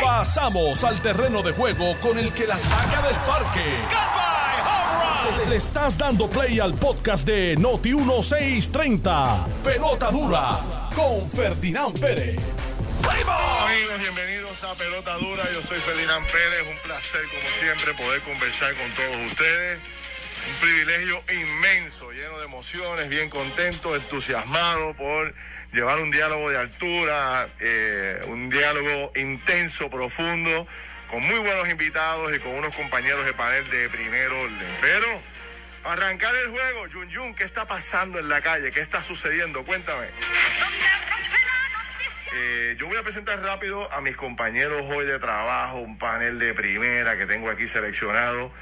Pasamos 0.00 0.84
al 0.84 1.00
terreno 1.00 1.42
de 1.42 1.52
juego 1.52 1.94
con 2.00 2.18
el 2.18 2.32
que 2.32 2.46
la 2.46 2.58
saca 2.58 3.02
del 3.02 3.16
parque. 3.16 3.64
Le 5.48 5.56
estás 5.56 5.98
dando 5.98 6.28
play 6.28 6.60
al 6.60 6.74
podcast 6.74 7.26
de 7.26 7.56
Noti 7.56 7.94
1630. 7.94 9.46
Pelota 9.64 10.10
dura 10.10 10.90
con 10.94 11.28
Ferdinand 11.30 11.98
Pérez. 11.98 12.38
Amigos, 13.04 13.98
bienvenidos 13.98 14.62
a 14.64 14.74
Pelota 14.74 15.16
Dura. 15.16 15.44
Yo 15.52 15.62
soy 15.62 15.78
Ferdinand 15.78 16.24
Pérez. 16.26 16.68
Un 16.70 16.78
placer, 16.84 17.20
como 17.28 17.48
siempre, 17.60 17.94
poder 17.94 18.22
conversar 18.22 18.74
con 18.74 18.90
todos 18.92 19.32
ustedes. 19.32 19.80
Un 20.48 20.60
privilegio 20.60 21.22
inmenso, 21.30 22.10
lleno 22.10 22.38
de 22.38 22.44
emociones, 22.44 23.08
bien 23.08 23.30
contento, 23.30 23.94
entusiasmado 23.94 24.94
por 24.94 25.34
llevar 25.72 25.98
un 25.98 26.10
diálogo 26.10 26.50
de 26.50 26.58
altura, 26.58 27.48
eh, 27.58 28.20
un 28.26 28.50
diálogo 28.50 29.12
intenso, 29.16 29.88
profundo, 29.88 30.66
con 31.08 31.22
muy 31.22 31.38
buenos 31.38 31.68
invitados 31.68 32.34
y 32.34 32.38
con 32.38 32.52
unos 32.52 32.74
compañeros 32.76 33.24
de 33.24 33.32
panel 33.32 33.68
de 33.70 33.88
primer 33.88 34.28
orden. 34.28 34.68
Pero 34.80 35.06
arrancar 35.84 36.34
el 36.34 36.50
juego, 36.50 36.86
Jun 36.92 37.12
Jun, 37.12 37.34
¿qué 37.34 37.44
está 37.44 37.66
pasando 37.66 38.18
en 38.18 38.28
la 38.28 38.40
calle? 38.40 38.70
¿Qué 38.70 38.80
está 38.80 39.02
sucediendo? 39.02 39.64
Cuéntame. 39.64 40.06
Eh, 42.34 42.76
yo 42.78 42.86
voy 42.86 42.96
a 42.96 43.02
presentar 43.02 43.42
rápido 43.42 43.92
a 43.92 44.00
mis 44.00 44.16
compañeros 44.16 44.82
hoy 44.88 45.04
de 45.04 45.18
trabajo, 45.18 45.78
un 45.78 45.98
panel 45.98 46.38
de 46.38 46.54
primera 46.54 47.16
que 47.16 47.26
tengo 47.26 47.50
aquí 47.50 47.68
seleccionado. 47.68 48.52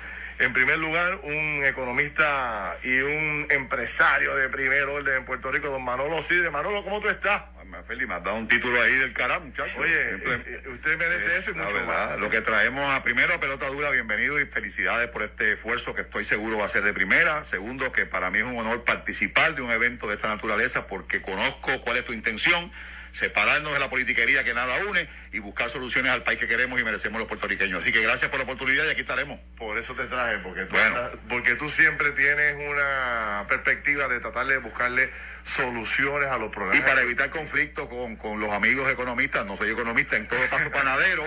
En 0.40 0.54
primer 0.54 0.78
lugar, 0.78 1.20
un 1.22 1.62
economista 1.64 2.78
y 2.82 2.98
un 2.98 3.46
empresario 3.50 4.34
de 4.34 4.48
primer 4.48 4.84
orden 4.84 5.18
en 5.18 5.24
Puerto 5.26 5.52
Rico, 5.52 5.68
don 5.68 5.84
Manolo 5.84 6.22
Sidre. 6.22 6.48
Manolo, 6.48 6.82
¿cómo 6.82 6.98
tú 7.00 7.10
estás? 7.10 7.42
Feli, 7.86 8.06
me 8.06 8.14
has 8.14 8.24
dado 8.24 8.36
un 8.36 8.48
título 8.48 8.80
ahí 8.80 8.94
del 8.94 9.12
cara, 9.12 9.38
muchacho. 9.38 9.78
Oye, 9.78 9.94
eh, 9.94 10.62
usted 10.72 10.98
merece 10.98 11.38
eso 11.38 11.50
y 11.50 11.54
mucho 11.54 11.72
verdad, 11.72 12.10
más. 12.10 12.18
Lo 12.18 12.30
que 12.30 12.40
traemos 12.40 12.90
a 12.90 13.02
primero, 13.02 13.34
a 13.34 13.40
pelota 13.40 13.66
dura, 13.66 13.90
bienvenido 13.90 14.40
y 14.40 14.46
felicidades 14.46 15.08
por 15.08 15.22
este 15.22 15.52
esfuerzo 15.52 15.94
que 15.94 16.02
estoy 16.02 16.24
seguro 16.24 16.58
va 16.58 16.66
a 16.66 16.68
ser 16.68 16.84
de 16.84 16.92
primera. 16.92 17.44
Segundo, 17.44 17.92
que 17.92 18.06
para 18.06 18.30
mí 18.30 18.38
es 18.38 18.44
un 18.44 18.58
honor 18.58 18.84
participar 18.84 19.54
de 19.54 19.62
un 19.62 19.70
evento 19.70 20.08
de 20.08 20.14
esta 20.14 20.28
naturaleza 20.28 20.86
porque 20.86 21.20
conozco 21.20 21.80
cuál 21.82 21.98
es 21.98 22.04
tu 22.04 22.12
intención, 22.12 22.72
separarnos 23.12 23.72
de 23.72 23.78
la 23.80 23.90
politiquería 23.90 24.44
que 24.44 24.54
nada 24.54 24.76
une 24.86 25.08
y 25.32 25.38
buscar 25.38 25.70
soluciones 25.70 26.12
al 26.12 26.22
país 26.22 26.38
que 26.38 26.46
queremos 26.48 26.80
y 26.80 26.84
merecemos 26.84 27.18
los 27.18 27.28
puertorriqueños. 27.28 27.82
Así 27.82 27.92
que 27.92 28.00
gracias 28.02 28.30
por 28.30 28.38
la 28.40 28.44
oportunidad 28.44 28.84
y 28.86 28.90
aquí 28.90 29.00
estaremos. 29.02 29.38
Por 29.56 29.78
eso 29.78 29.94
te 29.94 30.04
traje, 30.06 30.38
porque 30.38 30.62
tú, 30.64 30.72
Bueno. 30.74 30.96
andas- 30.96 31.10
porque 31.28 31.54
tú 31.56 31.68
siempre 31.70 32.10
tienes 32.12 32.56
una 32.56 33.44
perspectiva 33.48 34.08
de 34.08 34.20
tratar 34.20 34.46
de 34.46 34.58
buscarle 34.58 35.10
soluciones 35.44 36.28
a 36.28 36.38
los 36.38 36.52
problemas. 36.54 36.78
Y 36.78 36.88
para 36.88 37.02
evitar 37.02 37.30
conflicto 37.30 37.88
con, 37.88 38.16
con 38.16 38.40
los 38.40 38.50
amigos 38.52 38.90
economistas, 38.90 39.44
no 39.46 39.56
soy 39.56 39.70
economista, 39.70 40.16
en 40.16 40.26
todo 40.28 40.40
paso 40.50 40.70
panadero 40.70 41.24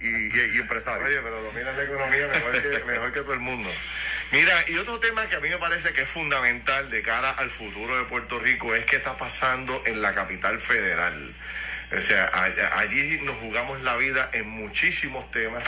y, 0.00 0.06
y- 0.08 0.52
y 0.54 0.58
empresario. 0.58 1.06
Oye, 1.06 1.20
pero 1.22 1.42
dominas 1.42 1.76
la 1.76 1.84
economía 1.84 2.26
mejor 2.28 2.62
que, 2.62 2.84
mejor 2.84 3.12
que 3.12 3.20
todo 3.20 3.32
el 3.34 3.40
mundo. 3.40 3.70
Mira, 4.32 4.64
y 4.68 4.76
otro 4.76 4.98
tema 4.98 5.28
que 5.28 5.36
a 5.36 5.40
mí 5.40 5.48
me 5.48 5.58
parece 5.58 5.92
que 5.92 6.02
es 6.02 6.08
fundamental 6.08 6.90
de 6.90 7.02
cara 7.02 7.30
al 7.30 7.50
futuro 7.50 7.96
de 7.96 8.04
Puerto 8.04 8.38
Rico 8.38 8.74
es 8.74 8.84
qué 8.84 8.96
está 8.96 9.16
pasando 9.16 9.82
en 9.86 10.02
la 10.02 10.12
capital 10.12 10.58
federal. 10.60 11.32
O 11.96 12.00
sea, 12.00 12.30
allí 12.76 13.18
nos 13.22 13.36
jugamos 13.36 13.80
la 13.82 13.96
vida 13.96 14.30
en 14.32 14.48
muchísimos 14.48 15.30
temas 15.30 15.62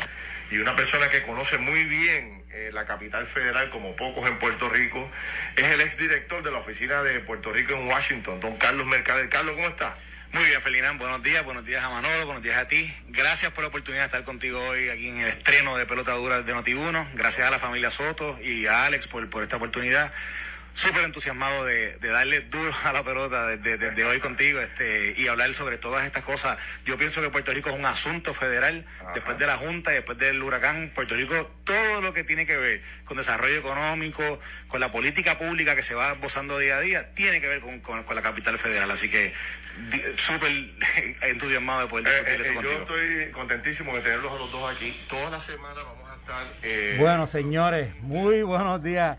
y 0.50 0.58
una 0.58 0.74
persona 0.74 1.08
que 1.10 1.22
conoce 1.22 1.58
muy 1.58 1.84
bien 1.84 2.44
eh, 2.50 2.70
la 2.72 2.86
capital 2.86 3.26
federal 3.26 3.70
como 3.70 3.94
pocos 3.96 4.26
en 4.26 4.38
Puerto 4.38 4.68
Rico 4.68 5.10
es 5.56 5.64
el 5.64 5.80
exdirector 5.80 6.42
de 6.42 6.50
la 6.50 6.58
oficina 6.58 7.02
de 7.02 7.20
Puerto 7.20 7.52
Rico 7.52 7.74
en 7.74 7.86
Washington, 7.86 8.40
don 8.40 8.56
Carlos 8.56 8.86
Mercader. 8.86 9.28
Carlos, 9.28 9.54
¿cómo 9.56 9.68
está? 9.68 9.96
Muy 10.32 10.44
bien, 10.44 10.60
Felinán, 10.60 10.98
buenos 10.98 11.22
días, 11.22 11.44
buenos 11.44 11.64
días 11.64 11.82
a 11.82 11.88
Manolo, 11.88 12.26
buenos 12.26 12.42
días 12.42 12.58
a 12.58 12.68
ti. 12.68 12.92
Gracias 13.08 13.52
por 13.52 13.62
la 13.62 13.68
oportunidad 13.68 14.02
de 14.02 14.06
estar 14.06 14.24
contigo 14.24 14.60
hoy 14.60 14.88
aquí 14.90 15.08
en 15.08 15.18
el 15.18 15.28
estreno 15.28 15.76
de 15.76 15.86
Pelota 15.86 16.12
Dura 16.12 16.42
de 16.42 16.54
Noti1. 16.54 17.08
Gracias 17.14 17.46
a 17.46 17.50
la 17.50 17.58
familia 17.58 17.90
Soto 17.90 18.38
y 18.42 18.66
a 18.66 18.84
Alex 18.84 19.06
por, 19.06 19.28
por 19.30 19.42
esta 19.42 19.56
oportunidad. 19.56 20.12
Súper 20.76 21.04
entusiasmado 21.04 21.64
de, 21.64 21.96
de 21.96 22.08
darle 22.10 22.42
duro 22.42 22.70
a 22.84 22.92
la 22.92 23.02
pelota 23.02 23.46
desde, 23.46 23.78
desde 23.78 24.04
hoy 24.04 24.20
contigo 24.20 24.60
este, 24.60 25.14
y 25.16 25.26
hablar 25.26 25.54
sobre 25.54 25.78
todas 25.78 26.04
estas 26.04 26.22
cosas. 26.22 26.58
Yo 26.84 26.98
pienso 26.98 27.22
que 27.22 27.30
Puerto 27.30 27.50
Rico 27.52 27.70
es 27.70 27.76
un 27.76 27.86
asunto 27.86 28.34
federal. 28.34 28.84
Después 29.14 29.38
de 29.38 29.46
la 29.46 29.56
Junta 29.56 29.92
y 29.92 29.94
después 29.94 30.18
del 30.18 30.42
huracán, 30.42 30.92
Puerto 30.94 31.14
Rico, 31.14 31.50
todo 31.64 32.02
lo 32.02 32.12
que 32.12 32.24
tiene 32.24 32.44
que 32.44 32.58
ver 32.58 32.82
con 33.06 33.16
desarrollo 33.16 33.56
económico, 33.56 34.38
con 34.68 34.80
la 34.80 34.92
política 34.92 35.38
pública 35.38 35.74
que 35.74 35.82
se 35.82 35.94
va 35.94 36.12
gozando 36.12 36.58
día 36.58 36.76
a 36.76 36.80
día, 36.80 37.14
tiene 37.14 37.40
que 37.40 37.48
ver 37.48 37.60
con, 37.60 37.80
con- 37.80 38.04
con 38.04 38.14
la 38.14 38.20
capital 38.20 38.58
federal. 38.58 38.90
Así 38.90 39.08
que 39.10 39.32
súper 40.16 40.52
entusiasmado 41.22 41.80
de 41.80 41.86
poder 41.86 42.06
Eh, 42.06 42.10
discutir 42.12 42.34
eh, 42.36 42.42
eso 42.42 42.52
yo 42.52 42.54
contigo. 42.78 42.98
estoy 42.98 43.32
contentísimo 43.32 43.94
de 43.94 44.02
tenerlos 44.02 44.30
a 44.32 44.36
los 44.36 44.52
dos 44.52 44.76
aquí. 44.76 44.94
Toda 45.08 45.30
la 45.30 45.40
semana 45.40 45.82
vamos 45.82 46.10
a 46.10 46.16
estar... 46.16 46.46
eh, 46.62 46.96
Bueno, 46.98 47.26
señores, 47.26 47.94
muy 48.02 48.42
buenos 48.42 48.82
días. 48.82 49.16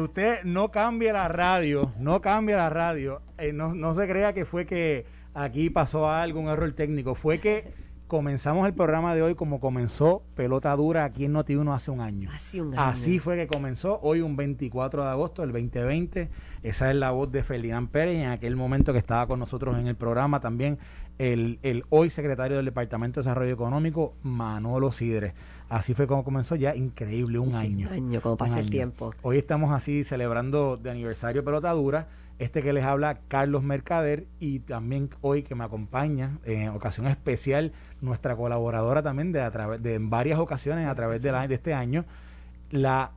Usted 0.00 0.44
no 0.44 0.70
cambie 0.70 1.12
la 1.12 1.28
radio, 1.28 1.92
no 1.98 2.20
cambie 2.20 2.56
la 2.56 2.70
radio. 2.70 3.20
Eh, 3.38 3.52
no, 3.52 3.74
no 3.74 3.94
se 3.94 4.08
crea 4.08 4.32
que 4.32 4.44
fue 4.44 4.66
que 4.66 5.04
aquí 5.34 5.70
pasó 5.70 6.08
algo, 6.08 6.40
un 6.40 6.48
error 6.48 6.72
técnico. 6.72 7.14
Fue 7.14 7.38
que 7.38 7.72
comenzamos 8.12 8.66
el 8.66 8.74
programa 8.74 9.14
de 9.14 9.22
hoy 9.22 9.34
como 9.34 9.58
comenzó 9.58 10.22
Pelota 10.34 10.76
Dura 10.76 11.04
aquí 11.04 11.24
en 11.24 11.34
Noti1 11.34 11.74
hace 11.74 11.90
un 11.90 12.00
año. 12.00 12.30
Hace 12.30 12.60
un 12.60 12.74
año. 12.74 12.82
Así 12.82 13.18
fue 13.18 13.36
que 13.36 13.46
comenzó 13.46 14.00
hoy 14.02 14.20
un 14.20 14.36
24 14.36 15.02
de 15.02 15.10
agosto 15.10 15.42
del 15.42 15.52
2020. 15.52 16.28
Esa 16.62 16.90
es 16.90 16.96
la 16.96 17.10
voz 17.10 17.32
de 17.32 17.42
Ferdinand 17.42 17.88
Pérez 17.88 18.18
en 18.18 18.28
aquel 18.28 18.54
momento 18.56 18.92
que 18.92 18.98
estaba 18.98 19.26
con 19.26 19.38
nosotros 19.38 19.78
en 19.78 19.86
el 19.86 19.96
programa 19.96 20.40
también 20.40 20.78
el, 21.18 21.58
el 21.62 21.84
hoy 21.88 22.10
secretario 22.10 22.56
del 22.56 22.66
Departamento 22.66 23.20
de 23.20 23.24
Desarrollo 23.24 23.52
Económico, 23.52 24.14
Manolo 24.22 24.92
Sidre. 24.92 25.34
Así 25.72 25.94
fue 25.94 26.06
como 26.06 26.22
comenzó 26.22 26.54
ya, 26.54 26.74
increíble, 26.76 27.38
un 27.38 27.50
Sí, 27.52 27.56
año. 27.56 27.88
un 27.88 27.94
año, 27.94 28.20
como 28.20 28.36
pasa 28.36 28.58
el 28.58 28.64
año. 28.66 28.70
tiempo. 28.70 29.10
Hoy 29.22 29.38
estamos 29.38 29.72
así 29.72 30.04
celebrando 30.04 30.76
de 30.76 30.90
aniversario 30.90 31.42
Pelota 31.44 31.70
Dura. 31.70 32.08
Este 32.38 32.60
que 32.62 32.72
les 32.74 32.84
habla, 32.84 33.20
Carlos 33.28 33.62
Mercader, 33.62 34.26
y 34.38 34.58
también 34.60 35.08
hoy 35.22 35.42
que 35.44 35.54
me 35.54 35.64
acompaña 35.64 36.38
en 36.44 36.68
ocasión 36.70 37.06
especial 37.06 37.72
nuestra 38.02 38.36
colaboradora 38.36 39.02
también 39.02 39.32
de, 39.32 39.40
a 39.40 39.50
través 39.50 39.82
de 39.82 39.94
en 39.94 40.10
varias 40.10 40.38
ocasiones 40.40 40.88
a 40.88 40.94
través 40.94 41.22
de, 41.22 41.32
la- 41.32 41.48
de 41.48 41.54
este 41.54 41.72
año, 41.72 42.04
la 42.70 43.12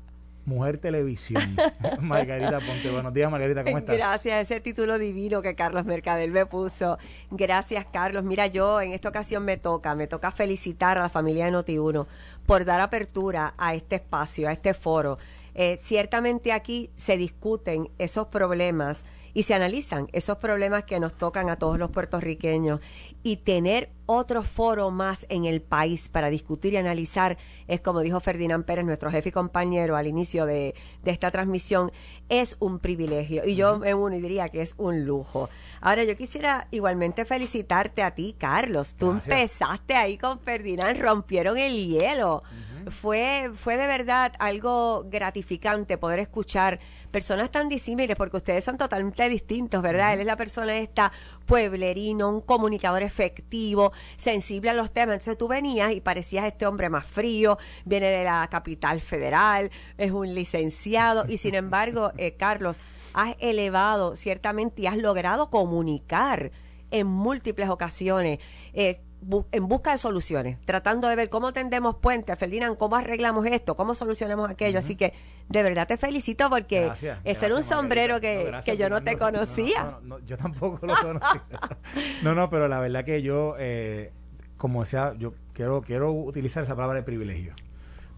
Mujer 0.46 0.78
Televisión, 0.78 1.42
Margarita 2.02 2.60
Ponte. 2.60 2.92
Buenos 2.92 3.12
días, 3.16 3.32
Margarita, 3.32 3.64
¿cómo 3.64 3.80
estás? 3.80 3.96
Gracias, 3.98 4.42
ese 4.52 4.62
título 4.62 5.00
divino 5.00 5.42
que 5.42 5.56
Carlos 5.56 5.86
Mercader 5.86 6.30
me 6.30 6.46
puso. 6.46 7.00
Gracias, 7.32 7.84
Carlos. 7.92 8.24
Mira, 8.24 8.46
yo 8.46 8.80
en 8.80 8.92
esta 8.92 9.10
ocasión 9.10 9.44
me 9.44 9.58
toca, 9.58 9.96
me 9.96 10.06
toca 10.06 10.30
felicitar 10.30 11.00
a 11.00 11.02
la 11.02 11.10
familia 11.10 11.46
de 11.46 11.52
Noti1 11.52 12.06
por 12.46 12.66
dar 12.66 12.80
apertura 12.80 13.54
a 13.58 13.74
este 13.76 13.96
espacio, 13.96 14.48
a 14.48 14.52
este 14.52 14.74
foro. 14.74 15.18
Eh, 15.54 15.78
ciertamente 15.78 16.52
aquí 16.52 16.92
se 16.96 17.18
discuten 17.18 17.90
esos 17.98 18.28
problemas 18.28 19.06
y 19.34 19.44
se 19.44 19.54
analizan 19.54 20.08
esos 20.12 20.38
problemas 20.38 20.84
que 20.84 21.00
nos 21.00 21.14
tocan 21.14 21.50
a 21.50 21.58
todos 21.58 21.78
los 21.78 21.92
puertorriqueños 21.92 22.80
y 23.26 23.38
tener 23.38 23.90
otro 24.06 24.44
foro 24.44 24.92
más 24.92 25.26
en 25.30 25.46
el 25.46 25.60
país 25.60 26.10
para 26.10 26.30
discutir 26.30 26.74
y 26.74 26.78
analizar 26.78 27.40
es 27.68 27.82
como 27.82 28.02
dijo 28.02 28.20
Ferdinand 28.20 28.66
Pérez, 28.66 28.86
nuestro 28.86 29.10
jefe 29.10 29.30
y 29.30 29.32
compañero 29.32 29.96
al 29.96 30.06
inicio 30.06 30.46
de, 30.46 30.76
de 31.04 31.10
esta 31.10 31.32
transmisión, 31.32 31.92
es 32.30 32.56
un 32.60 32.78
privilegio 32.78 33.44
y 33.44 33.56
yo 33.56 33.80
me 33.80 33.96
uno 33.96 34.16
y 34.16 34.22
diría 34.22 34.50
que 34.50 34.62
es 34.62 34.76
un 34.78 35.06
lujo. 35.06 35.50
Ahora 35.82 36.04
yo 36.04 36.16
quisiera 36.16 36.68
igualmente 36.70 37.26
felicitarte 37.26 38.04
a 38.04 38.14
ti, 38.14 38.36
Carlos. 38.38 38.94
Tú 38.94 39.14
Gracias. 39.14 39.34
empezaste 39.34 39.96
ahí 39.96 40.20
con 40.20 40.40
Ferdinand, 40.40 41.02
rompieron 41.02 41.58
el 41.58 41.76
hielo. 41.76 42.44
Fue, 42.90 43.52
fue 43.54 43.78
de 43.78 43.88
verdad 43.88 44.34
algo 44.38 45.06
gratificante 45.10 45.98
poder 45.98 46.20
escuchar 46.20 46.80
personas 47.12 47.50
tan 47.52 47.68
disímiles, 47.70 48.16
porque 48.16 48.38
ustedes 48.38 48.64
son 48.64 48.78
totalmente 48.78 49.28
distintos, 49.30 49.82
¿verdad? 49.82 50.14
Él 50.14 50.20
es 50.22 50.26
la 50.26 50.36
persona 50.36 50.78
esta 50.78 51.12
pueblerino, 51.46 52.30
un 52.30 52.42
comunicador 52.42 53.02
efectivo, 53.02 53.92
sensible 54.18 54.70
a 54.70 54.74
los 54.74 54.92
temas. 54.92 55.16
Entonces 55.16 55.38
tú 55.38 55.48
venías 55.48 55.94
y 55.94 56.02
parecías 56.02 56.46
este 56.46 56.66
hombre 56.66 56.90
más 56.90 57.06
frío, 57.06 57.58
viene 57.86 58.08
de 58.08 58.24
la 58.24 58.48
capital 58.52 59.02
federal, 59.02 59.72
es 59.98 60.12
un 60.12 60.36
licenciado, 60.36 61.26
y 61.28 61.38
sin 61.38 61.56
embargo, 61.56 62.12
eh, 62.18 62.36
Carlos, 62.36 62.80
has 63.14 63.36
elevado 63.40 64.16
ciertamente 64.16 64.84
y 64.84 64.88
has 64.88 64.98
logrado 64.98 65.50
comunicar 65.50 66.52
en 66.92 67.08
múltiples 67.08 67.70
ocasiones. 67.70 68.40
eh, 68.74 69.00
bu- 69.28 69.46
en 69.52 69.68
busca 69.68 69.92
de 69.92 69.98
soluciones, 69.98 70.58
tratando 70.66 71.08
de 71.08 71.16
ver 71.16 71.30
cómo 71.30 71.52
tendemos 71.54 71.96
puentes, 71.96 72.38
Ferdinand, 72.38 72.78
cómo 72.78 72.96
arreglamos 72.96 73.46
esto, 73.46 73.76
cómo 73.76 73.96
solucionamos 73.96 74.50
aquello. 74.50 74.80
Así 74.80 74.96
que 74.96 75.14
de 75.50 75.64
verdad 75.64 75.88
te 75.88 75.98
felicito 75.98 76.50
porque 76.50 76.82
Gracias, 76.86 77.20
ese 77.24 77.46
era 77.48 77.56
un 77.56 77.64
sombrero 77.64 78.20
que, 78.22 78.46
gracias, 78.46 78.66
que 78.66 78.82
yo 78.82 78.90
no 78.90 79.02
te 79.04 79.18
conocía. 79.18 79.84
no, 79.84 79.92
no, 79.92 80.20
no, 80.20 80.26
yo 80.26 80.38
tampoco 80.38 80.86
lo 80.86 80.96
conocía. 80.96 81.44
no, 82.24 82.36
no, 82.36 82.50
pero 82.50 82.68
la 82.68 82.80
verdad 82.80 83.04
que 83.06 83.22
yo, 83.22 83.56
eh, 83.60 84.12
como 84.58 84.82
decía, 84.82 85.14
yo 85.18 85.34
quiero, 85.54 85.82
quiero 85.82 86.12
utilizar 86.12 86.64
esa 86.64 86.76
palabra 86.76 86.98
de 86.98 87.04
privilegio. 87.04 87.54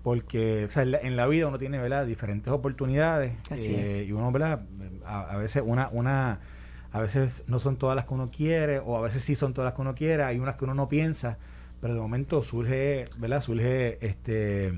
Porque 0.03 0.65
o 0.65 0.71
sea, 0.71 0.83
en, 0.83 1.17
la, 1.17 1.27
vida 1.27 1.47
uno 1.47 1.59
tiene 1.59 1.79
¿verdad? 1.79 2.05
diferentes 2.05 2.51
oportunidades 2.53 3.33
eh, 3.51 4.05
y 4.07 4.11
uno 4.13 4.31
¿verdad? 4.31 4.61
A, 5.05 5.21
a 5.31 5.37
veces 5.37 5.63
una, 5.65 5.89
una 5.91 6.39
a 6.91 7.01
veces 7.01 7.43
no 7.47 7.59
son 7.59 7.77
todas 7.77 7.95
las 7.95 8.05
que 8.05 8.13
uno 8.13 8.29
quiere 8.29 8.79
o 8.79 8.97
a 8.97 9.01
veces 9.01 9.23
sí 9.23 9.35
son 9.35 9.53
todas 9.53 9.69
las 9.69 9.75
que 9.75 9.81
uno 9.81 9.95
quiere 9.95 10.23
hay 10.23 10.39
unas 10.39 10.55
que 10.55 10.65
uno 10.65 10.73
no 10.73 10.89
piensa 10.89 11.37
pero 11.81 11.93
de 11.93 11.99
momento 11.99 12.41
surge, 12.41 13.05
¿verdad? 13.17 13.41
Surge 13.41 14.03
este 14.05 14.73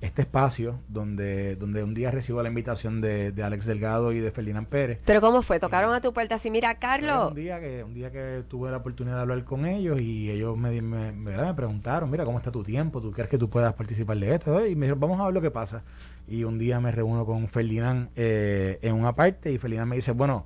este 0.00 0.20
espacio 0.20 0.80
donde, 0.86 1.56
donde 1.56 1.82
un 1.82 1.94
día 1.94 2.10
recibo 2.10 2.42
la 2.42 2.50
invitación 2.50 3.00
de, 3.00 3.32
Alex 3.42 3.64
Delgado 3.64 4.12
y 4.12 4.20
de 4.20 4.30
Ferdinand 4.30 4.66
Pérez. 4.66 5.00
¿Pero 5.06 5.22
cómo 5.22 5.40
fue? 5.40 5.58
¿Tocaron 5.58 5.94
a 5.94 6.02
tu 6.02 6.12
puerta 6.12 6.34
así, 6.34 6.50
mira, 6.50 6.74
Carlos? 6.74 7.30
Un 7.30 7.34
día, 7.34 7.58
que, 7.58 7.82
un 7.82 7.94
día 7.94 8.10
que 8.10 8.44
tuve 8.46 8.70
la 8.70 8.76
oportunidad 8.76 9.16
de 9.16 9.22
hablar 9.22 9.44
con 9.44 9.64
ellos 9.64 9.98
y 10.02 10.30
ellos 10.30 10.58
me, 10.58 10.82
me, 10.82 11.10
me 11.12 11.54
preguntaron, 11.54 12.10
mira, 12.10 12.24
¿cómo 12.26 12.36
está 12.36 12.52
tu 12.52 12.62
tiempo? 12.62 13.00
¿Tú 13.00 13.12
crees 13.12 13.30
que 13.30 13.38
tú 13.38 13.48
puedas 13.48 13.72
participar 13.72 14.18
de 14.18 14.34
esto? 14.34 14.66
Y 14.66 14.74
me 14.74 14.86
dijeron, 14.86 15.00
vamos 15.00 15.20
a 15.20 15.24
ver 15.24 15.32
lo 15.32 15.40
que 15.40 15.50
pasa. 15.50 15.82
Y 16.28 16.44
un 16.44 16.58
día 16.58 16.80
me 16.80 16.90
reúno 16.90 17.24
con 17.24 17.48
Ferdinand 17.48 18.10
eh, 18.14 18.78
en 18.82 18.94
una 18.94 19.14
parte 19.14 19.52
y 19.52 19.56
Ferdinand 19.56 19.88
me 19.88 19.96
dice, 19.96 20.12
bueno, 20.12 20.44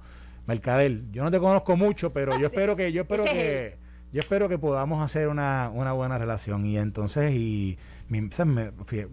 Mercadel, 0.48 1.04
yo 1.12 1.22
no 1.22 1.30
te 1.30 1.38
conozco 1.38 1.76
mucho, 1.76 2.10
pero 2.10 2.38
yo 2.40 2.46
espero 2.48 2.74
que, 2.74 2.90
yo 2.90 3.02
espero 3.02 3.22
que, 3.22 3.76
yo 4.14 4.18
espero 4.18 4.48
que 4.48 4.58
podamos 4.58 5.04
hacer 5.04 5.28
una, 5.28 5.70
una 5.72 5.92
buena 5.92 6.16
relación. 6.16 6.64
Y 6.64 6.78
entonces, 6.78 7.32
y 7.34 7.76
me, 8.08 8.30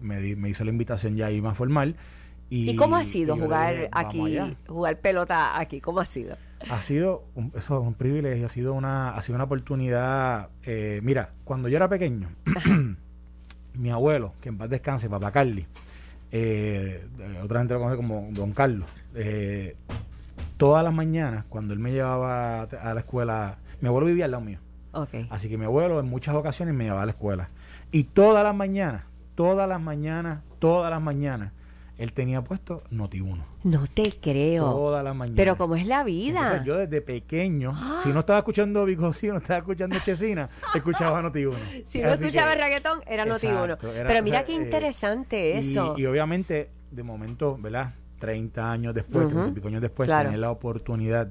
me, 0.00 0.48
hizo 0.48 0.64
la 0.64 0.70
invitación 0.70 1.14
ya 1.14 1.26
ahí 1.26 1.42
más 1.42 1.56
formal. 1.56 1.94
¿Y, 2.48 2.74
cómo 2.76 2.96
ha 2.96 3.04
sido 3.04 3.36
jugar 3.36 3.88
aquí, 3.92 4.38
jugar 4.66 4.98
pelota 5.00 5.58
aquí? 5.58 5.80
¿Cómo 5.80 6.00
ha 6.00 6.06
sido? 6.06 6.36
Ha 6.70 6.80
sido 6.82 7.24
un, 7.34 7.52
eso 7.54 7.80
un 7.80 7.94
privilegio, 7.94 8.46
ha 8.46 8.48
sido 8.48 8.72
una, 8.72 9.10
ha 9.10 9.20
sido 9.20 9.34
una 9.34 9.44
oportunidad. 9.44 10.48
Eh, 10.62 11.00
mira, 11.02 11.32
cuando 11.44 11.68
yo 11.68 11.76
era 11.76 11.88
pequeño, 11.88 12.30
mi 13.74 13.90
abuelo, 13.90 14.32
que 14.40 14.48
en 14.48 14.56
paz 14.56 14.70
descanse, 14.70 15.10
papá 15.10 15.32
Carly, 15.32 15.66
eh, 16.32 17.04
otra 17.42 17.58
gente 17.60 17.74
lo 17.74 17.80
conoce 17.80 17.96
como 17.96 18.28
Don 18.32 18.52
Carlos, 18.52 18.88
eh, 19.14 19.76
todas 20.56 20.82
las 20.84 20.92
mañanas, 20.92 21.44
cuando 21.48 21.74
él 21.74 21.80
me 21.80 21.92
llevaba 21.92 22.62
a 22.62 22.94
la 22.94 23.00
escuela, 23.00 23.58
mi 23.80 23.88
abuelo 23.88 24.06
vivía 24.06 24.24
al 24.26 24.32
lado 24.32 24.44
mío. 24.44 24.58
Así 25.30 25.48
que 25.48 25.58
mi 25.58 25.66
abuelo 25.66 26.00
en 26.00 26.08
muchas 26.08 26.34
ocasiones 26.34 26.74
me 26.74 26.84
llevaba 26.84 27.02
a 27.02 27.06
la 27.06 27.12
escuela. 27.12 27.50
Y 27.92 28.04
todas 28.04 28.42
las 28.42 28.54
mañanas, 28.54 29.04
todas 29.34 29.68
las 29.68 29.80
mañanas, 29.80 30.42
todas 30.58 30.90
las 30.90 31.02
mañanas, 31.02 31.52
él 31.98 32.12
tenía 32.12 32.42
puesto 32.42 32.82
Noti1. 32.90 33.42
No 33.64 33.86
te 33.86 34.12
creo. 34.20 34.70
Todas 34.70 35.02
las 35.02 35.16
mañanas. 35.16 35.36
Pero 35.36 35.56
como 35.56 35.76
es 35.76 35.86
la 35.86 36.04
vida. 36.04 36.62
yo 36.64 36.76
desde 36.76 37.00
pequeño, 37.00 37.74
si 38.02 38.10
no 38.10 38.20
estaba 38.20 38.40
escuchando 38.40 38.84
Big 38.84 38.98
si 39.14 39.28
no 39.28 39.38
estaba 39.38 39.58
escuchando 39.58 39.96
Chesina, 40.04 40.48
escuchaba 40.74 41.22
Noti1. 41.22 41.84
Si 41.84 42.02
no 42.02 42.10
escuchaba 42.10 42.54
reggaetón, 42.54 43.00
era 43.06 43.24
Noti1. 43.24 43.78
Pero 43.80 44.22
mira 44.22 44.44
qué 44.44 44.52
eh, 44.52 44.56
interesante 44.56 45.58
eso. 45.58 45.94
Y, 45.96 46.06
obviamente, 46.06 46.70
de 46.90 47.02
momento, 47.02 47.56
¿verdad? 47.58 47.94
30 48.26 48.72
años 48.72 48.92
después, 48.92 49.32
uh 49.32 49.66
años 49.68 49.80
después, 49.80 50.08
tener 50.08 50.36
la 50.36 50.50
oportunidad 50.50 51.28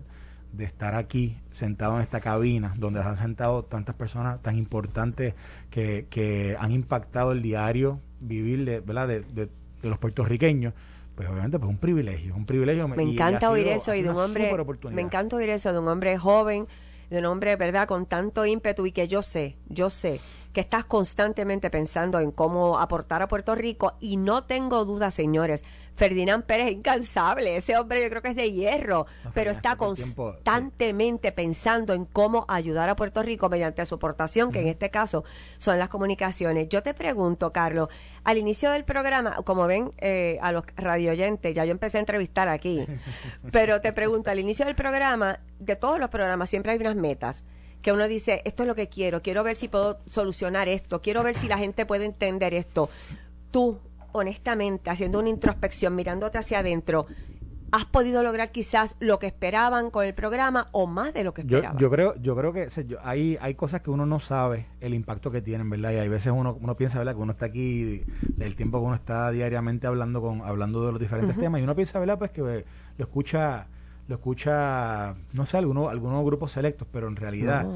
de 0.53 0.63
estar 0.63 0.95
aquí 0.95 1.35
sentado 1.51 1.97
en 1.97 2.01
esta 2.03 2.21
cabina 2.21 2.73
donde 2.77 3.01
han 3.01 3.17
sentado 3.17 3.63
tantas 3.63 3.95
personas 3.95 4.41
tan 4.41 4.55
importantes 4.55 5.33
que, 5.69 6.07
que 6.09 6.55
han 6.57 6.71
impactado 6.71 7.33
el 7.33 7.41
diario 7.41 7.99
vivir 8.21 8.63
de, 8.63 8.79
¿verdad? 8.79 9.09
De, 9.09 9.19
de, 9.21 9.49
los 9.83 9.97
puertorriqueños 9.97 10.73
pues 11.15 11.29
obviamente 11.29 11.59
pues 11.59 11.69
un 11.69 11.77
privilegio 11.77 12.33
un 12.33 12.45
privilegio. 12.45 12.87
Me 12.87 13.03
encanta 13.03 13.51
oír 13.51 13.67
eso 13.67 13.93
y 13.93 14.01
de 14.01 14.09
un 14.09 14.17
hombre 14.17 14.55
me 14.91 15.01
encanta 15.01 15.35
oír 15.35 15.49
eso 15.49 15.73
de 15.73 15.79
un 15.79 15.89
hombre 15.89 16.17
joven 16.17 16.65
de 17.09 17.19
un 17.19 17.25
hombre 17.25 17.57
verdad 17.57 17.87
con 17.89 18.05
tanto 18.05 18.45
ímpetu 18.45 18.85
y 18.85 18.93
que 18.93 19.09
yo 19.09 19.21
sé 19.21 19.57
yo 19.67 19.89
sé 19.89 20.21
que 20.55 20.61
estás 20.61 20.85
constantemente 20.85 21.69
pensando 21.69 22.17
en 22.21 22.31
cómo 22.31 22.79
aportar 22.79 23.21
a 23.21 23.27
Puerto 23.27 23.55
Rico 23.55 23.97
y 23.99 24.15
no 24.15 24.45
tengo 24.45 24.85
duda, 24.85 25.11
señores, 25.11 25.65
Ferdinand 25.95 26.45
Pérez 26.45 26.67
es 26.67 26.73
incansable, 26.75 27.57
ese 27.57 27.77
hombre 27.77 28.01
yo 28.01 28.09
creo 28.09 28.21
que 28.21 28.29
es 28.29 28.37
de 28.37 28.53
hierro, 28.53 29.05
pero 29.33 29.51
está 29.51 29.75
constantemente 29.75 31.33
pensando 31.33 31.93
en 31.93 32.05
cómo 32.05 32.45
ayudar 32.47 32.87
a 32.87 32.95
Puerto 32.95 33.21
Rico 33.21 33.49
mediante 33.49 33.85
su 33.85 33.95
aportación, 33.95 34.53
que 34.53 34.61
en 34.61 34.69
este 34.69 34.89
caso 34.89 35.25
son 35.57 35.77
las 35.77 35.89
comunicaciones. 35.89 36.69
Yo 36.69 36.81
te 36.81 36.93
pregunto, 36.93 37.51
Carlos, 37.51 37.89
al 38.23 38.37
inicio 38.37 38.71
del 38.71 38.85
programa, 38.85 39.35
como 39.43 39.67
ven 39.67 39.91
eh, 39.97 40.39
a 40.41 40.53
los 40.53 40.63
radioyentes, 40.77 41.53
ya 41.53 41.65
yo 41.65 41.71
empecé 41.71 41.97
a 41.97 41.99
entrevistar 41.99 42.47
aquí, 42.47 42.85
pero 43.51 43.81
te 43.81 43.91
pregunto, 43.91 44.31
al 44.31 44.39
inicio 44.39 44.65
del 44.65 44.75
programa, 44.75 45.37
de 45.59 45.75
todos 45.75 45.99
los 45.99 46.09
programas 46.09 46.49
siempre 46.49 46.71
hay 46.71 46.77
unas 46.77 46.95
metas 46.95 47.43
que 47.85 47.91
uno 47.91 48.07
dice, 48.07 48.41
esto 48.45 48.63
es 48.63 48.67
lo 48.67 48.73
que 48.73 48.89
quiero, 48.89 49.21
quiero 49.21 49.43
ver 49.43 49.55
si 49.55 49.67
puedo 49.67 49.99
solucionar 50.07 50.67
esto, 50.67 51.03
quiero 51.03 51.21
ver 51.21 51.35
si 51.35 51.47
la 51.47 51.59
gente 51.59 51.85
puede 51.85 52.05
entender 52.05 52.55
esto. 52.55 52.89
Tú, 53.51 53.77
honestamente, 54.11 54.89
haciendo 54.89 55.19
una 55.19 55.29
introspección, 55.29 55.95
mirándote 55.95 56.39
hacia 56.39 56.57
adentro, 56.57 57.05
¿has 57.71 57.85
podido 57.85 58.23
lograr 58.23 58.51
quizás 58.51 58.95
lo 59.01 59.19
que 59.19 59.27
esperaban 59.27 59.91
con 59.91 60.03
el 60.03 60.15
programa 60.15 60.65
o 60.71 60.87
más 60.87 61.13
de 61.13 61.23
lo 61.23 61.35
que 61.35 61.41
esperaban? 61.41 61.77
Yo, 61.77 61.91
creo, 61.91 62.15
yo 62.15 62.35
creo 62.35 62.51
que 62.53 62.67
hay, 63.03 63.37
hay 63.39 63.53
cosas 63.53 63.81
que 63.81 63.91
uno 63.91 64.07
no 64.07 64.19
sabe 64.19 64.65
el 64.79 64.95
impacto 64.95 65.29
que 65.29 65.43
tienen, 65.43 65.69
¿verdad? 65.69 65.91
Y 65.91 65.97
hay 65.97 66.09
veces 66.09 66.33
uno, 66.35 66.57
uno 66.59 66.75
piensa, 66.75 66.97
¿verdad? 66.97 67.13
Que 67.13 67.21
uno 67.21 67.33
está 67.33 67.45
aquí, 67.45 68.01
el 68.39 68.55
tiempo 68.55 68.79
que 68.79 68.85
uno 68.85 68.95
está 68.95 69.29
diariamente 69.29 69.85
hablando 69.85 70.23
con 70.23 70.41
hablando 70.41 70.83
de 70.87 70.91
los 70.91 70.99
diferentes 70.99 71.37
temas, 71.37 71.61
y 71.61 71.63
uno 71.63 71.75
piensa, 71.75 71.99
¿verdad? 71.99 72.17
Pues 72.17 72.31
que 72.31 72.41
lo 72.41 73.05
escucha 73.05 73.67
lo 74.07 74.15
escucha, 74.15 75.15
no 75.33 75.45
sé, 75.45 75.57
algunos, 75.57 75.89
algunos 75.89 76.23
grupos 76.25 76.51
selectos, 76.51 76.87
pero 76.91 77.07
en 77.07 77.15
realidad 77.15 77.67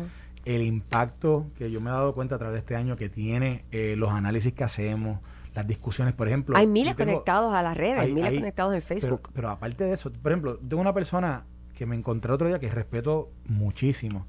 el 0.46 0.62
impacto 0.62 1.48
que 1.58 1.70
yo 1.70 1.82
me 1.82 1.90
he 1.90 1.94
dado 1.94 2.14
cuenta 2.14 2.36
a 2.36 2.38
través 2.38 2.54
de 2.56 2.60
este 2.60 2.76
año 2.76 2.96
que 2.96 3.10
tiene 3.10 3.66
eh, 3.72 3.96
los 3.98 4.12
análisis 4.12 4.54
que 4.54 4.64
hacemos, 4.64 5.20
las 5.54 5.68
discusiones, 5.68 6.14
por 6.14 6.28
ejemplo. 6.28 6.56
Hay 6.58 6.68
miles 6.68 6.96
conectados 6.96 7.54
a 7.54 7.62
las 7.62 7.76
redes, 7.76 8.00
hay, 8.00 8.14
miles 8.14 8.34
conectados 8.34 8.74
en 8.74 8.82
Facebook. 8.82 9.30
Pero, 9.34 9.50
aparte 9.50 9.84
de 9.84 9.94
eso, 9.94 10.12
por 10.12 10.32
ejemplo, 10.32 10.58
tengo 10.58 10.82
una 10.82 10.94
persona 10.94 11.46
que 11.76 11.86
me 11.86 11.96
encontré 11.96 12.32
otro 12.32 12.48
día 12.48 12.60
que 12.60 12.70
respeto 12.70 13.30
muchísimo. 13.46 14.26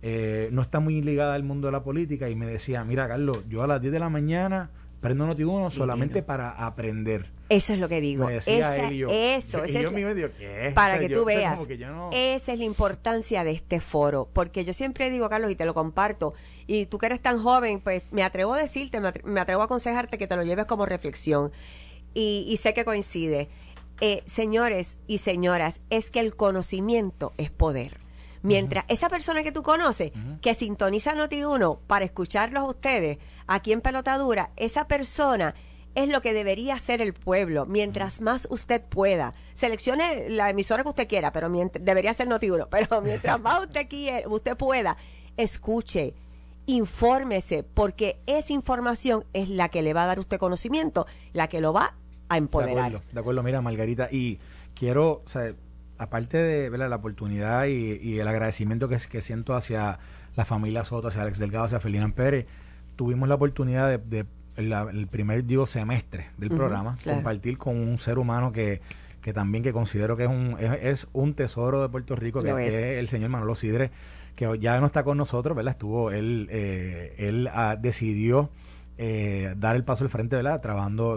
Eh, 0.00 0.48
no 0.52 0.62
está 0.62 0.80
muy 0.80 1.02
ligada 1.02 1.34
al 1.34 1.42
mundo 1.42 1.68
de 1.68 1.72
la 1.72 1.82
política 1.82 2.28
y 2.28 2.36
me 2.36 2.46
decía, 2.46 2.84
mira 2.84 3.08
Carlos, 3.08 3.38
yo 3.48 3.62
a 3.62 3.66
las 3.66 3.80
10 3.80 3.92
de 3.92 3.98
la 3.98 4.08
mañana 4.08 4.70
prendo 5.00 5.26
Noti1 5.26 5.70
solamente 5.70 6.22
para 6.22 6.50
aprender. 6.50 7.30
Eso 7.48 7.72
es 7.72 7.78
lo 7.78 7.88
que 7.88 8.00
digo. 8.00 8.28
Esa, 8.28 8.50
eso, 8.90 9.64
es, 9.64 9.74
para 10.74 10.98
que 10.98 11.08
tú 11.08 11.24
veas. 11.24 11.66
Esa 12.12 12.52
es 12.52 12.58
la 12.58 12.64
importancia 12.64 13.42
de 13.42 13.52
este 13.52 13.80
foro. 13.80 14.28
Porque 14.32 14.64
yo 14.64 14.74
siempre 14.74 15.08
digo, 15.08 15.28
Carlos, 15.30 15.50
y 15.50 15.56
te 15.56 15.64
lo 15.64 15.72
comparto, 15.72 16.34
y 16.66 16.86
tú 16.86 16.98
que 16.98 17.06
eres 17.06 17.20
tan 17.20 17.42
joven, 17.42 17.80
pues 17.80 18.02
me 18.10 18.22
atrevo 18.22 18.54
a 18.54 18.58
decirte, 18.58 19.00
me 19.24 19.40
atrevo 19.40 19.62
a 19.62 19.64
aconsejarte 19.64 20.18
que 20.18 20.26
te 20.26 20.36
lo 20.36 20.42
lleves 20.42 20.66
como 20.66 20.84
reflexión. 20.84 21.50
Y, 22.12 22.56
sé 22.56 22.74
que 22.74 22.84
coincide. 22.84 23.48
Eh, 24.00 24.22
señores 24.26 24.96
y 25.06 25.18
señoras, 25.18 25.80
es 25.90 26.10
que 26.10 26.20
el 26.20 26.36
conocimiento 26.36 27.32
es 27.36 27.50
poder. 27.50 27.96
Mientras 28.42 28.84
esa 28.88 29.08
persona 29.08 29.42
que 29.42 29.52
tú 29.52 29.62
conoces, 29.62 30.12
que 30.40 30.54
sintoniza 30.54 31.14
Noti1 31.14 31.78
para 31.86 32.04
escucharlos 32.04 32.62
a 32.62 32.66
ustedes 32.66 33.18
aquí 33.46 33.72
en 33.72 33.80
Pelotadura, 33.80 34.50
esa 34.56 34.86
persona 34.86 35.54
es 35.94 36.08
lo 36.08 36.20
que 36.20 36.32
debería 36.32 36.78
ser 36.78 37.00
el 37.00 37.12
pueblo. 37.12 37.66
Mientras 37.66 38.20
más 38.20 38.46
usted 38.50 38.82
pueda, 38.82 39.34
seleccione 39.52 40.28
la 40.28 40.50
emisora 40.50 40.82
que 40.82 40.90
usted 40.90 41.08
quiera, 41.08 41.32
pero 41.32 41.50
debería 41.50 42.12
ser 42.14 42.28
Noti1, 42.28 42.68
pero 42.70 43.00
mientras 43.00 43.40
más 43.40 43.62
usted, 43.62 43.88
quiera, 43.88 44.28
usted 44.28 44.56
pueda, 44.56 44.96
escuche, 45.36 46.14
infórmese, 46.66 47.64
porque 47.64 48.20
esa 48.26 48.52
información 48.52 49.24
es 49.32 49.48
la 49.48 49.70
que 49.70 49.82
le 49.82 49.94
va 49.94 50.04
a 50.04 50.06
dar 50.06 50.20
usted 50.20 50.38
conocimiento, 50.38 51.06
la 51.32 51.48
que 51.48 51.60
lo 51.60 51.72
va 51.72 51.94
a 52.28 52.36
empoderar. 52.36 52.74
De 52.74 52.80
acuerdo, 52.80 53.12
de 53.12 53.20
acuerdo 53.20 53.42
mira, 53.42 53.60
Margarita, 53.60 54.08
y 54.12 54.38
quiero, 54.74 55.22
o 55.24 55.28
sea, 55.28 55.54
aparte 55.98 56.38
de 56.38 56.78
la 56.78 56.96
oportunidad 56.96 57.66
y, 57.66 58.18
el 58.18 58.28
agradecimiento 58.28 58.88
que, 58.88 58.96
que, 59.10 59.20
siento 59.20 59.54
hacia 59.54 59.98
la 60.36 60.44
familia 60.44 60.84
Soto, 60.84 61.08
hacia 61.08 61.22
Alex 61.22 61.38
Delgado, 61.38 61.64
hacia 61.64 61.80
Felina 61.80 62.08
Pérez, 62.08 62.46
tuvimos 62.96 63.28
la 63.28 63.34
oportunidad 63.34 63.98
de, 63.98 64.26
el 64.56 65.06
primer 65.08 65.44
digo, 65.44 65.66
semestre 65.66 66.28
del 66.36 66.50
programa, 66.50 66.96
compartir 67.04 67.58
con 67.58 67.76
un 67.76 67.98
ser 67.98 68.18
humano 68.18 68.52
que, 68.52 68.80
que 69.22 69.32
también 69.32 69.62
que 69.62 69.72
considero 69.72 70.16
que 70.16 70.24
es 70.24 70.30
un, 70.30 70.56
es, 70.60 71.06
un 71.12 71.34
tesoro 71.34 71.82
de 71.82 71.88
Puerto 71.88 72.16
Rico, 72.16 72.42
que, 72.42 72.66
es. 72.66 72.74
el 72.74 73.08
señor 73.08 73.30
Manolo 73.30 73.54
Sidre, 73.54 73.90
que 74.34 74.58
ya 74.60 74.80
no 74.80 74.86
está 74.86 75.04
con 75.04 75.16
nosotros, 75.16 75.56
¿verdad? 75.56 75.72
Estuvo, 75.72 76.10
él, 76.10 76.48
eh, 76.50 77.14
él 77.18 77.48
ah, 77.52 77.76
decidió 77.78 78.50
eh, 79.00 79.54
dar 79.56 79.76
el 79.76 79.84
paso 79.84 80.02
al 80.02 80.10
frente, 80.10 80.34
¿verdad? 80.34 80.60
Trabajando, 80.60 81.16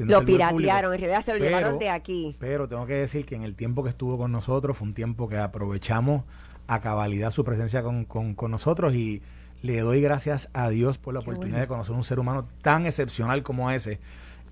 Lo 0.00 0.22
piratearon, 0.22 0.92
en 0.92 1.00
realidad 1.00 1.22
se 1.22 1.32
lo 1.32 1.38
llevaron 1.38 1.78
de 1.78 1.88
aquí. 1.88 2.36
Pero 2.38 2.68
tengo 2.68 2.84
que 2.84 2.92
decir 2.92 3.24
que 3.24 3.34
en 3.34 3.42
el 3.42 3.54
tiempo 3.54 3.82
que 3.82 3.88
estuvo 3.88 4.18
con 4.18 4.30
nosotros 4.30 4.76
fue 4.76 4.88
un 4.88 4.92
tiempo 4.92 5.30
que 5.30 5.38
aprovechamos 5.38 6.24
a 6.66 6.80
cabalidad 6.80 7.30
su 7.30 7.42
presencia 7.42 7.82
con, 7.82 8.04
con, 8.04 8.50
nosotros 8.50 8.94
y 8.94 9.22
le 9.62 9.80
doy 9.80 10.02
gracias 10.02 10.50
a 10.52 10.68
Dios 10.68 10.98
por 10.98 11.14
la 11.14 11.20
oportunidad 11.20 11.60
de 11.60 11.66
conocer 11.66 11.94
un 11.94 12.02
ser 12.02 12.20
humano 12.20 12.46
tan 12.60 12.84
excepcional 12.84 13.42
como 13.42 13.70
ese. 13.70 13.98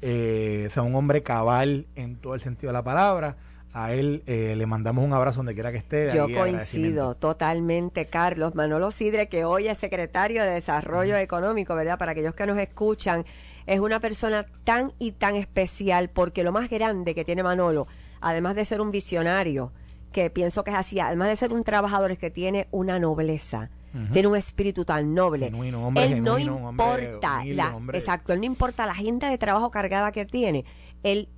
Eh, 0.01 0.65
o 0.67 0.71
sea, 0.71 0.83
un 0.83 0.95
hombre 0.95 1.23
cabal 1.23 1.87
en 1.97 2.17
todo 2.17 2.35
el 2.35 2.41
sentido 2.41 2.71
de 2.71 2.79
la 2.79 2.83
palabra 2.83 3.37
a 3.73 3.93
él 3.93 4.23
eh, 4.27 4.55
le 4.57 4.67
mandamos 4.67 5.05
un 5.05 5.13
abrazo 5.13 5.39
donde 5.39 5.55
quiera 5.55 5.71
que 5.73 5.79
esté. 5.79 6.09
Yo 6.11 6.27
coincido 6.33 7.15
totalmente, 7.15 8.07
Carlos. 8.07 8.55
Manolo 8.55 8.91
Sidre, 8.91 9.29
que 9.29 9.45
hoy 9.45 9.69
es 9.69 9.79
secretario 9.79 10.43
de 10.43 10.51
Desarrollo 10.51 11.17
Económico, 11.17 11.75
¿verdad? 11.75 11.99
Para 11.99 12.13
aquellos 12.13 12.35
que 12.35 12.47
nos 12.47 12.59
escuchan, 12.59 13.25
es 13.67 13.81
una 13.81 14.01
persona 14.01 14.47
tan 14.65 14.93
y 14.99 15.13
tan 15.13 15.37
especial 15.37 16.11
porque 16.11 16.43
lo 16.43 16.51
más 16.53 16.69
grande 16.69 17.15
que 17.15 17.25
tiene 17.25 17.43
Manolo, 17.43 17.87
además 18.21 18.57
de 18.57 18.65
ser 18.65 18.81
un 18.81 18.91
visionario, 18.91 19.73
que 20.13 20.31
pienso 20.31 20.65
que 20.65 20.73
es 20.73 20.77
así, 20.77 20.99
además 20.99 21.29
de 21.29 21.37
ser 21.37 21.53
un 21.53 21.63
trabajador, 21.63 22.11
es 22.11 22.19
que 22.19 22.31
tiene 22.31 22.67
una 22.71 22.99
nobleza 22.99 23.71
tiene 24.13 24.29
un 24.29 24.37
espíritu 24.37 24.85
tan 24.85 25.15
noble. 25.15 25.47
Genuino, 25.47 25.85
hombre 25.85 26.05
él 26.05 26.23
no 26.23 26.35
hombre 26.37 26.45
importa, 26.71 27.39
humilde, 27.39 27.55
la, 27.57 27.75
hombre- 27.75 27.99
exacto, 27.99 28.33
él 28.33 28.39
no 28.39 28.47
importa 28.47 28.87
la 28.87 28.93
agenda 28.93 29.29
de 29.29 29.37
trabajo 29.37 29.73
cargada 29.73 30.13
que 30.13 30.25
tiene. 30.25 30.65
Él 31.03 31.29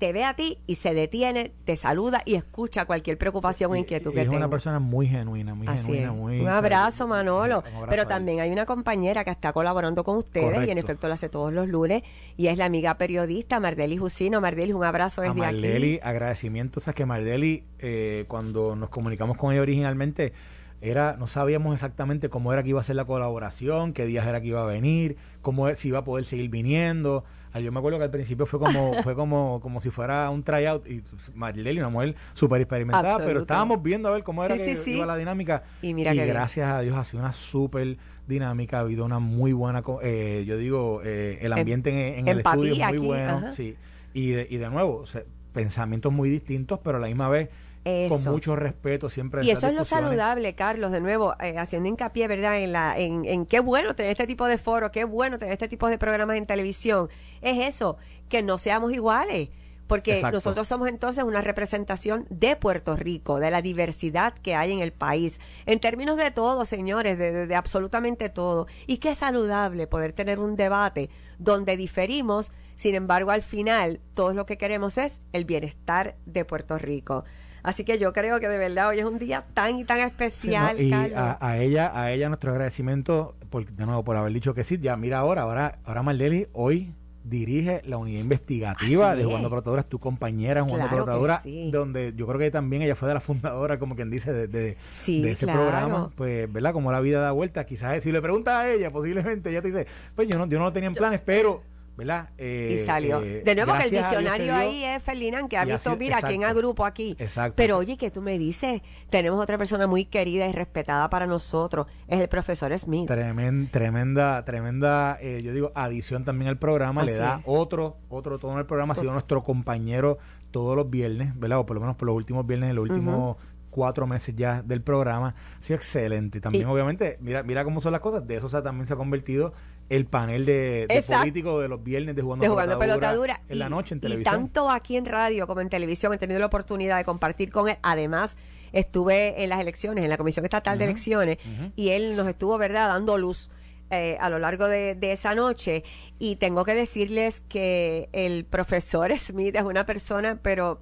te 0.00 0.14
ve 0.14 0.24
a 0.24 0.34
ti 0.34 0.56
y 0.66 0.76
se 0.76 0.94
detiene, 0.94 1.52
te 1.64 1.76
saluda 1.76 2.22
y 2.24 2.34
escucha 2.34 2.86
cualquier 2.86 3.18
preocupación 3.18 3.70
o 3.70 3.76
inquietud 3.76 4.14
que 4.14 4.22
es 4.22 4.28
tenga. 4.28 4.38
una 4.38 4.48
persona 4.48 4.78
muy 4.78 5.06
genuina, 5.06 5.54
muy 5.54 5.68
Así 5.68 5.92
genuina, 5.92 6.08
es. 6.10 6.16
muy... 6.16 6.40
un 6.40 6.48
abrazo, 6.48 7.06
Manolo. 7.06 7.58
Un 7.58 7.66
abrazo 7.66 7.84
a 7.84 7.88
Pero 7.88 8.06
también 8.06 8.40
hay 8.40 8.50
una 8.50 8.64
compañera 8.64 9.24
que 9.24 9.30
está 9.30 9.52
colaborando 9.52 10.02
con 10.02 10.16
ustedes 10.16 10.66
y 10.66 10.70
en 10.70 10.78
efecto 10.78 11.06
lo 11.06 11.12
hace 11.14 11.28
todos 11.28 11.52
los 11.52 11.68
lunes 11.68 12.02
y 12.38 12.46
es 12.46 12.56
la 12.56 12.64
amiga 12.64 12.96
periodista 12.96 13.60
Mardeli 13.60 13.98
Jusino. 13.98 14.40
Mardeli, 14.40 14.72
un 14.72 14.84
abrazo 14.84 15.20
a 15.20 15.24
desde 15.26 15.38
Mardeli, 15.38 15.96
aquí. 15.96 16.00
agradecimientos 16.02 16.88
a 16.88 16.94
que 16.94 17.04
Mardeli, 17.04 17.64
eh, 17.78 18.24
cuando 18.26 18.74
nos 18.76 18.88
comunicamos 18.88 19.36
con 19.36 19.52
ella 19.52 19.60
originalmente, 19.60 20.32
era 20.80 21.16
no 21.18 21.26
sabíamos 21.26 21.74
exactamente 21.74 22.30
cómo 22.30 22.54
era 22.54 22.62
que 22.62 22.70
iba 22.70 22.80
a 22.80 22.84
ser 22.84 22.96
la 22.96 23.04
colaboración, 23.04 23.92
qué 23.92 24.06
días 24.06 24.26
era 24.26 24.40
que 24.40 24.46
iba 24.46 24.62
a 24.62 24.66
venir, 24.66 25.18
cómo 25.42 25.74
si 25.74 25.88
iba 25.88 25.98
a 25.98 26.04
poder 26.04 26.24
seguir 26.24 26.48
viniendo. 26.48 27.22
Ah, 27.52 27.60
Yo 27.60 27.72
me 27.72 27.78
acuerdo 27.78 27.98
que 27.98 28.04
al 28.04 28.10
principio 28.10 28.46
fue 28.46 28.58
como 28.60 28.92
fue 29.02 29.14
como 29.14 29.60
como 29.60 29.80
si 29.80 29.90
fuera 29.90 30.28
un 30.30 30.42
tryout 30.42 30.86
y 30.88 31.02
Mardeli, 31.34 31.78
una 31.78 31.88
mujer 31.88 32.14
súper 32.32 32.60
experimentada, 32.60 33.18
pero 33.18 33.40
estábamos 33.40 33.82
viendo 33.82 34.08
a 34.08 34.12
ver 34.12 34.22
cómo 34.22 34.44
era 34.44 34.56
Sí, 34.56 34.64
que 34.64 34.76
sí, 34.76 34.82
sí. 34.82 34.96
iba 34.96 35.06
la 35.06 35.16
dinámica. 35.16 35.64
Y 35.82 35.94
mira 35.94 36.14
gracias 36.14 36.70
a 36.70 36.80
Dios 36.80 36.96
ha 36.96 37.04
sido 37.04 37.22
una 37.22 37.32
súper 37.32 37.96
dinámica, 38.26 38.78
ha 38.78 38.80
habido 38.80 39.04
una 39.04 39.18
muy 39.18 39.52
buena, 39.52 39.82
eh, 40.02 40.44
yo 40.46 40.56
digo, 40.56 41.00
eh, 41.04 41.38
el 41.40 41.52
Em- 41.52 41.58
ambiente 41.58 41.90
en, 41.90 42.20
en 42.20 42.28
el 42.28 42.38
estudio 42.40 42.72
es 42.72 42.78
muy 42.78 42.86
aquí, 42.86 43.06
bueno, 43.06 43.32
ajá. 43.38 43.50
sí. 43.50 43.76
Y 44.14 44.30
de, 44.30 44.46
y 44.48 44.56
de 44.56 44.70
nuevo, 44.70 44.96
o 44.98 45.06
sea, 45.06 45.22
pensamientos 45.52 46.12
muy 46.12 46.30
distintos, 46.30 46.78
pero 46.84 46.98
a 46.98 47.00
la 47.00 47.08
misma 47.08 47.28
vez 47.28 47.48
Eso. 47.84 48.24
con 48.24 48.32
mucho 48.34 48.56
respeto 48.56 49.08
siempre. 49.08 49.44
Y 49.44 49.50
eso 49.50 49.66
es 49.66 49.74
lo 49.74 49.84
saludable, 49.84 50.54
Carlos, 50.54 50.92
de 50.92 51.00
nuevo, 51.00 51.34
eh, 51.40 51.56
haciendo 51.58 51.88
hincapié, 51.88 52.28
¿verdad?, 52.28 52.58
en, 52.60 52.72
la, 52.72 52.98
en, 52.98 53.24
en 53.24 53.46
qué 53.46 53.60
bueno 53.60 53.94
tener 53.94 54.12
este 54.12 54.26
tipo 54.26 54.46
de 54.46 54.58
foros, 54.58 54.90
qué 54.90 55.04
bueno 55.04 55.38
tener 55.38 55.52
este 55.52 55.68
tipo 55.68 55.88
de 55.88 55.96
programas 55.98 56.36
en 56.36 56.44
televisión. 56.44 57.08
Es 57.40 57.58
eso, 57.58 57.96
que 58.28 58.42
no 58.42 58.58
seamos 58.58 58.92
iguales. 58.92 59.48
Porque 59.86 60.14
Exacto. 60.14 60.36
nosotros 60.36 60.68
somos 60.68 60.86
entonces 60.88 61.24
una 61.24 61.40
representación 61.40 62.24
de 62.30 62.54
Puerto 62.54 62.94
Rico, 62.94 63.40
de 63.40 63.50
la 63.50 63.60
diversidad 63.60 64.34
que 64.34 64.54
hay 64.54 64.70
en 64.70 64.78
el 64.78 64.92
país, 64.92 65.40
en 65.66 65.80
términos 65.80 66.16
de 66.16 66.30
todo, 66.30 66.64
señores, 66.64 67.18
de, 67.18 67.32
de- 67.32 67.46
de 67.48 67.54
absolutamente 67.56 68.28
todo. 68.28 68.68
Y 68.86 68.98
qué 68.98 69.16
saludable 69.16 69.88
poder 69.88 70.12
tener 70.12 70.38
un 70.38 70.54
debate 70.54 71.10
donde 71.40 71.76
diferimos, 71.76 72.52
sin 72.76 72.94
embargo, 72.94 73.32
al 73.32 73.42
final, 73.42 73.98
todo 74.14 74.32
lo 74.32 74.46
que 74.46 74.56
queremos 74.56 74.96
es 74.96 75.22
el 75.32 75.44
bienestar 75.44 76.14
de 76.24 76.44
Puerto 76.44 76.78
Rico. 76.78 77.24
Así 77.62 77.84
que 77.84 77.98
yo 77.98 78.12
creo 78.12 78.40
que 78.40 78.48
de 78.48 78.58
verdad 78.58 78.88
hoy 78.88 78.98
es 79.00 79.04
un 79.04 79.18
día 79.18 79.44
tan 79.54 79.78
y 79.78 79.84
tan 79.84 79.98
Sí, 79.98 80.02
¿no? 80.02 80.06
especial, 80.08 80.80
y 80.80 80.90
Carlos. 80.90 81.18
a, 81.18 81.38
a 81.46 81.58
ella, 81.58 81.92
a 81.94 82.12
ella 82.12 82.28
nuestro 82.28 82.52
agradecimiento 82.52 83.34
por, 83.50 83.66
de 83.70 83.86
nuevo 83.86 84.02
por 84.04 84.16
haber 84.16 84.32
dicho 84.32 84.54
que 84.54 84.64
sí. 84.64 84.78
Ya 84.80 84.96
mira 84.96 85.18
ahora, 85.18 85.42
ahora, 85.42 85.78
ahora 85.84 86.02
Marleli 86.02 86.46
hoy 86.52 86.94
dirige 87.22 87.82
la 87.84 87.98
unidad 87.98 88.20
investigativa 88.22 89.10
Así 89.10 89.18
de. 89.18 89.24
Jugando 89.26 89.50
Pelotaduras, 89.50 89.86
tu 89.86 89.98
compañera 89.98 90.62
Jugando 90.62 91.04
Claro 91.04 91.38
sí. 91.42 91.70
donde 91.70 92.14
yo 92.16 92.26
creo 92.26 92.38
que 92.38 92.50
también 92.50 92.80
ella 92.82 92.94
fue 92.96 93.08
de 93.08 93.14
la 93.14 93.20
fundadora, 93.20 93.78
como 93.78 93.94
quien 93.94 94.10
dice, 94.10 94.32
de, 94.32 94.46
de- 94.48 94.76
Sí, 94.90 95.20
de 95.22 95.32
ese 95.32 95.44
claro. 95.44 95.60
programa. 95.60 96.10
Pues, 96.16 96.50
¿verdad? 96.50 96.72
Como 96.72 96.90
la 96.90 97.00
vida 97.00 97.20
da 97.20 97.32
vuelta, 97.32 97.66
quizás 97.66 98.02
si 98.02 98.10
le 98.10 98.22
preguntas 98.22 98.54
a 98.54 98.70
ella, 98.70 98.90
posiblemente 98.90 99.50
ella 99.50 99.60
te 99.60 99.68
dice, 99.68 99.86
pues 100.16 100.28
yo 100.28 100.38
no, 100.38 100.46
yo 100.46 100.58
no 100.58 100.64
lo 100.64 100.72
tenía 100.72 100.88
en 100.88 100.94
planes, 100.94 101.20
pero, 101.24 101.62
¿verdad? 101.96 102.30
Eh, 102.38 102.72
y 102.74 102.78
salió. 102.78 103.20
eh, 103.22 103.42
de 103.44 103.54
nuevo 103.54 103.72
que 103.76 103.82
el 103.84 103.90
visionario 103.90 104.54
ahí 104.54 104.84
es 104.84 105.02
Ferdinand, 105.02 105.48
que 105.48 105.56
ha 105.58 105.64
visto, 105.64 105.80
sido- 105.90 105.96
mira, 105.96 106.18
quién 106.20 106.40
exacto. 106.42 106.58
agrupo 106.58 106.84
aquí. 106.86 107.14
Exacto. 107.18 107.54
Pero 107.56 107.76
oye, 107.78 107.96
que 107.98 108.10
tú 108.10 108.22
me 108.22 108.38
dices, 108.38 108.80
tenemos 109.10 109.42
otra 109.42 109.58
persona 109.58 109.86
muy 109.86 110.04
querida 110.06 110.46
y 110.46 110.52
respetada 110.52 111.10
para 111.10 111.26
nosotros, 111.26 111.86
es 112.08 112.20
el 112.20 112.28
profesor 112.28 112.76
Smith. 112.78 113.08
Tremen- 113.10 113.70
tremenda, 113.70 114.44
tremenda, 114.44 115.18
eh, 115.20 115.40
yo 115.42 115.52
digo, 115.52 115.72
adición 115.74 116.24
también 116.24 116.48
al 116.48 116.58
programa, 116.58 117.02
le 117.02 117.12
Así 117.12 117.20
da 117.20 117.36
es. 117.38 117.42
otro, 117.46 117.98
otro 118.08 118.38
tono 118.38 118.56
al 118.58 118.66
programa, 118.66 118.92
ha 118.92 118.96
sido 118.96 119.12
nuestro 119.12 119.42
compañero 119.42 120.18
todos 120.50 120.74
los 120.76 120.88
viernes, 120.90 121.38
¿verdad? 121.38 121.58
O 121.58 121.66
por 121.66 121.74
lo 121.76 121.80
menos 121.80 121.96
por 121.96 122.06
los 122.06 122.16
últimos 122.16 122.46
viernes, 122.46 122.70
en 122.70 122.76
los 122.76 122.88
últimos 122.88 123.36
cuatro 123.70 124.04
meses 124.06 124.34
ya 124.34 124.62
del 124.62 124.82
programa, 124.82 125.34
ha 125.58 125.62
sido 125.62 125.76
excelente. 125.76 126.40
También, 126.40 126.66
Y- 126.66 126.72
obviamente, 126.72 127.18
mira, 127.20 127.42
mira 127.44 127.62
cómo 127.62 127.80
son 127.80 127.92
las 127.92 128.00
cosas, 128.00 128.26
de 128.26 128.36
eso 128.36 128.48
se- 128.48 128.60
también 128.62 128.86
se 128.88 128.94
ha 128.94 128.96
convertido 128.96 129.52
el 129.90 130.06
panel 130.06 130.46
de, 130.46 130.86
de 130.88 130.94
Exacto. 130.94 131.20
políticos 131.22 131.60
de 131.62 131.68
los 131.68 131.84
viernes 131.84 132.16
de 132.16 132.22
jugando, 132.22 132.44
de 132.44 132.48
jugando 132.48 132.78
pelota 132.78 133.12
dura. 133.12 133.42
en 133.48 133.58
la 133.58 133.66
Y- 133.66 133.70
noche 133.70 133.92
en 133.94 133.98
y 133.98 134.00
televisión. 134.00 134.34
tanto 134.34 134.70
aquí 134.70 134.96
en 134.96 135.04
radio 135.04 135.46
como 135.46 135.60
en 135.60 135.68
televisión 135.68 136.14
he 136.14 136.18
tenido 136.18 136.40
la 136.40 136.46
oportunidad 136.46 136.96
de 136.96 137.04
compartir 137.04 137.50
con 137.50 137.68
él. 137.68 137.76
Además, 137.82 138.36
estuve 138.72 139.42
en 139.42 139.50
las 139.50 139.60
elecciones, 139.60 140.02
en 140.04 140.08
la 140.10 140.16
Comisión 140.16 140.44
Estatal 140.46 140.78
de 140.78 140.84
Elecciones, 140.84 141.38
y 141.76 141.90
él 141.90 142.16
nos 142.16 142.26
estuvo, 142.28 142.56
¿verdad?, 142.56 142.88
dando 142.88 143.18
luz. 143.18 143.50
eh, 143.92 144.16
a 144.20 144.30
lo 144.30 144.38
largo 144.38 144.68
de, 144.68 144.94
de 144.94 145.10
esa 145.10 145.34
noche 145.34 145.82
y 146.20 146.36
tengo 146.36 146.64
que 146.64 146.74
decirles 146.76 147.40
que 147.40 148.08
el 148.12 148.44
profesor 148.44 149.10
Smith 149.18 149.56
es 149.56 149.62
una 149.62 149.84
persona 149.84 150.38
pero 150.40 150.80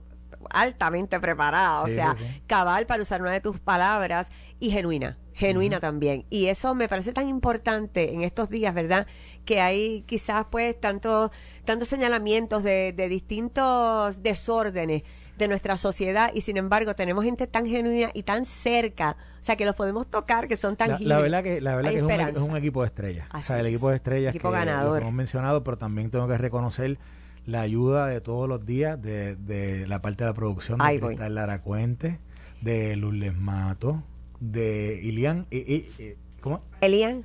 altamente 0.50 1.18
preparada, 1.18 1.80
o 1.82 1.88
sea, 1.88 2.14
sí. 2.18 2.42
cabal 2.46 2.84
para 2.86 3.02
usar 3.02 3.22
una 3.22 3.32
de 3.32 3.40
tus 3.40 3.58
palabras 3.60 4.30
y 4.60 4.70
genuina, 4.70 5.16
genuina 5.38 5.78
también. 5.78 6.24
Y 6.30 6.46
eso 6.46 6.74
me 6.74 6.88
parece 6.88 7.12
tan 7.12 7.28
importante 7.28 8.12
en 8.12 8.22
estos 8.22 8.50
días, 8.50 8.74
¿verdad? 8.74 9.06
Que 9.44 9.60
hay 9.60 10.02
quizás 10.02 10.46
pues 10.50 10.78
tantos 10.78 11.30
tantos 11.64 11.88
señalamientos 11.88 12.64
de, 12.64 12.92
de 12.92 13.08
distintos 13.08 14.22
desórdenes 14.22 15.04
de 15.38 15.46
nuestra 15.46 15.76
sociedad 15.76 16.32
y 16.34 16.40
sin 16.40 16.56
embargo 16.56 16.94
tenemos 16.94 17.24
gente 17.24 17.46
tan 17.46 17.64
genuina 17.64 18.10
y 18.12 18.24
tan 18.24 18.44
cerca, 18.44 19.16
o 19.40 19.44
sea, 19.44 19.54
que 19.54 19.64
los 19.64 19.76
podemos 19.76 20.08
tocar, 20.08 20.48
que 20.48 20.56
son 20.56 20.72
La, 20.72 20.76
tangibles. 20.76 21.08
la 21.08 21.20
verdad 21.20 21.42
que, 21.44 21.60
la 21.60 21.76
verdad 21.76 21.90
que 21.92 21.98
es 21.98 22.02
un, 22.02 22.10
es 22.10 22.38
un 22.38 22.56
equipo 22.56 22.80
de 22.82 22.88
estrellas. 22.88 23.28
o 23.32 23.40
sea, 23.42 23.60
el 23.60 23.66
equipo 23.66 23.90
de 23.90 23.96
estrellas 23.96 24.34
Equipo 24.34 24.50
que, 24.50 24.64
lo 24.64 24.96
hemos 24.96 25.12
mencionado, 25.12 25.62
pero 25.62 25.78
también 25.78 26.10
tengo 26.10 26.26
que 26.26 26.36
reconocer 26.36 26.98
la 27.46 27.60
ayuda 27.60 28.08
de 28.08 28.20
todos 28.20 28.48
los 28.48 28.66
días 28.66 29.00
de, 29.00 29.36
de 29.36 29.86
la 29.86 30.02
parte 30.02 30.24
de 30.24 30.30
la 30.30 30.34
producción 30.34 30.78
de 30.78 30.84
Ahí 30.84 30.98
voy. 30.98 31.10
Cristal 31.10 31.36
Lara 31.36 31.62
Cuente, 31.62 32.18
de 32.60 32.96
Lourdes 32.96 33.36
Mato, 33.36 34.02
de 34.40 35.00
Ilian, 35.02 35.46
y, 35.50 35.58
y- 35.58 35.88
y- 35.98 36.14
¿cómo? 36.40 36.60
Elian, 36.80 37.24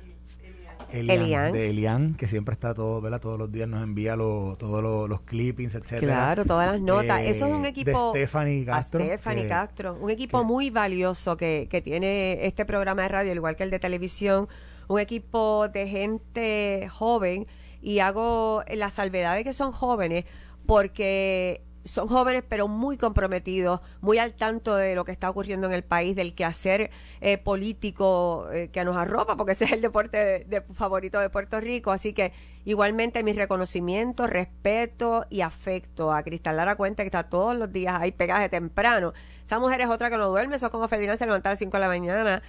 Elian, 0.90 1.20
Elian. 1.22 1.52
de 1.52 1.70
Elian, 1.70 2.14
que 2.14 2.28
siempre 2.28 2.52
está 2.52 2.72
todo, 2.74 3.00
¿verdad? 3.00 3.20
Todos 3.20 3.38
los 3.38 3.50
días 3.50 3.68
nos 3.68 3.82
envía 3.82 4.14
lo- 4.16 4.56
todos 4.58 4.82
los, 4.82 5.08
los 5.08 5.22
clippings, 5.22 5.74
etcétera. 5.74 6.00
Claro, 6.12 6.44
todas 6.44 6.70
las 6.70 6.80
notas. 6.80 7.22
Eso 7.22 7.46
es 7.46 7.52
un 7.52 7.64
equipo. 7.66 8.12
de 8.12 8.20
Stephanie 8.26 8.64
Castro. 8.64 9.00
A 9.02 9.06
Stephanie 9.06 9.42
que- 9.42 9.48
Castro. 9.48 9.98
Un 10.00 10.10
equipo 10.10 10.38
que- 10.40 10.44
muy 10.46 10.70
valioso 10.70 11.36
que, 11.36 11.66
que 11.70 11.80
tiene 11.82 12.46
este 12.46 12.64
programa 12.64 13.02
de 13.02 13.08
radio, 13.08 13.30
al 13.32 13.38
igual 13.38 13.56
que 13.56 13.64
el 13.64 13.70
de 13.70 13.78
televisión. 13.80 14.46
Un 14.86 15.00
equipo 15.00 15.68
de 15.68 15.88
gente 15.88 16.88
joven. 16.92 17.46
Y 17.80 17.98
hago 17.98 18.62
la 18.72 18.88
salvedad 18.88 19.34
de 19.34 19.44
que 19.44 19.52
son 19.52 19.72
jóvenes 19.72 20.24
porque 20.66 21.60
son 21.84 22.08
jóvenes 22.08 22.42
pero 22.48 22.66
muy 22.66 22.96
comprometidos, 22.96 23.80
muy 24.00 24.18
al 24.18 24.32
tanto 24.32 24.74
de 24.74 24.94
lo 24.94 25.04
que 25.04 25.12
está 25.12 25.28
ocurriendo 25.30 25.66
en 25.66 25.74
el 25.74 25.84
país, 25.84 26.16
del 26.16 26.34
quehacer 26.34 26.90
eh, 27.20 27.36
político 27.38 28.48
eh, 28.52 28.70
que 28.72 28.84
nos 28.84 28.96
arropa, 28.96 29.36
porque 29.36 29.52
ese 29.52 29.64
es 29.66 29.72
el 29.72 29.80
deporte 29.82 30.16
de- 30.16 30.44
de- 30.44 30.60
favorito 30.74 31.18
de 31.20 31.28
Puerto 31.30 31.60
Rico. 31.60 31.90
Así 31.92 32.12
que 32.12 32.32
igualmente 32.64 33.22
mi 33.22 33.32
reconocimiento, 33.32 34.26
respeto 34.26 35.26
y 35.28 35.42
afecto 35.42 36.12
a 36.12 36.22
Cristal 36.22 36.56
Lara 36.56 36.76
Cuenta, 36.76 37.02
que 37.02 37.08
está 37.08 37.24
todos 37.24 37.56
los 37.56 37.70
días 37.72 37.94
ahí 38.00 38.12
pegaje 38.12 38.48
temprano. 38.48 39.12
Esa 39.42 39.58
mujer 39.58 39.80
es 39.82 39.88
otra 39.88 40.08
que 40.08 40.16
no 40.16 40.28
duerme, 40.28 40.56
eso 40.56 40.70
como 40.70 40.88
Ferdinand 40.88 41.18
se 41.18 41.26
levanta 41.26 41.50
a 41.50 41.52
las 41.52 41.58
5 41.58 41.76
de 41.76 41.80
la 41.80 41.88
mañana. 41.88 42.42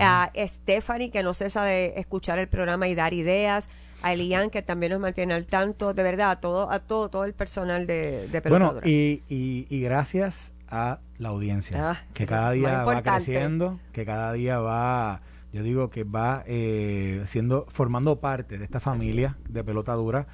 A 0.00 0.32
Stephanie, 0.34 1.10
que 1.10 1.22
no 1.22 1.34
cesa 1.34 1.62
de 1.64 1.94
escuchar 1.96 2.38
el 2.38 2.48
programa 2.48 2.88
y 2.88 2.94
dar 2.94 3.12
ideas. 3.12 3.68
A 4.02 4.12
Elian, 4.12 4.50
que 4.50 4.62
también 4.62 4.92
nos 4.92 5.00
mantiene 5.00 5.34
al 5.34 5.46
tanto. 5.46 5.92
De 5.94 6.02
verdad, 6.02 6.30
a 6.30 6.40
todo, 6.40 6.70
a 6.70 6.78
todo, 6.80 7.08
todo 7.08 7.24
el 7.24 7.32
personal 7.34 7.86
de, 7.86 8.28
de 8.28 8.40
Bueno, 8.40 8.68
Pelotadura. 8.70 8.88
y, 8.88 9.22
y, 9.28 9.66
y 9.70 9.80
gracias 9.80 10.52
a 10.70 11.00
la 11.18 11.30
audiencia, 11.30 11.90
Ah, 11.92 11.96
que 12.14 12.26
cada 12.26 12.52
día 12.52 12.84
va 12.84 13.02
creciendo, 13.02 13.80
que 13.92 14.04
cada 14.04 14.32
día 14.34 14.58
va, 14.60 15.20
yo 15.52 15.62
digo 15.62 15.88
que 15.90 16.04
va 16.04 16.44
eh, 16.46 17.22
siendo, 17.26 17.66
formando 17.70 18.20
parte 18.20 18.58
de 18.58 18.64
esta 18.64 18.78
familia 18.78 19.36
de 19.48 19.64
pelota 19.64 19.94
dura, 19.94 20.26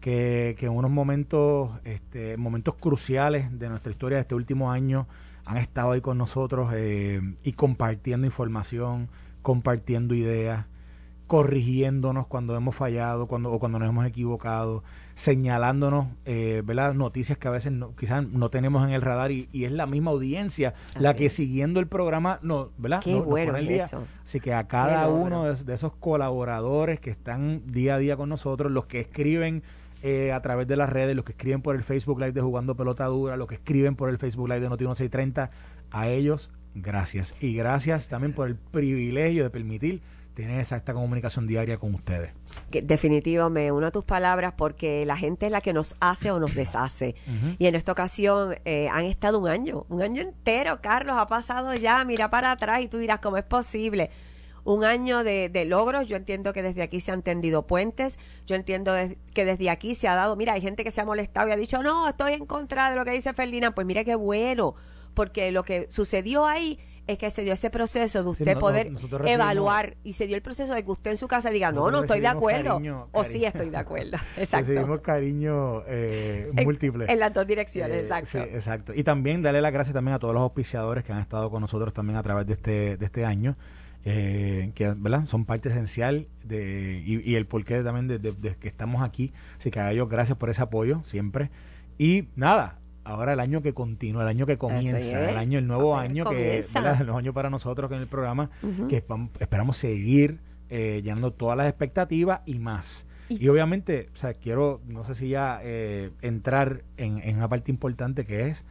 que, 0.00 0.54
que 0.58 0.66
en 0.66 0.72
unos 0.72 0.90
momentos, 0.90 1.70
este, 1.84 2.36
momentos 2.36 2.74
cruciales 2.76 3.58
de 3.58 3.68
nuestra 3.68 3.92
historia 3.92 4.16
de 4.18 4.22
este 4.22 4.34
último 4.34 4.70
año 4.70 5.06
han 5.44 5.56
estado 5.58 5.92
ahí 5.92 6.00
con 6.00 6.16
nosotros 6.16 6.70
eh, 6.74 7.20
y 7.42 7.52
compartiendo 7.52 8.26
información, 8.26 9.08
compartiendo 9.42 10.14
ideas, 10.14 10.66
corrigiéndonos 11.32 12.26
cuando 12.26 12.54
hemos 12.54 12.76
fallado 12.76 13.26
cuando, 13.26 13.50
o 13.50 13.58
cuando 13.58 13.78
nos 13.78 13.88
hemos 13.88 14.04
equivocado, 14.04 14.84
señalándonos 15.14 16.08
eh, 16.26 16.60
¿verdad? 16.62 16.92
noticias 16.92 17.38
que 17.38 17.48
a 17.48 17.50
veces 17.50 17.72
no, 17.72 17.96
quizás 17.96 18.28
no 18.28 18.50
tenemos 18.50 18.86
en 18.86 18.92
el 18.92 19.00
radar 19.00 19.32
y, 19.32 19.48
y 19.50 19.64
es 19.64 19.72
la 19.72 19.86
misma 19.86 20.10
audiencia 20.10 20.74
la 21.00 21.16
que 21.16 21.30
siguiendo 21.30 21.80
el 21.80 21.86
programa 21.86 22.38
no, 22.42 22.68
¿verdad? 22.76 23.00
Qué 23.02 23.14
bueno 23.14 23.56
es 23.56 23.66
día. 23.66 23.84
eso. 23.86 24.04
Así 24.22 24.40
que 24.40 24.52
a 24.52 24.68
cada 24.68 25.08
uno 25.08 25.44
de, 25.44 25.64
de 25.64 25.72
esos 25.72 25.94
colaboradores 25.94 27.00
que 27.00 27.08
están 27.08 27.62
día 27.64 27.94
a 27.94 27.98
día 27.98 28.14
con 28.14 28.28
nosotros, 28.28 28.70
los 28.70 28.84
que 28.84 29.00
escriben 29.00 29.62
eh, 30.02 30.32
a 30.32 30.42
través 30.42 30.68
de 30.68 30.76
las 30.76 30.90
redes, 30.90 31.16
los 31.16 31.24
que 31.24 31.32
escriben 31.32 31.62
por 31.62 31.76
el 31.76 31.82
Facebook 31.82 32.20
Live 32.20 32.32
de 32.32 32.42
Jugando 32.42 32.76
Pelota 32.76 33.06
Dura, 33.06 33.38
los 33.38 33.48
que 33.48 33.54
escriben 33.54 33.96
por 33.96 34.10
el 34.10 34.18
Facebook 34.18 34.50
Live 34.50 34.60
de 34.60 34.68
Noti 34.68 34.84
1630, 34.84 35.50
a 35.92 36.08
ellos 36.08 36.50
gracias. 36.74 37.34
Y 37.40 37.54
gracias 37.54 38.08
también 38.08 38.34
por 38.34 38.48
el 38.48 38.56
privilegio 38.56 39.44
de 39.44 39.48
permitir 39.48 40.02
tener 40.34 40.60
esa, 40.60 40.76
esta 40.76 40.94
comunicación 40.94 41.46
diaria 41.46 41.78
con 41.78 41.94
ustedes. 41.94 42.30
Definitivo, 42.70 43.50
me 43.50 43.70
uno 43.72 43.88
a 43.88 43.90
tus 43.90 44.04
palabras 44.04 44.54
porque 44.56 45.04
la 45.04 45.16
gente 45.16 45.46
es 45.46 45.52
la 45.52 45.60
que 45.60 45.72
nos 45.72 45.96
hace 46.00 46.30
o 46.30 46.40
nos 46.40 46.54
deshace. 46.54 47.14
Y 47.58 47.66
en 47.66 47.74
esta 47.74 47.92
ocasión 47.92 48.54
eh, 48.64 48.88
han 48.90 49.04
estado 49.04 49.38
un 49.38 49.48
año, 49.48 49.84
un 49.88 50.02
año 50.02 50.22
entero, 50.22 50.80
Carlos, 50.82 51.16
ha 51.18 51.26
pasado 51.26 51.74
ya, 51.74 52.02
mira 52.04 52.30
para 52.30 52.50
atrás 52.52 52.80
y 52.80 52.88
tú 52.88 52.98
dirás, 52.98 53.20
¿cómo 53.20 53.36
es 53.36 53.44
posible? 53.44 54.10
Un 54.64 54.84
año 54.84 55.24
de, 55.24 55.48
de 55.48 55.64
logros, 55.64 56.06
yo 56.06 56.16
entiendo 56.16 56.52
que 56.52 56.62
desde 56.62 56.82
aquí 56.82 57.00
se 57.00 57.10
han 57.10 57.22
tendido 57.22 57.66
puentes, 57.66 58.18
yo 58.46 58.54
entiendo 58.54 58.92
des- 58.92 59.16
que 59.34 59.44
desde 59.44 59.68
aquí 59.70 59.96
se 59.96 60.06
ha 60.06 60.14
dado, 60.14 60.36
mira, 60.36 60.52
hay 60.52 60.60
gente 60.60 60.84
que 60.84 60.92
se 60.92 61.00
ha 61.00 61.04
molestado 61.04 61.48
y 61.48 61.52
ha 61.52 61.56
dicho, 61.56 61.82
no, 61.82 62.08
estoy 62.08 62.34
en 62.34 62.46
contra 62.46 62.88
de 62.90 62.96
lo 62.96 63.04
que 63.04 63.10
dice 63.10 63.34
Ferdinand, 63.34 63.74
pues 63.74 63.86
mira 63.88 64.04
qué 64.04 64.14
bueno, 64.14 64.76
porque 65.14 65.50
lo 65.50 65.64
que 65.64 65.86
sucedió 65.90 66.46
ahí 66.46 66.78
es 67.06 67.18
que 67.18 67.30
se 67.30 67.42
dio 67.42 67.52
ese 67.54 67.68
proceso 67.70 68.22
de 68.22 68.28
usted 68.30 68.54
no- 68.54 68.60
poder 68.60 68.92
evaluar 69.26 69.96
y 70.04 70.12
se 70.12 70.26
dio 70.26 70.36
el 70.36 70.42
proceso 70.42 70.74
de 70.74 70.84
que 70.84 70.90
usted 70.90 71.10
en 71.10 71.16
su 71.16 71.26
casa 71.28 71.50
diga, 71.50 71.72
no, 71.72 71.90
no 71.90 72.00
estoy 72.02 72.20
de 72.20 72.28
acuerdo, 72.28 72.74
cariño- 72.76 73.08
o 73.12 73.24
sí 73.24 73.44
estoy 73.44 73.70
de 73.70 73.76
acuerdo. 73.76 74.16
Exacto. 74.36 74.68
Recibimos 74.68 75.00
cariño 75.00 75.82
eh, 75.86 76.50
En- 76.54 76.64
múltiple. 76.64 77.06
En 77.08 77.18
las 77.18 77.32
dos 77.32 77.46
direcciones, 77.46 77.96
Eh, 77.96 78.00
exacto. 78.00 78.28
sí, 78.30 78.38
exacto. 78.38 78.94
Y 78.94 79.02
también 79.04 79.42
darle 79.42 79.60
las 79.60 79.72
gracias 79.72 79.94
también 79.94 80.14
a 80.14 80.18
todos 80.18 80.34
los 80.34 80.42
auspiciadores 80.42 81.02
que 81.04 81.12
han 81.12 81.20
estado 81.20 81.50
con 81.50 81.60
nosotros 81.60 81.92
también 81.92 82.16
a 82.18 82.22
través 82.22 82.46
de 82.46 82.52
este, 82.52 82.96
de 82.96 83.04
este 83.04 83.24
año, 83.24 83.56
eh, 84.04 84.72
que 84.74 84.90
¿verdad? 84.96 85.26
son 85.26 85.44
parte 85.44 85.68
esencial 85.68 86.26
de, 86.44 87.02
y, 87.04 87.28
y 87.30 87.34
el 87.36 87.46
porqué 87.46 87.82
también 87.82 88.08
de, 88.08 88.18
de- 88.18 88.32
de 88.32 88.56
que 88.56 88.68
estamos 88.68 89.02
aquí. 89.02 89.32
Así 89.58 89.70
que 89.70 89.80
a 89.80 89.90
ellos 89.92 90.08
gracias 90.08 90.36
por 90.38 90.50
ese 90.50 90.62
apoyo 90.62 91.00
siempre. 91.04 91.50
Y 91.98 92.28
nada, 92.36 92.78
ahora 93.04 93.32
el 93.32 93.40
año 93.40 93.62
que 93.62 93.74
continúa, 93.74 94.22
el 94.22 94.28
año 94.28 94.46
que 94.46 94.58
comienza, 94.58 95.30
el 95.30 95.36
año, 95.36 95.58
el 95.58 95.66
nuevo 95.66 95.96
año, 95.96 96.24
que. 96.24 96.62
¿verdad? 96.74 97.00
el 97.00 97.06
nuevo 97.06 97.18
año 97.18 97.32
para 97.32 97.50
nosotros 97.50 97.88
que 97.88 97.96
en 97.96 98.02
el 98.02 98.08
programa, 98.08 98.50
que 98.88 99.04
esperamos 99.40 99.76
seguir 99.76 100.40
eh, 100.70 101.00
llenando 101.02 101.32
todas 101.32 101.56
las 101.56 101.66
expectativas 101.68 102.40
y 102.46 102.58
más. 102.58 103.06
Y, 103.28 103.48
obviamente, 103.48 104.10
o 104.12 104.16
sea, 104.16 104.34
quiero, 104.34 104.82
no 104.86 105.04
sé 105.04 105.14
si 105.14 105.28
ya 105.30 105.60
eh, 105.62 106.10
entrar 106.20 106.82
en, 106.98 107.18
en 107.18 107.36
una 107.36 107.48
parte 107.48 107.70
importante 107.70 108.26
que 108.26 108.48
es 108.48 108.64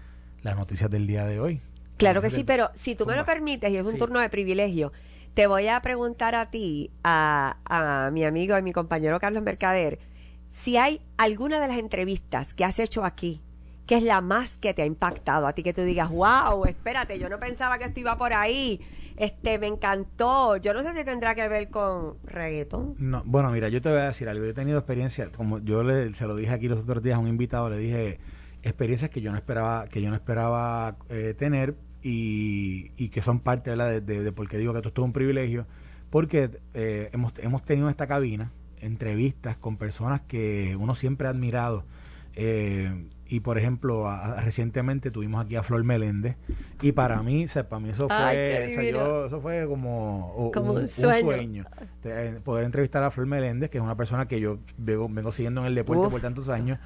las 0.44 0.56
noticias 0.56 0.90
del 0.90 1.08
día 1.08 1.26
de 1.26 1.40
hoy. 1.40 1.62
Claro 1.98 2.22
que 2.22 2.30
sí, 2.30 2.44
pero 2.44 2.70
si 2.74 2.96
tú 2.96 3.06
me 3.06 3.16
lo 3.16 3.26
permites, 3.26 3.72
y 3.72 3.78
es 3.78 3.86
un 3.86 3.94
Sí. 3.94 3.98
turno 3.98 4.20
de 4.20 4.30
privilegio, 4.30 4.92
te 5.34 5.48
voy 5.48 5.68
a 5.68 5.82
preguntar 5.82 6.36
a 6.36 6.50
ti, 6.52 6.92
a, 7.04 7.58
a 7.66 8.12
mi 8.12 8.24
amigo 8.24 8.58
y 8.58 8.62
mi 8.62 8.72
compañero 8.74 9.20
Carlos 9.20 9.42
Mercader, 9.44 10.00
si 10.48 10.78
hay 10.78 11.02
alguna 11.18 11.60
de 11.60 11.68
las 11.68 11.78
entrevistas 11.78 12.54
que 12.54 12.66
has 12.66 12.78
hecho 12.80 13.04
aquí 13.06 13.42
que 13.92 13.98
es 13.98 14.04
la 14.04 14.22
más 14.22 14.58
que 14.58 14.74
te 14.74 14.84
ha 14.84 14.86
impactado 14.86 15.46
a 15.46 15.52
ti, 15.52 15.64
que 15.64 15.74
tú 15.74 15.82
digas, 15.82 16.10
wow, 16.10 16.64
espérate, 16.64 17.20
yo 17.20 17.28
no 17.28 17.38
pensaba 17.40 17.78
que 17.78 17.84
esto 17.84 18.00
iba 18.00 18.16
por 18.18 18.32
ahí, 18.32 18.80
este, 19.18 19.60
me 19.60 19.68
encantó, 19.68 20.56
yo 20.56 20.74
no 20.74 20.82
sé 20.82 20.94
si 20.94 21.04
tendrá 21.04 21.36
que 21.36 21.46
ver 21.50 21.70
con 21.70 22.16
reggaetón. 22.24 22.96
No, 23.00 23.22
bueno, 23.26 23.50
mira, 23.50 23.68
yo 23.68 23.82
te 23.82 23.90
voy 23.90 23.98
a 23.98 24.06
decir 24.06 24.30
algo. 24.30 24.46
Yo 24.46 24.52
he 24.52 24.54
tenido 24.54 24.78
experiencia, 24.78 25.30
como 25.36 25.60
yo 25.60 25.84
le, 25.84 26.14
se 26.14 26.26
lo 26.26 26.38
dije 26.38 26.54
aquí 26.54 26.70
los 26.70 26.84
otros 26.84 27.04
días 27.04 27.18
a 27.18 27.20
un 27.20 27.28
invitado, 27.28 27.70
le 27.70 27.80
dije 27.80 28.20
experiencias 28.64 29.10
que 29.10 29.20
yo 29.20 29.30
no 29.30 29.38
esperaba, 29.38 29.90
que 29.90 30.02
yo 30.02 30.10
no 30.10 30.16
esperaba 30.16 30.96
eh, 31.10 31.36
tener 31.38 31.76
y, 32.02 32.92
y 32.96 33.10
que 33.10 33.22
son 33.22 33.42
parte 33.42 33.76
de, 33.76 34.00
de, 34.00 34.24
de 34.24 34.32
por 34.32 34.48
qué 34.48 34.58
digo 34.58 34.72
que 34.72 34.80
esto 34.80 35.02
es 35.02 35.06
un 35.06 35.12
privilegio, 35.12 35.66
porque 36.10 36.50
eh, 36.74 37.10
hemos, 37.12 37.34
hemos 37.40 37.66
tenido 37.66 37.88
en 37.88 37.92
esta 37.92 38.08
cabina 38.08 38.54
entrevistas 38.80 39.58
con 39.58 39.76
personas 39.76 40.22
que 40.22 40.78
uno 40.80 40.96
siempre 40.96 41.28
ha 41.28 41.32
admirado. 41.32 41.84
Eh, 42.36 43.10
y 43.32 43.40
por 43.40 43.58
ejemplo, 43.58 44.10
a- 44.10 44.34
a- 44.38 44.42
recientemente 44.42 45.10
tuvimos 45.10 45.44
aquí 45.46 45.56
a 45.56 45.64
Flor 45.64 45.86
Meléndez 45.86 46.36
y 46.82 46.92
para 46.92 47.24
mí, 47.24 47.46
o 47.46 47.48
sea, 47.48 47.68
para 47.70 47.80
mí 47.80 47.90
eso 47.90 48.08
fue, 48.08 48.16
Ay, 48.18 48.36
qué 48.38 48.44
o 48.44 48.58
sea, 48.74 48.82
divino. 48.82 48.98
yo- 49.00 49.26
eso 49.28 49.40
fue 49.42 49.66
como, 49.68 50.34
o- 50.36 50.52
Como 50.52 50.72
un, 50.72 50.76
un 50.78 50.82
un 50.84 50.88
sueño. 50.90 51.66
de, 52.04 52.28
eh, 52.28 52.40
poder 52.44 52.66
entrevistar 52.66 53.02
a 53.04 53.10
Flor 53.10 53.28
Meléndez, 53.28 53.70
que 53.70 53.78
es 53.78 53.84
una 53.84 53.96
persona 53.96 54.28
que 54.28 54.40
yo 54.42 54.58
vengo, 54.78 55.08
vengo 55.10 55.32
siguiendo 55.32 55.62
en 55.62 55.68
el 55.68 55.76
deporte 55.76 56.04
Uf. 56.08 56.12
por 56.12 56.20
tantos 56.22 56.50
años, 56.50 56.78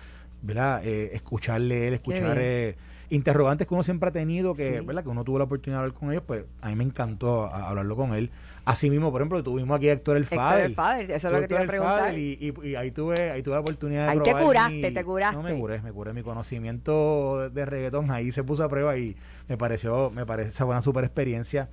¿verdad? 0.43 0.81
Eh, 0.85 1.09
escucharle 1.13 1.87
él, 1.87 1.95
escuchar 1.95 2.37
eh, 2.39 2.75
interrogantes 3.09 3.67
que 3.67 3.73
uno 3.73 3.83
siempre 3.83 4.09
ha 4.09 4.11
tenido, 4.11 4.53
que, 4.53 4.79
Sí. 4.79 4.85
¿verdad? 4.85 5.03
Que 5.03 5.09
uno 5.09 5.23
tuvo 5.23 5.37
la 5.37 5.43
oportunidad 5.45 5.79
de 5.79 5.83
hablar 5.85 5.99
con 5.99 6.11
ellos, 6.11 6.23
pues 6.25 6.45
a 6.61 6.69
mí 6.69 6.75
me 6.75 6.83
encantó 6.83 7.45
a- 7.45 7.69
hablarlo 7.69 7.95
con 7.95 8.13
él. 8.13 8.31
Así 8.65 8.89
mismo, 8.89 9.11
por 9.11 9.21
ejemplo, 9.21 9.43
tuvimos 9.43 9.77
aquí 9.77 9.89
a 9.89 9.93
Héctor 9.93 10.17
el 10.17 10.23
Héctor 10.23 10.39
Fader. 10.39 10.65
el 10.65 10.75
Fader, 10.75 11.11
eso 11.11 11.27
es 11.27 11.33
lo 11.33 11.39
que 11.39 11.47
te 11.47 11.53
iba 11.53 11.59
a 11.59 11.63
Héctor 11.63 11.77
preguntar. 11.77 12.17
Y, 12.17 12.37
y- 12.63 12.67
y 12.69 12.75
ahí 12.75 12.89
tuve 12.91 13.29
ahí 13.31 13.43
tuve 13.43 13.53
la 13.55 13.59
oportunidad 13.61 14.05
de 14.05 14.11
Ahí 14.11 14.17
te 14.19 14.23
probar 14.31 14.43
curaste, 14.45 14.73
mi- 14.73 14.91
te 14.91 15.03
curaste. 15.03 15.37
No 15.37 15.43
me 15.43 15.55
curé, 15.59 15.81
me 15.81 15.91
curé 15.91 16.13
mi 16.13 16.23
conocimiento 16.23 17.49
de, 17.49 17.65
reggaetón, 17.65 18.09
ahí 18.11 18.31
se 18.31 18.43
puso 18.43 18.63
a 18.63 18.69
prueba 18.69 18.97
y 18.97 19.15
me 19.47 19.57
pareció, 19.57 20.09
me 20.15 20.25
parece 20.25 20.49
esa 20.49 20.63
buena 20.65 20.81
super 20.81 21.03
experiencia. 21.03 21.69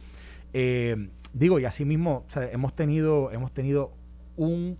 Eh, 0.52 1.08
digo, 1.32 1.58
y 1.58 1.64
así 1.64 1.84
mismo, 1.84 2.24
o 2.26 2.30
sea, 2.30 2.44
hemos 2.50 2.74
tenido, 2.74 3.30
hemos 3.32 3.52
tenido 3.52 3.92
un 4.36 4.76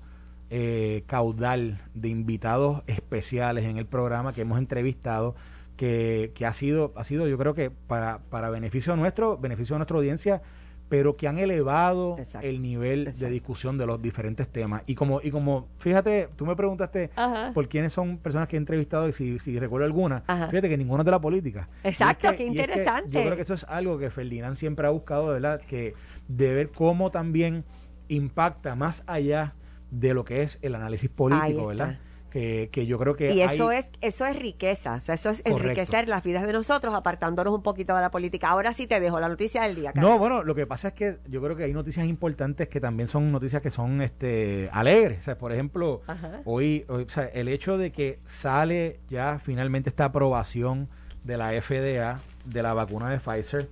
eh, 0.51 1.05
caudal 1.07 1.81
de 1.95 2.11
invitados 2.11 2.83
especiales 2.87 3.65
en 3.65 3.79
el 3.79 3.87
programa 3.87 4.35
que 4.35 4.43
hemos 4.43 4.59
entrevistado 4.59 5.35
que, 5.83 6.31
que 6.37 6.47
ha 6.47 6.53
sido, 6.53 6.93
ha 6.95 7.03
sido 7.03 7.27
yo 7.27 7.37
creo 7.37 7.55
que 7.55 7.73
para, 7.73 8.21
para 8.31 8.51
beneficio 8.51 8.95
nuestro, 8.95 9.37
beneficio 9.37 9.75
de 9.75 9.79
nuestra 9.79 9.97
audiencia, 9.97 10.41
pero 10.89 11.17
que 11.17 11.27
han 11.27 11.39
elevado 11.39 12.15
Exacto, 12.17 12.47
el 12.47 12.63
nivel 12.63 13.09
exacto. 13.09 13.27
de 13.27 13.33
discusión 13.33 13.79
de 13.79 13.87
los 13.87 14.01
diferentes 14.01 14.47
temas. 14.47 14.85
Y 14.87 14.95
como, 14.95 15.21
y 15.21 15.33
como, 15.33 15.67
fíjate, 15.79 16.29
tú 16.37 16.47
me 16.47 16.55
preguntaste 16.55 17.11
Ajá. 17.17 17.51
por 17.53 17.67
quiénes 17.69 17.93
son 17.93 18.19
personas 18.19 18.47
que 18.47 18.55
he 18.55 18.59
entrevistado 18.59 19.09
y 19.09 19.13
si, 19.13 19.41
si 19.41 19.59
recuerdo 19.59 19.85
alguna, 19.85 20.23
Ajá. 20.29 20.47
fíjate 20.51 20.69
que 20.69 20.79
ninguno 20.79 21.01
es 21.03 21.05
de 21.05 21.11
la 21.11 21.21
política. 21.21 21.69
Exacto, 21.83 22.29
es 22.29 22.37
qué 22.37 22.45
es 22.45 22.49
que 22.53 22.57
interesante. 22.61 23.11
yo 23.11 23.21
creo 23.25 23.35
que 23.35 23.43
eso 23.43 23.55
es 23.55 23.65
algo 23.65 23.99
que 23.99 24.09
Ferdinand 24.13 24.55
siempre 24.55 24.87
ha 24.87 24.91
buscado, 24.91 25.33
de 25.33 25.41
¿verdad? 25.41 25.61
Que 25.67 25.95
de 26.29 26.55
ver 26.55 26.71
cómo 26.71 27.11
también 27.11 27.65
impacta 28.07 28.77
más 28.77 29.03
allá 29.09 29.57
de 29.91 30.15
lo 30.15 30.25
que 30.25 30.43
es 30.43 30.61
el 30.63 30.77
análisis 30.77 31.11
político. 31.11 31.67
¿verdad? 31.67 31.99
Que, 32.33 32.71
que 32.73 32.87
yo 32.87 32.99
creo 32.99 33.15
que 33.15 33.31
Y 33.35 33.43
eso 33.43 33.69
hay- 33.69 33.79
es 33.81 33.93
eso 34.01 34.25
es 34.25 34.35
riqueza, 34.37 34.95
o 34.95 35.01
sea, 35.03 35.17
eso 35.17 35.29
es 35.29 35.43
Correcto. 35.43 35.65
enriquecer 35.65 36.09
las 36.09 36.23
vidas 36.25 36.47
de 36.47 36.55
nosotros 36.55 36.95
apartándonos 36.95 37.53
un 37.55 37.63
poquito 37.63 37.95
de 37.95 38.01
la 38.01 38.11
política. 38.11 38.49
Ahora 38.49 38.73
sí 38.73 38.87
te 38.87 38.99
dejo 39.01 39.21
la 39.21 39.29
noticia 39.29 39.65
del 39.65 39.75
día. 39.75 39.93
No, 39.97 40.19
bueno, 40.19 40.43
lo 40.43 40.55
que 40.55 40.67
pasa 40.67 40.89
es 40.89 40.95
que 40.95 41.19
yo 41.29 41.43
creo 41.43 41.57
que 41.57 41.65
hay 41.65 41.75
noticias 41.75 42.07
importantes 42.07 42.69
que 42.71 42.81
también 42.81 43.07
son 43.09 43.31
noticias 43.33 43.61
que 43.61 43.69
son 43.69 44.01
este 44.01 44.71
alegres. 44.73 45.21
O 45.21 45.25
sea, 45.25 45.37
por 45.37 45.53
ejemplo, 45.53 46.01
hoy, 46.47 46.87
hoy, 46.89 47.03
o 47.03 47.09
sea, 47.11 47.25
el 47.27 47.49
hecho 47.49 47.77
de 47.77 47.93
que 47.93 48.19
sale 48.25 49.01
ya 49.11 49.39
finalmente 49.39 49.91
esta 49.91 50.07
aprobación 50.07 50.89
de 51.25 51.37
la 51.37 51.51
FDA 51.61 52.23
de 52.47 52.63
la 52.63 52.73
vacuna 52.73 53.11
de 53.11 53.19
Pfizer, 53.21 53.69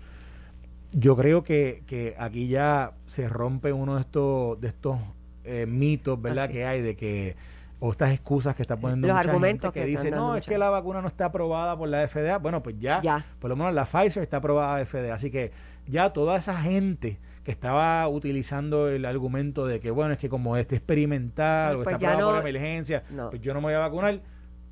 yo 0.93 1.17
creo 1.17 1.45
que, 1.45 1.83
que 1.87 2.15
aquí 2.19 2.49
ya 2.49 2.93
se 3.07 3.27
rompe 3.27 3.73
uno 3.73 3.95
de 3.95 4.03
estos 4.03 4.61
de 4.61 4.69
estos 4.69 4.99
eh, 5.45 5.65
mitos, 5.67 6.21
¿verdad? 6.21 6.51
Que 6.51 6.67
hay 6.67 6.83
de 6.83 6.95
que 6.95 7.37
o 7.81 7.91
estas 7.93 8.13
excusas 8.13 8.55
que 8.55 8.63
está 8.63 8.77
poniendo 8.77 9.09
Los 9.09 9.17
mucha 9.17 9.29
argumentos 9.29 9.73
gente 9.73 9.81
que 9.81 9.87
que 9.87 9.93
están 9.93 10.05
dice, 10.05 10.11
dando 10.15 10.33
no, 10.33 10.37
es 10.37 10.47
que 10.47 10.59
la 10.59 10.71
vacuna 10.71 11.01
no 11.01 11.09
está 11.09 11.25
aprobada 11.27 11.77
por 11.77 11.89
la 11.89 12.07
FDA. 12.07 12.39
Bueno, 12.39 12.63
pues 12.63 12.77
ya, 12.79 13.01
Ya. 13.01 13.25
por 13.41 13.49
lo 13.51 13.57
menos 13.57 13.73
la 13.75 13.87
Pfizer 13.87 14.23
está 14.23 14.37
aprobada 14.37 14.77
de 14.77 14.85
FDA. 14.85 15.15
Así 15.15 15.31
que 15.31 15.51
ya 15.87 16.13
toda 16.13 16.37
esa 16.37 16.55
gente 16.61 17.19
que 17.43 17.51
estaba 17.51 18.07
utilizando 18.07 18.89
el 18.89 19.07
argumento 19.07 19.67
de 19.67 19.81
que, 19.81 19.91
bueno, 19.91 20.13
es 20.13 20.19
que 20.19 20.29
como 20.29 20.57
este 20.59 20.77
experimental 20.77 21.77
o 21.77 21.83
pues 21.83 21.95
está 21.97 22.09
aprobado 22.13 22.33
no- 22.37 22.41
por 22.43 22.49
emergencia, 22.49 23.03
no. 23.11 23.31
pues 23.31 23.41
yo 23.41 23.55
no 23.55 23.61
me 23.61 23.67
voy 23.69 23.75
a 23.75 23.79
vacunar. 23.79 24.21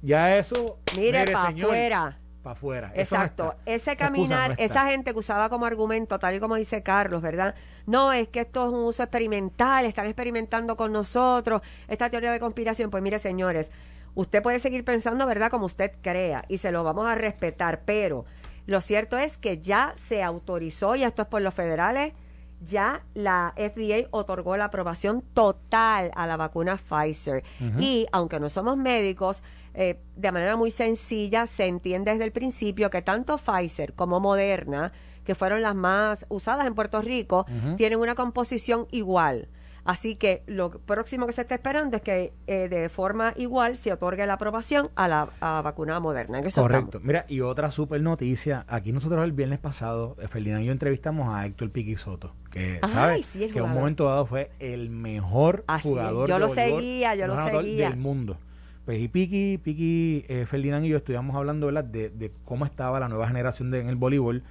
Ya 0.02 0.36
eso, 0.36 0.78
Mire, 0.96 1.24
para 1.32 1.48
señor, 1.48 1.66
afuera. 1.70 2.18
para 2.42 2.52
afuera. 2.52 2.88
No 2.88 3.00
Exacto, 3.00 3.54
ese 3.66 3.96
caminar, 3.96 4.54
esa 4.58 4.86
gente 4.88 5.12
que 5.12 5.18
usaba 5.18 5.48
como 5.48 5.64
argumento, 5.66 6.18
tal 6.18 6.34
y 6.36 6.40
como 6.40 6.54
dice 6.56 6.82
Carlos, 6.82 7.20
¿verdad? 7.22 7.54
No, 7.88 8.12
es 8.12 8.28
que 8.28 8.40
esto 8.40 8.66
es 8.66 8.72
un 8.74 8.84
uso 8.84 9.02
experimental, 9.02 9.86
están 9.86 10.04
experimentando 10.04 10.76
con 10.76 10.92
nosotros, 10.92 11.62
esta 11.88 12.10
teoría 12.10 12.30
de 12.30 12.38
conspiración. 12.38 12.90
Pues 12.90 13.02
mire, 13.02 13.18
señores, 13.18 13.70
usted 14.14 14.42
puede 14.42 14.60
seguir 14.60 14.84
pensando, 14.84 15.24
¿verdad? 15.24 15.50
Como 15.50 15.64
usted 15.64 15.92
crea, 16.02 16.44
y 16.48 16.58
se 16.58 16.70
lo 16.70 16.84
vamos 16.84 17.08
a 17.08 17.14
respetar, 17.14 17.80
pero 17.86 18.26
lo 18.66 18.82
cierto 18.82 19.16
es 19.16 19.38
que 19.38 19.56
ya 19.56 19.92
se 19.94 20.22
autorizó, 20.22 20.96
y 20.96 21.02
esto 21.02 21.22
es 21.22 21.28
por 21.28 21.40
los 21.40 21.54
federales, 21.54 22.12
ya 22.60 23.06
la 23.14 23.54
FDA 23.56 24.06
otorgó 24.10 24.58
la 24.58 24.66
aprobación 24.66 25.22
total 25.32 26.10
a 26.14 26.26
la 26.26 26.36
vacuna 26.36 26.76
Pfizer. 26.76 27.42
Y 27.78 28.06
aunque 28.12 28.38
no 28.38 28.50
somos 28.50 28.76
médicos, 28.76 29.42
eh, 29.72 29.98
de 30.14 30.32
manera 30.32 30.56
muy 30.56 30.70
sencilla 30.70 31.46
se 31.46 31.64
entiende 31.64 32.10
desde 32.10 32.24
el 32.24 32.32
principio 32.32 32.90
que 32.90 33.00
tanto 33.00 33.38
Pfizer 33.38 33.94
como 33.94 34.20
Moderna, 34.20 34.92
que 35.28 35.34
fueron 35.34 35.60
las 35.60 35.74
más 35.74 36.24
usadas 36.30 36.66
en 36.66 36.74
Puerto 36.74 37.02
Rico, 37.02 37.44
tienen 37.76 37.98
una 37.98 38.14
composición 38.14 38.86
igual. 38.90 39.48
Así 39.84 40.16
que 40.16 40.42
lo 40.46 40.70
próximo 40.70 41.26
que 41.26 41.32
se 41.32 41.42
está 41.42 41.54
esperando 41.54 41.96
es 41.98 42.02
que 42.02 42.32
eh, 42.46 42.68
de 42.70 42.88
forma 42.88 43.34
igual 43.36 43.76
se 43.76 43.92
otorgue 43.92 44.26
la 44.26 44.34
aprobación 44.34 44.88
a 44.96 45.06
la 45.06 45.28
a 45.40 45.60
vacuna 45.60 46.00
moderna. 46.00 46.40
Correcto. 46.54 46.98
Mira, 47.02 47.26
y 47.28 47.40
otra 47.42 47.70
super 47.70 48.00
noticia. 48.00 48.64
Aquí 48.68 48.90
nosotros 48.92 49.22
el 49.22 49.32
viernes 49.32 49.58
pasado, 49.58 50.16
eh, 50.18 50.28
Ferdinand 50.28 50.62
y 50.62 50.66
yo 50.66 50.72
entrevistamos 50.72 51.34
a 51.34 51.44
Héctor 51.44 51.70
Piqui 51.70 51.96
Soto, 51.96 52.34
que 52.50 52.78
Ay, 52.80 52.90
sabe 52.90 53.22
sí, 53.22 53.44
el 53.44 53.52
que 53.52 53.58
en 53.58 53.64
un 53.66 53.74
momento 53.74 54.04
dado 54.04 54.24
fue 54.24 54.50
el 54.60 54.88
mejor 54.88 55.64
Así 55.66 55.88
jugador 55.90 56.26
Yo 56.26 56.34
de 56.34 56.40
lo 56.40 56.48
seguía, 56.48 57.14
yo 57.14 57.26
lo 57.26 57.36
seguía. 57.36 57.90
del 57.90 57.98
mundo. 57.98 58.38
Pues 58.86 59.02
y 59.02 59.08
Piqui, 59.08 59.58
Piqui, 59.58 60.24
eh, 60.28 60.46
Ferdinand 60.46 60.86
y 60.86 60.88
yo 60.88 60.96
estuvimos 60.96 61.36
hablando 61.36 61.66
¿verdad? 61.66 61.84
De, 61.84 62.08
de 62.08 62.32
cómo 62.46 62.64
estaba 62.64 62.98
la 63.00 63.08
nueva 63.10 63.28
generación 63.28 63.70
de, 63.70 63.80
en 63.80 63.88
el 63.90 63.96
voleibol. 63.96 64.42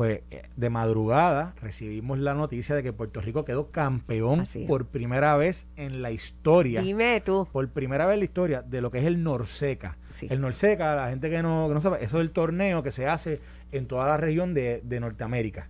Pues 0.00 0.22
eh, 0.30 0.44
de 0.56 0.70
madrugada 0.70 1.54
recibimos 1.60 2.18
la 2.18 2.32
noticia 2.32 2.74
de 2.74 2.82
que 2.82 2.90
Puerto 2.90 3.20
Rico 3.20 3.44
quedó 3.44 3.70
campeón 3.70 4.44
por 4.66 4.86
primera 4.86 5.36
vez 5.36 5.66
en 5.76 6.00
la 6.00 6.10
historia. 6.10 6.80
Dime 6.80 7.20
tú. 7.20 7.46
Por 7.52 7.68
primera 7.68 8.06
vez 8.06 8.14
en 8.14 8.20
la 8.20 8.24
historia 8.24 8.62
de 8.62 8.80
lo 8.80 8.90
que 8.90 9.00
es 9.00 9.04
el 9.04 9.22
Norseca. 9.22 9.98
El 10.22 10.40
Norseca, 10.40 10.94
la 10.94 11.10
gente 11.10 11.28
que 11.28 11.42
no, 11.42 11.68
que 11.68 11.74
no 11.74 11.80
sabe, 11.82 12.02
eso 12.02 12.16
es 12.16 12.22
el 12.22 12.30
torneo 12.30 12.82
que 12.82 12.90
se 12.92 13.06
hace 13.08 13.42
en 13.72 13.88
toda 13.88 14.06
la 14.06 14.16
región 14.16 14.54
de, 14.54 14.80
Norteamérica. 15.02 15.68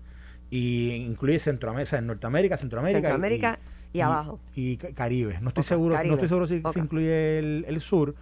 Y 0.49 0.93
incluye 0.93 1.41
Centroamérica, 1.41 1.99
en 1.99 2.07
Norteamérica, 2.07 2.57
Centroamérica. 2.57 3.01
Centroamérica 3.01 3.59
y, 3.93 3.99
abajo. 3.99 4.39
Y 4.55 4.77
Caribe. 4.77 5.41
No 5.41 5.49
estoy 5.49 5.65
seguro, 5.65 5.97
no 6.05 6.15
estoy 6.15 6.29
seguro 6.29 6.47
si, 6.47 6.63
incluye 6.77 7.41
el, 7.41 7.65
el 7.67 7.81
sur, 7.81 8.15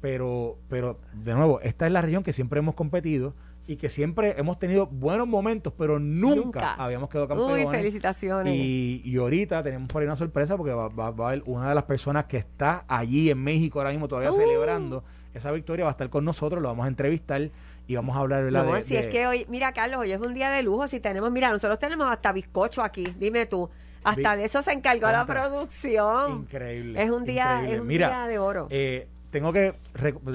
pero, 0.00 0.58
pero 0.68 1.00
de 1.12 1.34
nuevo, 1.34 1.60
esta 1.60 1.86
es 1.86 1.92
la 1.92 2.02
región 2.02 2.22
que 2.22 2.32
siempre 2.32 2.60
hemos 2.60 2.76
competido 2.76 3.34
y 3.66 3.76
que 3.76 3.88
siempre 3.88 4.34
hemos 4.38 4.58
tenido 4.58 4.86
buenos 4.86 5.26
momentos, 5.26 5.72
pero 5.76 5.98
nunca, 5.98 6.74
habíamos 6.74 7.10
quedado 7.10 7.28
campeones. 7.28 7.66
Uy, 7.66 7.70
felicitaciones. 7.70 8.54
Y, 8.54 9.02
y, 9.04 9.16
ahorita 9.16 9.62
tenemos 9.62 9.88
por 9.88 10.02
ahí 10.02 10.06
una 10.06 10.16
sorpresa 10.16 10.56
porque 10.56 10.72
va, 10.72 10.88
va, 10.88 11.06
a 11.06 11.28
haber 11.28 11.42
una 11.46 11.68
de 11.68 11.74
las 11.74 11.84
personas 11.84 12.26
que 12.26 12.36
está 12.36 12.84
allí 12.86 13.30
en 13.30 13.42
México 13.42 13.80
ahora 13.80 13.90
mismo 13.90 14.08
todavía 14.08 14.30
uh. 14.30 14.34
celebrando 14.34 15.04
esa 15.34 15.50
victoria, 15.50 15.84
va 15.84 15.90
a 15.90 15.92
estar 15.92 16.08
con 16.08 16.24
nosotros, 16.24 16.62
lo 16.62 16.68
vamos 16.68 16.86
a 16.86 16.88
entrevistar 16.88 17.50
y 17.86 17.94
vamos 17.94 18.16
a 18.16 18.20
hablar 18.20 18.44
de 18.44 18.50
No, 18.50 18.80
si 18.80 18.96
es 18.96 19.06
que 19.08 19.26
hoy, 19.26 19.46
mira 19.48 19.72
Carlos, 19.72 20.00
hoy 20.00 20.12
es 20.12 20.20
un 20.20 20.34
día 20.34 20.50
de 20.50 20.62
lujo, 20.62 20.88
si 20.88 21.00
tenemos, 21.00 21.30
mira, 21.30 21.50
nosotros 21.50 21.78
tenemos 21.78 22.08
hasta 22.10 22.32
bizcocho 22.32 22.82
aquí, 22.82 23.04
dime 23.18 23.46
tú. 23.46 23.68
Hasta 24.02 24.36
de 24.36 24.44
eso 24.44 24.62
se 24.62 24.72
encargó 24.72 25.08
la 25.10 25.26
producción. 25.26 26.42
Increíble. 26.42 27.02
Es 27.02 27.10
un 27.10 27.24
día, 27.24 27.68
Es 27.68 27.80
un 27.80 27.88
día 27.88 28.26
de 28.28 28.38
oro. 28.38 28.68
Eh, 28.70 29.08
tengo 29.30 29.52
que 29.52 29.74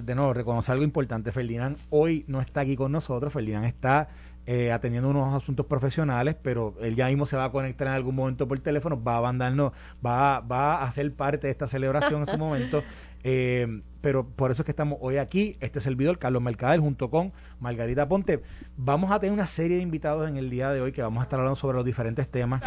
de 0.03 0.15
nuevo 0.15 0.33
reconocer 0.33 0.73
algo 0.73 0.83
importante. 0.83 1.31
Ferdinand 1.31 1.77
hoy 1.89 2.25
no 2.27 2.41
está 2.41 2.61
aquí 2.61 2.75
con 2.75 2.91
nosotros. 2.91 3.31
Ferdinand 3.33 3.65
está 3.65 4.09
eh, 4.47 4.71
atendiendo 4.71 5.09
unos 5.09 5.35
asuntos 5.35 5.65
profesionales, 5.67 6.35
pero 6.41 6.75
él 6.81 6.95
ya 6.95 7.07
mismo 7.07 7.25
se 7.25 7.37
va 7.37 7.45
a 7.45 7.51
conectar 7.51 7.87
en 7.87 7.93
algún 7.93 8.15
momento 8.15 8.47
por 8.47 8.59
teléfono, 8.59 9.01
va 9.01 9.17
a 9.17 9.21
mandarnos, 9.21 9.71
va, 10.05 10.39
va 10.39 10.81
a 10.81 10.91
ser 10.91 11.13
parte 11.13 11.47
de 11.47 11.51
esta 11.51 11.67
celebración 11.67 12.21
en 12.21 12.27
su 12.27 12.37
momento. 12.37 12.83
Eh, 13.23 13.83
pero 14.01 14.27
por 14.27 14.49
eso 14.49 14.63
es 14.63 14.65
que 14.65 14.71
estamos 14.71 14.97
hoy 14.99 15.17
aquí, 15.17 15.55
este 15.59 15.79
servidor, 15.79 16.17
Carlos 16.17 16.41
Mercader, 16.41 16.79
junto 16.79 17.11
con 17.11 17.33
Margarita 17.59 18.07
Ponte. 18.07 18.41
Vamos 18.77 19.11
a 19.11 19.19
tener 19.19 19.31
una 19.31 19.45
serie 19.45 19.77
de 19.77 19.83
invitados 19.83 20.27
en 20.27 20.37
el 20.37 20.49
día 20.49 20.71
de 20.71 20.81
hoy 20.81 20.91
que 20.91 21.03
vamos 21.03 21.21
a 21.21 21.25
estar 21.25 21.39
hablando 21.39 21.55
sobre 21.55 21.77
los 21.77 21.85
diferentes 21.85 22.27
temas. 22.27 22.63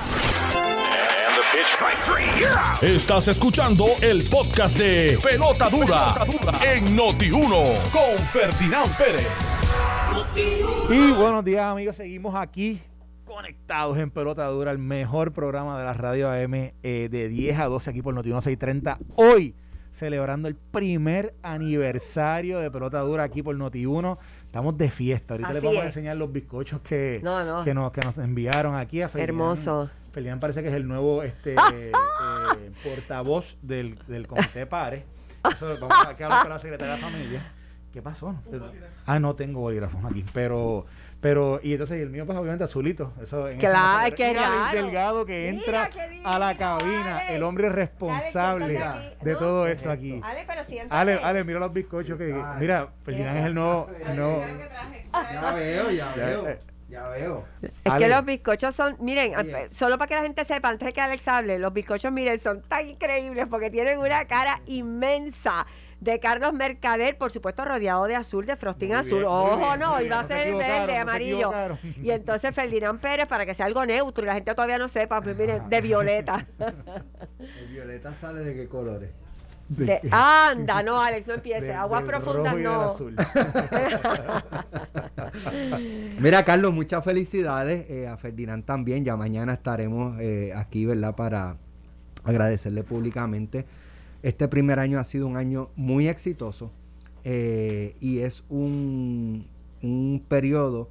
Estás 2.83 3.29
escuchando 3.29 3.87
el 4.01 4.25
podcast 4.29 4.77
de 4.77 5.17
Pelota 5.23 5.69
Dura, 5.71 6.15
en 6.65 6.97
Noti1 6.97 7.91
con 7.93 8.19
Ferdinand 8.33 8.97
Pérez. 8.99 9.29
Y 10.91 11.13
buenos 11.13 11.45
días 11.45 11.65
amigos, 11.65 11.95
seguimos 11.95 12.35
aquí 12.35 12.83
conectados 13.25 13.99
en 13.99 14.11
Pelota 14.11 14.47
Dura, 14.49 14.73
el 14.73 14.79
mejor 14.79 15.33
programa 15.33 15.79
de 15.79 15.85
la 15.85 15.95
radio 15.95 16.29
AM 16.29 16.55
eh, 16.55 17.09
de 17.11 17.29
10 17.29 17.59
a 17.61 17.67
12 17.67 17.91
aquí 17.91 18.03
por 18.03 18.15
Noti1 18.15 18.41
630. 18.41 18.99
Hoy 19.15 19.55
celebrando 19.93 20.49
el 20.49 20.57
primer 20.57 21.35
aniversario 21.43 22.59
de 22.59 22.71
Pelota 22.71 22.99
Dura 23.01 23.23
aquí 23.23 23.43
por 23.43 23.57
Noti1. 23.57 24.19
Estamos 24.55 24.79
de 24.79 24.89
fiesta. 24.89 25.35
Ahorita 25.35 25.53
les 25.53 25.65
vamos 25.65 25.81
a 25.81 25.87
enseñar 25.87 26.17
los 26.17 26.31
bizcochos 26.31 26.81
que, 26.81 27.21
Que, 27.65 27.75
nos, 27.75 27.91
que 27.91 28.01
nos 28.03 28.19
enviaron 28.19 28.77
aquí 28.77 29.03
a 29.03 29.11
Hermoso. 29.13 29.91
Ferdinand 30.13 30.41
parece 30.41 30.63
que 30.63 30.69
es 30.69 30.75
el 30.75 30.87
nuevo 30.87 31.25
este 31.25 31.57
eh, 31.75 31.91
portavoz 32.85 33.59
del, 33.63 33.99
del 34.07 34.29
comité 34.29 34.61
de 34.61 34.67
pares. 34.69 35.03
Eso, 35.53 35.77
vamos 35.81 35.97
a, 36.07 36.11
hablar 36.11 36.43
con 36.43 36.51
la 36.51 36.61
secretaria 36.61 36.95
de 36.95 37.01
la 37.01 37.05
familia. 37.09 37.53
¿Qué 37.93 38.01
pasó? 38.01 38.37
Ah, 39.07 39.19
no 39.19 39.35
tengo 39.35 39.59
bolígrafos 39.59 40.05
aquí, 40.05 40.25
pero 40.33 40.87
pero 41.25 41.59
y 41.63 41.73
entonces 41.73 42.03
el 42.03 42.11
mío 42.11 42.27
pues 42.27 42.37
obviamente 42.37 42.65
azulito, 42.65 43.15
eso 43.23 43.49
en 43.49 43.57
claro, 43.57 44.15
que 44.15 44.33
el 44.33 44.37
delgado 44.73 45.25
que 45.25 45.49
entra 45.49 45.89
a 46.23 46.39
la 46.39 46.55
cabina, 46.55 47.31
el 47.31 47.43
hombre 47.43 47.71
responsable 47.71 48.79
de 49.23 49.35
todo 49.35 49.67
esto 49.67 49.91
aquí. 49.91 50.21
Ale, 50.23 50.45
pero 50.47 50.61
Ale, 50.91 51.15
Ale, 51.15 51.45
mira 51.45 51.61
los 51.61 51.73
bizcochos 51.73 52.19
que 52.19 52.39
mira, 52.61 52.91
Ferdinand 53.07 53.39
es 53.39 53.47
el 53.47 53.55
nuevo 53.55 53.89
no. 54.15 54.43
Ya 55.15 55.55
veo, 55.55 55.91
ya 55.93 56.13
veo. 56.15 56.47
Eh, 56.47 56.59
ya 56.91 57.09
veo. 57.09 57.45
Es 57.63 57.95
que 57.95 58.09
los 58.09 58.23
bizcochos 58.27 58.75
son, 58.75 58.99
miren, 59.01 59.33
solo 59.71 59.97
para 59.97 60.09
que 60.09 60.15
la 60.17 60.23
gente 60.25 60.45
sepa, 60.45 60.69
antes 60.69 60.85
de 60.85 60.93
que 60.93 61.01
Alex 61.01 61.27
hable, 61.27 61.59
los 61.59 61.73
bizcochos, 61.73 62.13
miren, 62.13 62.37
son 62.37 62.61
tan 62.61 62.87
increíbles 62.87 63.47
porque 63.49 63.71
tienen 63.71 63.99
una 63.99 64.27
cara 64.27 64.61
inmensa 64.67 65.67
de 66.01 66.21
Carlos 66.21 66.53
Mercader, 66.53 67.17
por 67.17 67.31
supuesto 67.31 67.65
rodeado 67.65 68.07
de 68.07 68.17
azul, 68.17 68.47
de 68.47 68.57
frosting 68.57 68.95
azul. 68.95 69.25
Ojo, 69.25 69.77
no, 69.77 70.01
iba 70.01 70.21
a 70.21 70.25
ser 70.25 70.55
verde, 70.55 70.97
amarillo. 70.97 71.53
Y 72.03 72.11
entonces 72.11 72.55
Ferdinand 72.55 73.01
Pérez, 73.01 73.27
para 73.27 73.47
que 73.47 73.55
sea 73.55 73.67
algo 73.67 73.85
neutro 73.87 74.25
y 74.25 74.27
la 74.27 74.35
gente 74.35 74.55
todavía 74.55 74.79
no 74.79 74.89
sepa, 74.89 75.21
pues 75.21 75.37
miren, 75.37 75.69
de 75.69 75.81
violeta. 75.81 76.47
¿El 77.39 77.69
violeta 77.69 78.15
sale 78.15 78.45
de 78.45 78.55
qué 78.55 78.69
colores? 78.69 79.11
anda, 80.11 80.83
no, 80.83 81.01
Alex, 81.01 81.27
no 81.27 81.35
empiece. 81.35 81.73
Aguas 81.73 82.03
profundas 82.03 82.57
no. 82.57 82.95
Mira, 86.21 86.45
Carlos, 86.45 86.73
muchas 86.73 87.05
felicidades. 87.05 87.87
Eh, 87.89 88.07
a 88.07 88.17
Ferdinand 88.17 88.65
también. 88.65 89.05
Ya 89.05 89.17
mañana 89.17 89.55
estaremos 89.55 90.21
eh, 90.21 90.53
aquí, 90.55 90.87
¿verdad? 90.87 91.17
Para 91.17 91.57
agradecerle 92.25 92.83
públicamente. 92.83 93.67
Este 94.25 94.49
primer 94.49 94.79
año 94.79 94.99
ha 94.99 95.05
sido 95.05 95.27
un 95.27 95.37
año 95.37 95.69
muy 95.77 96.09
exitoso 96.09 96.71
eh, 97.25 97.95
y 98.01 98.21
es 98.21 98.43
un, 98.49 99.47
un 99.83 100.23
periodo 100.27 100.89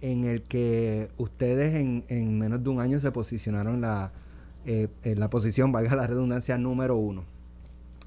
en 0.00 0.24
el 0.24 0.40
que 0.40 1.10
ustedes 1.18 1.74
en, 1.74 2.02
en, 2.08 2.38
menos 2.38 2.64
de 2.64 2.70
un 2.70 2.80
año 2.80 2.98
se 2.98 3.12
posicionaron 3.12 3.82
la, 3.82 4.10
en 4.64 5.20
la 5.20 5.28
posición, 5.28 5.70
valga 5.70 5.94
la 5.96 6.06
redundancia, 6.06 6.56
número 6.56 6.96
uno. 6.96 7.24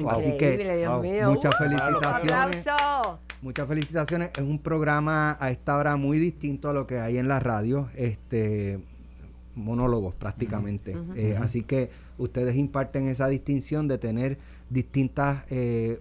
Así 0.10 0.36
que 0.36 0.88
muchas 1.25 1.56
felicitaciones. 1.58 2.65
Muchas 3.43 3.67
felicitaciones. 3.67 4.32
Es 4.36 4.41
un 4.41 4.58
programa 4.58 5.38
a 5.39 5.51
esta 5.51 5.78
hora 5.78 5.95
muy 5.95 6.17
distinto 6.17 6.69
a 6.69 6.73
lo 6.73 6.88
que 6.88 6.99
hay 6.99 7.19
en 7.19 7.28
la 7.28 7.39
radio, 7.39 7.89
este 7.95 8.80
monólogos 9.56 10.13
prácticamente. 10.15 10.97
Eh, 11.15 11.38
así 11.39 11.62
que 11.62 11.89
ustedes 12.17 12.56
imparten 12.56 13.08
esa 13.08 13.28
distinción 13.28 13.88
de 13.88 13.97
tener 13.97 14.38
distintas 14.69 15.43
eh, 15.49 15.99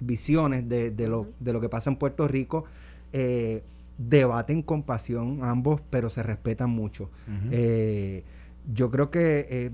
visiones 0.00 0.68
de, 0.68 1.08
lo, 1.08 1.28
de 1.38 1.52
lo 1.52 1.60
que 1.60 1.68
pasa 1.68 1.90
en 1.90 1.96
Puerto 1.96 2.26
Rico. 2.28 2.64
Eh, 3.12 3.62
debaten 3.98 4.62
con 4.62 4.82
pasión 4.82 5.40
ambos, 5.42 5.80
pero 5.88 6.10
se 6.10 6.22
respetan 6.22 6.70
mucho. 6.70 7.10
yo 8.74 8.90
creo 8.90 9.10
que 9.10 9.70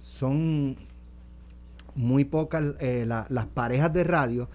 son 0.00 0.76
muy 1.98 2.24
pocas 2.24 2.64
eh, 2.78 3.04
las 3.06 3.46
parejas 3.46 3.92
de 3.92 4.04
radio 4.04 4.48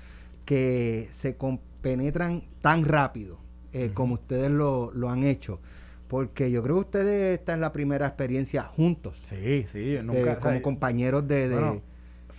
que 0.45 1.09
se 1.11 1.35
compenetran 1.35 2.43
tan 2.61 2.85
rápido 2.85 3.37
eh, 3.73 3.91
como 3.93 4.15
ustedes 4.15 4.49
lo, 4.49 4.91
han 5.09 5.23
hecho. 5.23 5.59
Porque 6.07 6.51
yo 6.51 6.63
creo 6.63 6.75
que 6.75 6.81
ustedes 6.81 7.39
están 7.39 7.55
en 7.55 7.61
la 7.61 7.73
primera 7.73 8.07
experiencia 8.07 8.63
juntos. 8.63 9.21
Sí, 9.27 9.65
sí, 9.71 9.97
nunca. 10.03 10.37
como 10.37 10.61
compañeros 10.61 11.27
de. 11.27 11.49
de 11.49 11.81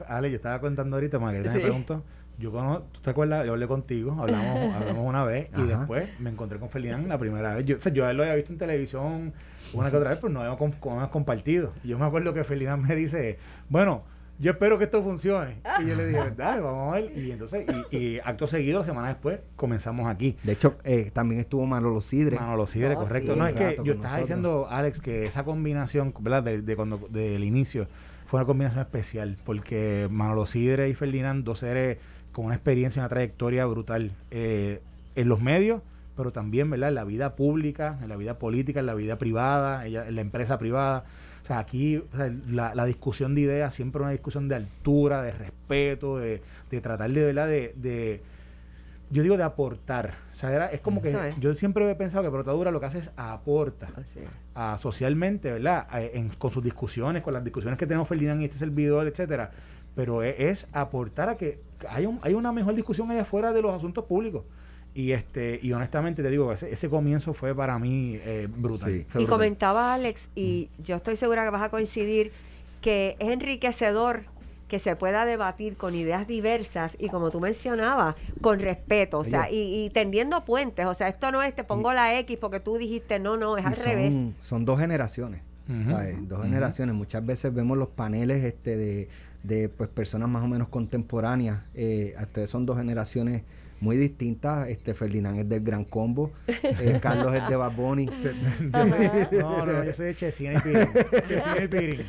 Ale, 0.07 0.30
yo 0.30 0.37
estaba 0.37 0.61
contando 0.61 0.96
ahorita, 0.96 1.18
Margarita 1.18 1.54
me 1.54 1.61
preguntó. 1.61 2.02
Yo 2.37 2.50
conozco, 2.50 2.87
¿tú 2.92 3.00
te 3.00 3.11
acuerdas? 3.11 3.46
Yo 3.46 3.52
hablé 3.52 3.68
contigo, 3.68 4.16
hablamos, 4.18 4.74
hablamos 4.76 5.07
una 5.07 5.24
vez 5.24 5.48
y 5.57 5.62
después 5.62 6.09
me 6.18 6.30
encontré 6.30 6.59
con 6.59 6.68
Ferdinand 6.68 7.07
la 7.07 7.18
primera 7.18 7.54
vez. 7.54 7.64
Yo, 7.64 7.76
o 7.76 7.80
sea, 7.80 7.92
yo 7.92 8.04
a 8.04 8.11
él 8.11 8.16
lo 8.16 8.24
había 8.24 8.35
visto 8.35 8.52
en 8.52 8.59
televisión 8.59 9.33
una 9.72 9.90
que 9.90 9.96
otra 9.96 10.11
vez, 10.11 10.18
pero 10.20 10.33
no 10.33 10.40
habíamos, 10.40 11.11
compartido. 11.11 11.72
Y 11.85 11.88
yo 11.88 11.98
me 11.98 12.07
acuerdo 12.07 12.35
que 12.35 12.42
Ferdinand 12.42 12.87
me 12.87 12.96
dice, 12.96 13.38
bueno, 13.68 14.02
yo 14.38 14.50
espero 14.50 14.78
que 14.78 14.85
esto 14.85 15.02
funcione. 15.02 15.59
Y 15.80 15.87
yo 15.87 15.94
le 15.94 16.07
dije, 16.07 16.30
dale, 16.37 16.61
vamos 16.61 16.92
a 16.92 16.96
ver. 16.96 17.16
Y 17.16 17.30
entonces, 17.30 17.66
y, 17.90 18.18
acto 18.18 18.46
seguido, 18.46 18.80
la 18.80 18.85
semana 18.85 19.09
después, 19.09 19.40
comenzamos 19.57 20.09
aquí. 20.09 20.37
De 20.42 20.52
hecho, 20.52 20.76
eh, 20.85 21.11
también 21.12 21.40
estuvo 21.40 21.64
Manolo 21.66 22.00
Sidre. 22.00 22.37
Manolo 22.37 22.66
Sidre, 22.66 22.94
correcto. 22.94 23.37
no, 23.37 23.46
es 23.46 23.54
que 23.54 23.78
yo 23.85 23.94
estaba 23.94 24.18
diciendo, 24.18 24.66
Alex, 24.68 25.00
que 25.00 25.24
esa 25.24 25.44
combinación, 25.44 26.12
¿verdad? 26.20 26.42
De, 26.42 26.76
cuando, 26.76 26.98
del 27.11 27.44
inicio, 27.44 27.87
fue 28.35 28.40
una 28.40 28.47
combinación 28.47 28.83
especial, 28.83 29.37
porque 29.47 30.09
Manolo 30.11 30.44
Sidre 30.44 30.88
y 30.88 30.94
Ferdinand, 30.94 31.44
dos 31.44 31.61
seres 31.61 31.99
con 32.33 32.47
una 32.47 32.57
experiencia, 32.57 33.01
una 33.01 33.09
trayectoria 33.09 33.64
brutal 33.64 34.11
eh, 34.33 34.81
en 35.14 35.29
los 35.29 35.40
medios, 35.40 35.83
pero 36.16 36.33
también, 36.33 36.68
¿verdad? 36.68 36.88
En 36.88 36.97
la 36.97 37.05
vida 37.05 37.37
pública, 37.37 37.97
en 38.03 38.09
la 38.09 38.16
vida 38.16 38.37
política, 38.40 38.81
en 38.81 38.87
la 38.87 38.94
vida 38.94 39.18
privada, 39.18 39.87
en 39.87 40.16
la 40.16 40.20
empresa 40.20 40.59
privada 40.59 41.05
o 41.44 41.47
sea, 41.47 41.59
aquí 41.59 42.03
la, 42.51 42.85
discusión 42.87 43.37
de 43.37 43.42
ideas 43.42 43.73
siempre 43.73 44.03
una 44.03 44.11
discusión 44.11 44.49
de 44.49 44.57
altura, 44.57 45.23
de 45.23 45.31
respeto, 45.31 46.16
de, 46.16 46.40
tratar 46.81 47.12
de, 47.12 47.23
¿verdad? 47.23 47.47
De, 47.47 48.20
yo 49.14 49.22
digo 49.22 49.37
de 49.37 49.44
aportar. 49.44 50.14
O 50.33 50.35
sea, 50.35 50.66
es 50.66 50.81
como 50.81 51.00
que 51.00 51.33
yo 51.38 51.55
siempre 51.55 51.88
he 51.88 51.94
pensado 51.94 52.24
que 52.24 52.31
Protadura 52.31 52.72
lo 52.72 52.81
que 52.81 52.87
hace 52.87 52.98
es 52.98 53.11
aporta 53.16 53.88
a, 54.55 54.77
socialmente, 54.77 55.53
¿verdad? 55.53 55.87
con 56.37 56.50
sus 56.50 56.62
discusiones, 56.62 57.22
con 57.22 57.33
las 57.33 57.44
discusiones 57.44 57.79
que 57.79 57.87
tenemos 57.87 58.09
Ferdinand 58.09 58.42
y 58.42 58.46
este 58.46 58.59
servidor, 58.59 59.07
etcétera. 59.07 59.53
Pero 59.94 60.24
es, 60.24 60.66
aportar 60.72 61.29
a 61.29 61.37
que 61.37 61.61
hay, 61.88 62.07
un, 62.07 62.18
hay 62.22 62.35
una 62.35 62.50
mejor 62.50 62.74
discusión 62.74 63.09
allá 63.12 63.22
afuera 63.22 63.53
de 63.53 63.62
los 63.62 63.72
asuntos 63.72 64.05
públicos. 64.05 64.42
Y 64.96 65.12
este 65.12 65.61
y 65.62 65.72
honestamente 65.72 66.22
te 66.22 66.31
digo, 66.31 66.53
ese, 66.53 66.72
ese 66.72 66.88
comienzo 66.90 67.35
fue 67.35 67.55
para 67.55 67.79
mí 67.79 68.18
eh, 68.24 68.48
brutal. 68.50 68.90
Sí. 68.90 68.96
Y 68.98 69.05
brutal. 69.05 69.27
comentaba 69.27 69.94
Alex, 69.94 70.31
y 70.35 70.70
Mm. 70.79 70.83
yo 70.83 70.96
estoy 70.96 71.14
segura 71.16 71.44
que 71.44 71.50
vas 71.50 71.62
a 71.62 71.68
coincidir, 71.68 72.33
que 72.81 73.16
es 73.20 73.29
enriquecedor 73.31 74.24
que 74.74 74.80
se 74.80 74.96
pueda 74.96 75.24
debatir 75.24 75.76
con 75.76 75.94
ideas 75.94 76.26
diversas 76.26 76.96
y 76.98 77.08
como 77.08 77.30
tú 77.30 77.38
mencionabas, 77.38 78.16
con 78.40 78.58
respeto, 78.58 79.20
o 79.20 79.24
sea, 79.24 79.48
y, 79.48 79.84
y 79.84 79.90
tendiendo 79.90 80.44
puentes, 80.44 80.84
o 80.87 80.94
sea, 80.94 81.06
esto 81.06 81.30
no 81.30 81.44
es 81.44 81.54
te 81.54 81.62
pongo 81.62 81.92
la 81.92 82.18
X 82.18 82.37
porque 82.40 82.58
tú 82.58 82.76
dijiste 82.76 83.20
no, 83.20 83.37
no, 83.37 83.56
es 83.56 83.64
al 83.64 83.76
revés. 83.76 84.20
son, 84.40 84.64
dos 84.64 84.80
generaciones. 84.80 85.42
Dos 85.68 86.42
generaciones. 86.42 86.92
Muchas 86.92 87.24
veces 87.24 87.54
vemos 87.54 87.78
los 87.78 87.87
paneles 87.87 88.42
este 88.42 88.76
de, 88.76 89.08
de 89.44 89.68
pues 89.68 89.88
personas 89.88 90.28
más 90.28 90.42
o 90.42 90.48
menos 90.48 90.66
contemporáneas. 90.66 91.62
Eh, 91.76 92.16
ustedes 92.20 92.50
son 92.50 92.66
dos 92.66 92.76
generaciones 92.76 93.42
muy 93.85 93.97
distintas. 93.99 94.68
Este 94.68 94.94
Ferdinand 94.94 95.38
es 95.38 95.49
del 95.49 95.61
Gran 95.62 95.85
Combo, 95.85 96.33
eh, 96.49 96.99
Carlos 97.03 97.35
es 97.35 97.47
de 97.49 97.55
Bad 97.57 97.73
Bunny. 97.73 98.07
No, 98.73 99.66
no, 99.66 99.85
yo 99.85 99.92
soy 99.92 100.07
de 100.07 100.14
Chesina 100.16 100.55
y 100.55 100.61
Pirín. 100.61 100.88
Chesina 101.29 101.57
y 101.62 101.68
Pirín. 101.68 102.01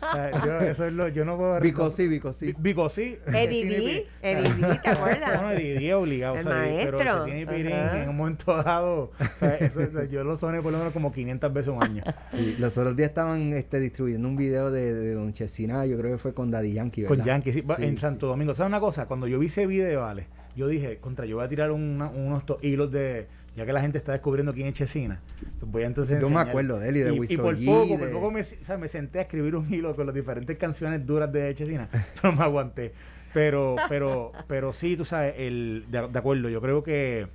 O 0.00 0.14
sea, 0.14 0.44
yo, 0.44 0.60
eso 0.60 0.86
es 0.86 0.92
lo, 0.92 1.08
yo 1.08 1.24
no 1.24 1.36
puedo... 1.36 1.60
Vico 1.60 1.90
sí, 1.90 2.08
Vico 2.08 2.32
sí. 2.32 2.54
Vico 2.58 2.88
sí. 2.88 3.18
Eddie 3.26 3.62
Chesina 3.62 3.72
y 3.72 3.76
D, 3.76 3.76
Pirín. 3.78 4.02
Eddie 4.22 4.66
D, 4.68 4.78
¿te 4.82 4.88
acuerdas? 4.88 5.42
No, 5.42 5.50
Eddie 5.52 5.74
D 5.78 5.94
obligado. 5.94 6.34
El 6.36 6.40
o 6.40 6.42
sea, 6.44 6.52
maestro. 6.54 6.98
Pero 6.98 7.18
Chesina 7.24 7.40
y 7.40 7.46
Pirín 7.46 7.72
Ajá. 7.74 8.02
en 8.02 8.08
un 8.08 8.16
momento 8.16 8.62
dado, 8.62 8.98
o 9.18 9.38
sea, 9.38 9.56
eso- 9.56 9.82
eso- 9.82 10.04
yo 10.04 10.24
lo 10.24 10.36
soné 10.38 10.62
por 10.62 10.72
lo 10.72 10.78
menos 10.78 10.92
como 10.94 11.12
500 11.12 11.52
veces 11.52 11.72
un 11.72 11.82
año. 11.82 12.02
Sí, 12.30 12.56
los 12.58 12.76
otros 12.78 12.96
días 12.96 13.08
estaban 13.10 13.52
este, 13.52 13.80
distribuyendo 13.80 14.28
un 14.28 14.36
video 14.36 14.70
de, 14.70 14.92
de 14.94 15.12
Don 15.14 15.32
Chesina, 15.32 15.84
yo 15.86 15.98
creo 15.98 16.12
que 16.12 16.18
fue 16.18 16.32
con 16.34 16.50
Daddy 16.50 16.72
Yankee, 16.74 17.02
¿verdad? 17.02 17.16
Con 17.16 17.24
Yankee, 17.26 17.52
sí, 17.52 17.62
Sí, 17.66 17.84
en 17.84 17.94
sí. 17.96 17.98
Santo 17.98 18.26
Domingo. 18.26 18.54
¿Sabes 18.54 18.68
una 18.68 18.80
cosa? 18.80 19.06
Cuando 19.06 19.26
yo 19.26 19.38
vi 19.38 19.46
ese 19.46 19.66
video, 19.66 20.04
Ale, 20.06 20.26
yo 20.58 20.68
dije, 20.68 20.98
contra, 20.98 21.24
yo 21.24 21.36
voy 21.36 21.44
a 21.46 21.48
tirar 21.48 21.70
una- 21.70 22.08
unos 22.10 22.42
hilos 22.62 22.90
de. 22.92 23.26
Ya 23.56 23.66
que 23.66 23.72
la 23.72 23.80
gente 23.80 23.98
está 23.98 24.12
descubriendo 24.12 24.52
quién 24.54 24.68
es 24.68 24.74
Chesina, 24.74 25.20
pues 25.58 25.72
voy 25.72 25.82
a 25.82 25.86
entonces. 25.86 26.20
Yo 26.20 26.28
me 26.30 26.38
acuerdo 26.40 26.78
de 26.78 26.88
él 26.90 26.96
y 26.98 27.00
de 27.00 27.14
y, 27.14 27.18
Wiso 27.18 27.42
por 27.42 27.56
poco, 27.64 27.98
por 27.98 28.10
poco 28.12 28.30
me, 28.30 28.40
o 28.42 28.44
sea, 28.44 28.76
me 28.78 28.86
senté 28.86 29.18
a 29.18 29.22
escribir 29.22 29.56
un 29.56 29.72
hilo 29.72 29.96
con 29.96 30.06
las 30.06 30.14
diferentes 30.14 30.56
canciones 30.58 31.04
duras 31.04 31.32
de 31.32 31.52
Chesina, 31.56 31.88
pero 32.22 32.32
me 32.36 32.42
aguanté. 32.44 32.92
Pero, 33.34 33.74
pero, 33.88 34.30
pero 34.46 34.72
sí, 34.72 34.96
tú 34.96 35.04
sabes, 35.04 35.34
el, 35.38 35.86
de, 35.90 36.06
de 36.08 36.18
acuerdo, 36.18 36.48
yo 36.48 36.60
creo 36.60 36.82
que, 36.84 37.26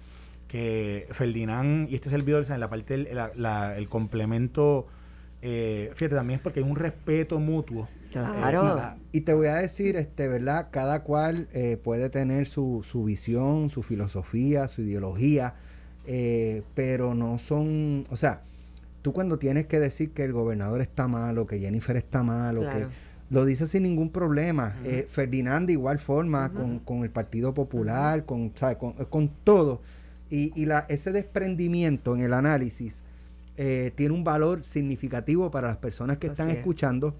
que 0.48 1.08
Ferdinand 1.12 1.90
y 1.90 1.96
este 1.96 2.10
servidor, 2.10 2.46
¿sabes? 2.46 2.60
la 2.62 2.70
parte, 2.70 2.94
del- 2.98 3.14
la- 3.16 3.32
la- 3.36 3.78
el 3.78 3.90
complemento, 3.90 4.88
eh, 5.42 5.92
fíjate, 5.96 6.16
también 6.16 6.38
es 6.38 6.42
porque 6.44 6.62
hay 6.62 6.66
un 6.66 6.76
respeto 6.78 7.38
mutuo. 7.40 7.90
Claro. 8.14 8.78
Eh, 8.78 9.02
Y 9.12 9.22
te 9.22 9.34
voy 9.34 9.48
a 9.48 9.56
decir, 9.56 9.96
este, 9.96 10.28
¿verdad? 10.28 10.68
Cada 10.72 11.04
cual 11.04 11.48
eh, 11.54 11.78
puede 11.84 12.10
tener 12.10 12.48
su, 12.48 12.84
su 12.90 13.04
visión, 13.04 13.70
su 13.70 13.84
filosofía, 13.84 14.68
su 14.68 14.82
ideología, 14.84 15.56
eh, 16.06 16.64
pero 16.76 17.14
no 17.16 17.38
son, 17.40 18.06
o 18.10 18.16
sea, 18.16 18.42
tú 19.02 19.14
cuando 19.14 19.38
tienes 19.40 19.68
que 19.68 19.80
decir 19.80 20.12
que 20.12 20.24
el 20.24 20.34
gobernador 20.34 20.82
está 20.82 21.08
malo, 21.08 21.46
que 21.48 21.60
Jennifer 21.60 21.96
está 21.98 22.24
malo, 22.24 22.62
Claro. 22.62 22.80
que 22.90 23.14
lo 23.30 23.46
dices 23.46 23.72
sin 23.72 23.84
ningún 23.84 24.10
problema. 24.12 24.76
Eh, 24.84 25.08
Ferdinand 25.10 25.66
de 25.68 25.74
igual 25.74 25.98
forma, 26.00 26.52
con, 26.52 26.80
con 26.80 27.04
el 27.04 27.10
Partido 27.10 27.54
Popular, 27.54 28.26
con, 28.26 28.52
¿sabes? 28.56 28.78
con, 28.78 28.94
con 28.94 29.30
todo. 29.44 29.82
Y, 30.30 30.52
y 30.60 30.66
la, 30.66 30.86
ese 30.90 31.12
desprendimiento 31.12 32.16
en 32.16 32.22
el 32.22 32.34
análisis 32.34 33.02
eh, 33.58 33.92
tiene 33.96 34.14
un 34.14 34.24
valor 34.24 34.64
significativo 34.64 35.50
para 35.52 35.68
las 35.68 35.78
personas 35.78 36.18
que 36.18 36.28
están 36.28 36.50
es. 36.50 36.58
escuchando, 36.58 37.16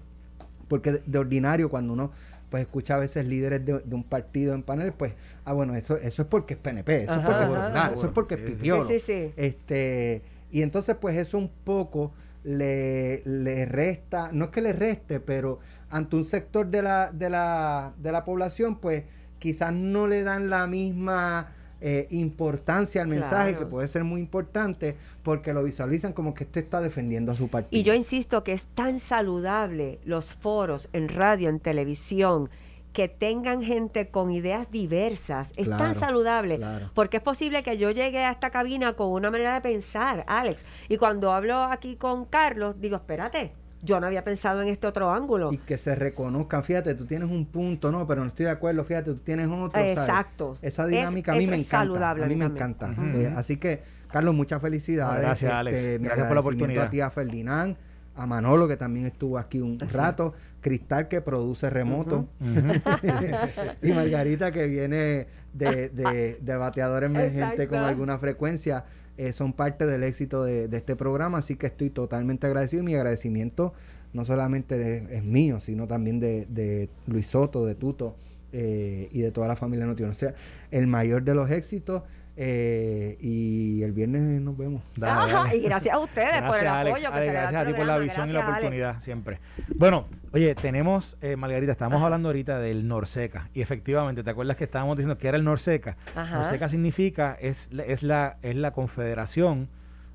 porque 0.68 0.92
de, 0.92 1.02
de 1.06 1.18
ordinario 1.18 1.68
cuando 1.68 1.92
uno 1.92 2.10
pues 2.50 2.62
escucha 2.62 2.94
a 2.94 2.98
veces 2.98 3.26
líderes 3.26 3.64
de, 3.64 3.80
de 3.80 3.94
un 3.96 4.04
partido 4.04 4.54
en 4.54 4.62
panel, 4.62 4.92
pues, 4.92 5.14
ah, 5.44 5.52
bueno, 5.54 5.74
eso, 5.74 5.96
eso 5.96 6.22
es 6.22 6.28
porque 6.28 6.54
es 6.54 6.60
PNP, 6.60 7.02
eso 7.04 7.14
es 7.14 7.24
Ajá, 7.24 7.26
porque 7.26 7.44
es 7.44 7.58
ajá. 7.58 7.92
eso 7.92 8.06
es 8.06 8.12
porque 8.12 8.36
Sí, 8.36 8.42
es 8.44 8.50
pipiolo. 8.50 8.84
Sí, 8.84 8.98
sí, 9.00 9.12
sí. 9.24 9.32
Este, 9.36 10.22
y 10.52 10.62
entonces, 10.62 10.94
pues 11.00 11.16
eso 11.16 11.36
un 11.36 11.50
poco 11.64 12.12
le, 12.44 13.22
le 13.24 13.66
resta, 13.66 14.30
no 14.32 14.44
es 14.46 14.50
que 14.52 14.60
le 14.60 14.72
reste, 14.72 15.18
pero 15.18 15.58
ante 15.90 16.14
un 16.14 16.22
sector 16.24 16.66
de 16.68 16.82
la, 16.82 17.10
de 17.10 17.28
la, 17.28 17.92
de 17.98 18.12
la 18.12 18.24
población, 18.24 18.76
pues 18.78 19.02
quizás 19.40 19.72
no 19.72 20.06
le 20.06 20.22
dan 20.22 20.48
la 20.48 20.66
misma 20.68 21.52
eh, 21.80 22.06
importancia 22.10 23.02
al 23.02 23.08
mensaje, 23.08 23.50
Claro. 23.50 23.58
que 23.58 23.70
puede 23.70 23.88
ser 23.88 24.04
muy 24.04 24.20
importante, 24.20 24.96
porque 25.22 25.52
lo 25.52 25.62
visualizan 25.62 26.12
como 26.12 26.34
que 26.34 26.44
este 26.44 26.60
está 26.60 26.80
defendiendo 26.80 27.32
a 27.32 27.34
su 27.34 27.48
partido. 27.48 27.78
Y 27.78 27.82
yo 27.82 27.94
insisto 27.94 28.42
que 28.44 28.52
es 28.52 28.66
tan 28.66 28.98
saludable 28.98 29.98
los 30.04 30.32
foros 30.34 30.88
en 30.92 31.08
radio, 31.08 31.48
en 31.48 31.60
televisión, 31.60 32.48
que 32.92 33.08
tengan 33.08 33.60
gente 33.62 34.08
con 34.08 34.30
ideas 34.30 34.70
diversas. 34.70 35.52
Es 35.56 35.68
tan 35.68 35.96
saludable. 35.96 36.58
claro. 36.58 36.90
Porque 36.94 37.16
es 37.16 37.22
posible 37.24 37.64
que 37.64 37.76
yo 37.76 37.90
llegue 37.90 38.20
a 38.20 38.30
esta 38.30 38.50
cabina 38.50 38.92
con 38.92 39.08
una 39.10 39.32
manera 39.32 39.54
de 39.54 39.60
pensar, 39.62 40.24
Alex. 40.28 40.64
Y 40.88 40.96
cuando 40.96 41.32
hablo 41.32 41.64
aquí 41.64 41.96
con 41.96 42.24
Carlos, 42.24 42.76
digo, 42.80 42.94
espérate, 42.96 43.52
yo 43.84 44.00
no 44.00 44.06
había 44.06 44.24
pensado 44.24 44.62
en 44.62 44.68
este 44.68 44.86
otro 44.86 45.12
ángulo. 45.12 45.52
y 45.52 45.58
que 45.58 45.76
se 45.78 45.94
reconozcan, 45.94 46.64
fíjate, 46.64 46.94
tú 46.94 47.04
tienes 47.06 47.30
un 47.30 47.46
punto, 47.46 47.92
no, 47.92 48.06
pero 48.06 48.22
no 48.22 48.28
estoy 48.28 48.46
de 48.46 48.52
acuerdo, 48.52 48.84
fíjate, 48.84 49.12
tú 49.12 49.18
tienes 49.20 49.46
otro. 49.48 49.70
¿sabes? 49.72 49.98
Exacto. 49.98 50.58
Esa 50.62 50.84
Es- 50.84 50.90
dinámica 50.90 51.32
a 51.32 51.36
mí 51.36 51.46
me 51.46 51.56
encanta. 51.56 51.68
saludable 51.70 52.24
a 52.24 52.26
mí 52.26 52.36
me 52.36 52.44
encanta. 52.46 52.94
Eh, 52.98 53.32
así 53.36 53.56
que, 53.58 53.82
Carlos, 54.10 54.34
muchas 54.34 54.60
felicidades. 54.62 55.16
Este, 55.16 55.26
Gracias, 55.26 55.52
Alex. 55.52 56.00
mi 56.00 56.06
Gracias 56.06 56.26
por 56.26 56.34
la 56.34 56.40
oportunidad. 56.40 56.84
a 56.86 56.90
ti, 56.90 57.00
a 57.00 57.10
Ferdinand, 57.10 57.76
a 58.16 58.26
Manolo, 58.26 58.68
que 58.68 58.76
también 58.76 59.06
estuvo 59.06 59.36
aquí 59.38 59.60
un 59.60 59.76
Así. 59.82 59.96
rato, 59.96 60.34
Cristal, 60.60 61.08
que 61.08 61.20
produce 61.20 61.68
remoto, 61.68 62.28
y 63.82 63.92
Margarita, 63.92 64.52
que 64.52 64.66
viene 64.66 65.26
de, 65.52 65.88
de, 65.90 66.38
de 66.40 66.56
bateador 66.56 67.04
emergente 67.04 67.68
con 67.68 67.78
alguna 67.78 68.18
frecuencia. 68.18 68.84
Eh, 69.16 69.32
son 69.32 69.52
parte 69.52 69.86
del 69.86 70.02
éxito 70.02 70.44
de, 70.44 70.68
este 70.76 70.96
programa, 70.96 71.38
así 71.38 71.56
que 71.56 71.66
estoy 71.66 71.90
totalmente 71.90 72.46
agradecido 72.46 72.82
y 72.82 72.86
mi 72.86 72.94
agradecimiento 72.94 73.72
no 74.12 74.24
solamente 74.24 74.78
de- 74.78 75.16
es 75.16 75.24
mío, 75.24 75.60
sino 75.60 75.86
también 75.86 76.20
de, 76.20 76.46
de 76.48 76.88
Luis 77.06 77.28
Soto, 77.28 77.64
de 77.66 77.74
Tuto 77.74 78.16
eh, 78.52 79.08
y 79.12 79.20
de 79.20 79.30
toda 79.32 79.48
la 79.48 79.56
familia 79.56 79.86
Notiuno. 79.86 80.12
O 80.12 80.14
sea, 80.14 80.34
el 80.70 80.86
mayor 80.86 81.24
de 81.24 81.34
los 81.34 81.50
éxitos 81.50 82.02
eh, 82.36 83.16
y 83.20 83.82
el 83.82 83.92
viernes 83.92 84.22
nos 84.40 84.56
vemos. 84.56 84.82
Dale, 84.96 85.32
Ajá, 85.32 85.44
dale. 85.44 85.56
y 85.56 85.62
gracias 85.62 85.94
a 85.94 85.98
ustedes 85.98 86.42
por 86.42 86.58
el 86.58 86.66
Alex. 86.66 86.96
apoyo 86.96 87.10
que 87.12 87.16
Alex, 87.18 87.24
se 87.26 87.32
le 87.32 87.38
da 87.38 87.48
al 87.48 87.52
gracias 87.52 87.62
a 87.62 87.66
ti 87.66 87.72
por 87.74 87.86
la 87.86 87.98
visión 87.98 88.28
y 88.28 88.32
la 88.32 88.40
oportunidad 88.48 89.00
siempre. 89.00 89.38
Bueno, 89.76 90.06
oye, 90.32 90.54
tenemos, 90.54 91.16
eh, 91.20 91.36
Margarita, 91.36 91.72
estamos 91.72 92.02
hablando 92.02 92.28
ahorita 92.28 92.58
del 92.58 92.88
Norseca. 92.88 93.48
Y 93.54 93.60
efectivamente, 93.62 94.22
¿te 94.24 94.30
acuerdas 94.30 94.56
que 94.56 94.64
estábamos 94.64 94.96
diciendo 94.96 95.18
que 95.18 95.28
era 95.28 95.36
el 95.36 95.44
Norseca? 95.44 95.96
Ajá. 96.16 96.38
Norseca 96.38 96.68
significa, 96.68 97.36
es, 97.40 97.68
la- 97.72 97.84
es, 97.84 98.02
la, 98.02 98.36
es 98.42 98.56
la 98.56 98.72
confederación 98.72 99.68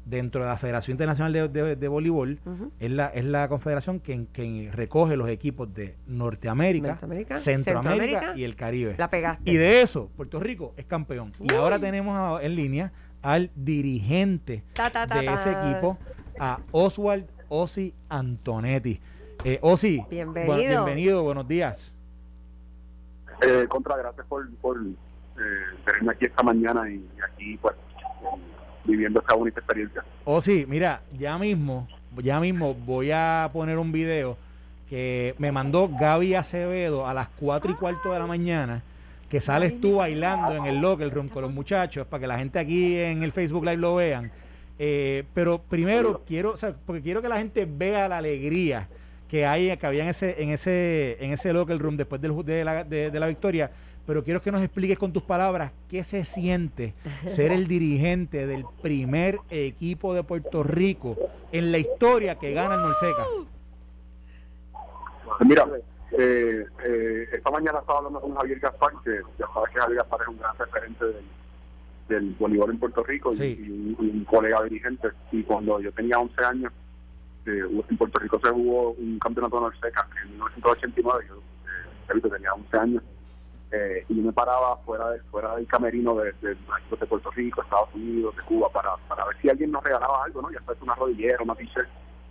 dentro 0.06 0.42
de 0.44 0.50
la 0.50 0.58
Federación 0.58 0.94
Internacional 0.96 1.32
de, 1.34 1.48
de- 1.48 1.76
de 1.76 1.88
Voleibol. 1.88 2.40
Es, 2.80 2.90
la, 2.92 3.08
es 3.08 3.26
la 3.26 3.48
confederación 3.48 4.00
que, 4.00 4.26
que 4.34 4.70
recoge 4.74 5.16
los 5.18 5.30
equipos 5.30 5.74
de 5.74 5.96
Norteamérica, 6.08 6.90
Norteamérica, 6.90 7.38
Centroamérica, 7.38 7.90
Centroamérica, 7.92 8.38
y 8.40 8.44
el 8.44 8.56
Caribe. 8.56 8.96
La 8.98 9.10
pegaste. 9.10 9.50
Y 9.52 9.58
de 9.58 9.82
eso, 9.82 10.10
Puerto 10.18 10.40
Rico 10.40 10.74
es 10.78 10.86
campeón. 10.86 11.32
Y 11.40 11.54
ahora 11.54 11.78
tenemos 11.80 12.18
a- 12.18 12.44
en 12.44 12.56
línea 12.56 12.92
al 13.22 13.52
dirigente 13.56 14.64
Ta, 14.74 14.90
ta, 14.90 15.06
ta, 15.06 15.20
de 15.20 15.26
ese 15.28 15.52
equipo, 15.52 15.98
a 16.40 16.60
Oswald 16.72 17.26
Osi 17.50 17.94
Antonetti. 18.08 19.00
Eh, 19.44 19.60
Osi, 19.62 20.04
Bienvenido. 20.10 20.56
bienvenido, 20.86 21.24
buenos 21.24 21.48
días. 21.48 21.96
Eh, 23.42 23.66
contra, 23.70 23.96
gracias 23.98 24.26
por, 24.28 24.50
por 24.58 24.78
eh, 24.78 25.42
tenerme 25.86 26.12
aquí 26.12 26.26
esta 26.26 26.44
mañana 26.44 26.90
y, 26.90 26.96
y 26.96 27.22
aquí, 27.26 27.58
pues, 27.62 27.76
viviendo 28.86 29.20
esta 29.20 29.36
bonita 29.36 29.60
experiencia. 29.60 30.04
Osi, 30.26 30.66
mira, 30.68 31.02
ya 31.18 31.38
mismo, 31.38 31.88
ya 32.24 32.40
mismo 32.40 32.74
voy 32.74 33.12
a 33.12 33.50
poner 33.54 33.78
un 33.78 33.92
video 33.92 34.38
que 34.90 35.36
me 35.38 35.52
mandó 35.52 35.88
Gaby 35.90 36.36
Acevedo 36.36 37.08
a 37.08 37.14
las 37.14 37.28
4 37.40 37.72
y 37.72 37.76
cuarto 37.76 38.12
de 38.14 38.20
la 38.20 38.26
mañana, 38.26 38.82
que 39.30 39.40
sales 39.42 39.80
tú 39.80 39.98
bailando 39.98 40.56
en 40.56 40.66
el 40.66 40.80
locker 40.82 41.14
room 41.14 41.30
con 41.30 41.44
los 41.44 41.52
muchachos, 41.54 42.08
para 42.08 42.22
que 42.22 42.28
la 42.28 42.40
gente 42.40 42.58
aquí 42.58 42.98
en 42.98 43.22
el 43.22 43.32
Facebook 43.32 43.64
Live 43.64 43.78
lo 43.78 43.96
vean. 43.96 44.32
Eh, 44.80 45.26
pero 45.34 45.60
primero 45.62 46.24
quiero, 46.28 46.54
o 46.54 46.58
sea, 46.58 46.74
porque 46.86 47.02
quiero 47.04 47.22
que 47.22 47.28
la 47.30 47.38
gente 47.38 47.68
vea 47.70 48.08
la 48.08 48.18
alegría 48.18 48.88
que 49.30 49.46
hay, 49.46 49.76
que 49.78 49.86
había 49.86 50.02
en 50.04 50.10
ese, 50.10 50.42
en 50.42 50.50
ese, 50.50 51.18
en 51.24 51.32
ese 51.34 51.54
locker 51.54 51.78
room 51.78 51.96
después 51.98 52.20
del, 52.20 52.34
de, 52.44 52.64
la, 52.64 52.84
de- 52.84 53.12
de 53.12 53.20
la 53.20 53.28
victoria. 53.28 53.70
Pero 54.10 54.24
quiero 54.24 54.42
que 54.42 54.52
nos 54.52 54.64
expliques 54.64 54.98
con 54.98 55.14
tus 55.14 55.22
palabras 55.22 55.72
qué 55.88 56.04
se 56.04 56.24
siente 56.26 56.96
ser 57.28 57.52
el 57.52 57.68
dirigente 57.68 58.48
del 58.48 58.66
primer 58.82 59.38
equipo 59.52 60.16
de 60.16 60.24
Puerto 60.24 60.64
Rico 60.64 61.16
en 61.52 61.72
la 61.72 61.78
historia 61.78 62.34
que 62.40 62.52
gana 62.52 62.74
el 62.74 62.82
Norseca. 62.82 63.24
Pues 64.74 65.48
mira, 65.48 65.68
eh, 66.18 66.66
eh, 66.88 67.28
esta 67.34 67.52
mañana 67.52 67.78
estaba 67.82 68.00
hablando 68.00 68.20
con 68.20 68.34
Javier 68.34 68.60
Gaspar, 68.60 68.94
que 69.04 69.22
ya 69.38 69.46
sabes 69.54 69.70
que 69.76 69.80
Javier 69.80 69.98
Gaspar 70.00 70.22
es 70.24 70.28
un 70.30 70.40
gran 70.40 70.58
referente 70.58 71.06
del, 71.06 71.26
del 72.08 72.36
voleibol 72.40 72.72
en 72.72 72.80
Puerto 72.80 73.04
Rico 73.04 73.34
y- 73.34 73.38
Sí. 73.38 73.44
y, 73.64 73.70
un, 73.70 74.08
y 74.08 74.10
un 74.10 74.26
colega 74.26 74.64
dirigente. 74.64 75.10
Y 75.32 75.44
cuando 75.44 75.80
yo 75.82 75.92
tenía 75.92 76.18
11 76.18 76.44
años, 76.46 76.74
eh, 77.46 77.62
en 77.88 77.96
Puerto 77.98 78.18
Rico 78.18 78.40
se 78.44 78.50
jugó 78.50 78.90
un 78.94 79.20
campeonato 79.20 79.58
de 79.58 79.62
Norseca 79.62 80.08
en 80.24 80.32
1989, 80.32 81.26
yo 81.28 81.36
eh, 82.16 82.22
tenía 82.28 82.54
11 82.56 82.76
años. 82.80 83.04
Eh, 83.72 84.04
y 84.10 84.14
me 84.16 84.32
paraba 84.34 84.78
fuera 84.78 85.10
de, 85.12 85.20
fuera 85.32 85.56
del 85.56 85.68
camerino 85.68 86.16
de, 86.16 86.32
de, 86.42 86.56
de 86.56 87.06
Puerto 87.08 87.30
Rico, 87.32 87.62
Estados 87.62 87.90
Unidos, 87.94 88.36
de 88.36 88.42
Cuba, 88.44 88.70
para, 88.70 88.96
para 89.08 89.26
ver 89.26 89.38
si 89.42 89.50
alguien 89.50 89.72
nos 89.72 89.84
regalaba 89.84 90.24
algo, 90.24 90.42
¿no? 90.42 90.52
Ya 90.52 90.60
fuese 90.62 90.84
una 90.84 90.96
rodillera, 90.96 91.38
una 91.44 91.56
t-shirt, 91.56 91.88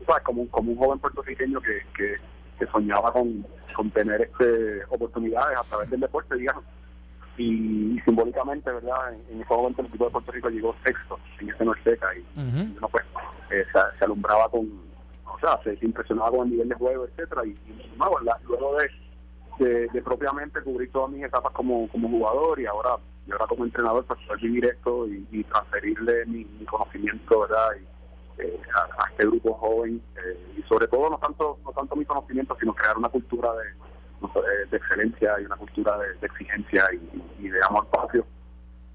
¿sabes? 0.07 0.23
Como, 0.25 0.43
un- 0.43 0.49
como 0.49 0.73
un 0.73 0.79
joven 0.79 0.99
puertorriqueño 0.99 1.61
que, 1.61 1.83
que, 1.97 2.17
que 2.59 2.67
soñaba 2.73 3.13
con, 3.13 3.47
con 3.77 3.91
tener 3.93 4.21
este 4.23 4.85
oportunidades 4.91 5.57
a 5.59 5.63
través 5.65 5.89
del 5.91 6.01
deporte, 6.01 6.35
digamos. 6.37 6.65
Y, 7.37 7.95
y 7.97 8.01
simbólicamente, 8.01 8.69
¿verdad? 8.73 9.15
En, 9.15 9.37
en 9.37 9.43
ese 9.43 9.55
momento 9.55 9.81
el 9.83 9.87
equipo 9.89 10.07
de 10.07 10.11
Puerto 10.11 10.33
Rico 10.33 10.49
llegó 10.49 10.75
sexto 10.85 11.21
en 11.39 11.51
ese 11.51 11.65
Norteca 11.65 12.09
y 12.17 12.21
Ujú. 12.37 12.77
uno 12.79 12.89
pues 12.89 13.05
eh, 13.51 13.65
se, 13.73 13.99
se 13.99 14.05
alumbraba 14.05 14.49
con, 14.49 14.69
o 15.25 15.39
sea, 15.39 15.57
se, 15.63 15.77
se 15.77 15.87
impresionaba 15.87 16.31
con 16.33 16.47
el 16.47 16.51
nivel 16.55 16.69
de 16.69 16.75
juego, 16.75 17.05
etcétera 17.05 17.45
y, 17.47 17.51
y, 17.51 17.93
luego 17.97 18.77
de, 18.79 18.91
de, 19.59 20.03
propiamente 20.03 20.61
cubrir 20.63 20.91
todas 20.93 21.11
mis 21.11 21.25
etapas 21.25 21.53
como, 21.53 21.89
como 21.89 22.09
jugador 22.09 22.61
y 22.61 22.67
ahora 22.67 22.97
y 23.27 23.33
ahora 23.33 23.47
como 23.47 23.65
entrenador 23.65 24.05
pues 24.07 24.19
poder 24.27 24.41
vivir 24.41 24.65
esto 24.67 25.07
y, 25.07 25.27
y 25.31 25.45
transferirle 25.45 26.25
mi, 26.27 26.45
mi 26.45 26.65
conocimiento 26.65 27.41
verdad 27.41 27.69
y, 27.79 28.43
eh, 28.43 28.61
a, 28.75 29.11
este 29.11 29.27
grupo 29.27 29.55
joven 29.55 30.01
eh, 30.17 30.55
y 30.57 30.63
sobre 30.63 30.87
todo 30.89 31.11
no 31.11 31.19
tanto 31.19 31.59
no 31.65 31.73
tanto 31.73 31.97
mi 31.97 32.05
conocimiento 32.05 32.57
sino 32.59 32.75
crear 32.75 32.97
una 32.97 33.09
cultura 33.09 33.51
de, 33.55 34.67
de, 34.71 34.77
excelencia 34.77 35.41
y 35.41 35.45
una 35.45 35.57
cultura 35.57 35.99
de, 35.99 36.27
exigencia 36.27 36.89
y, 37.39 37.49
de 37.49 37.65
amor 37.69 37.87
propio 37.89 38.25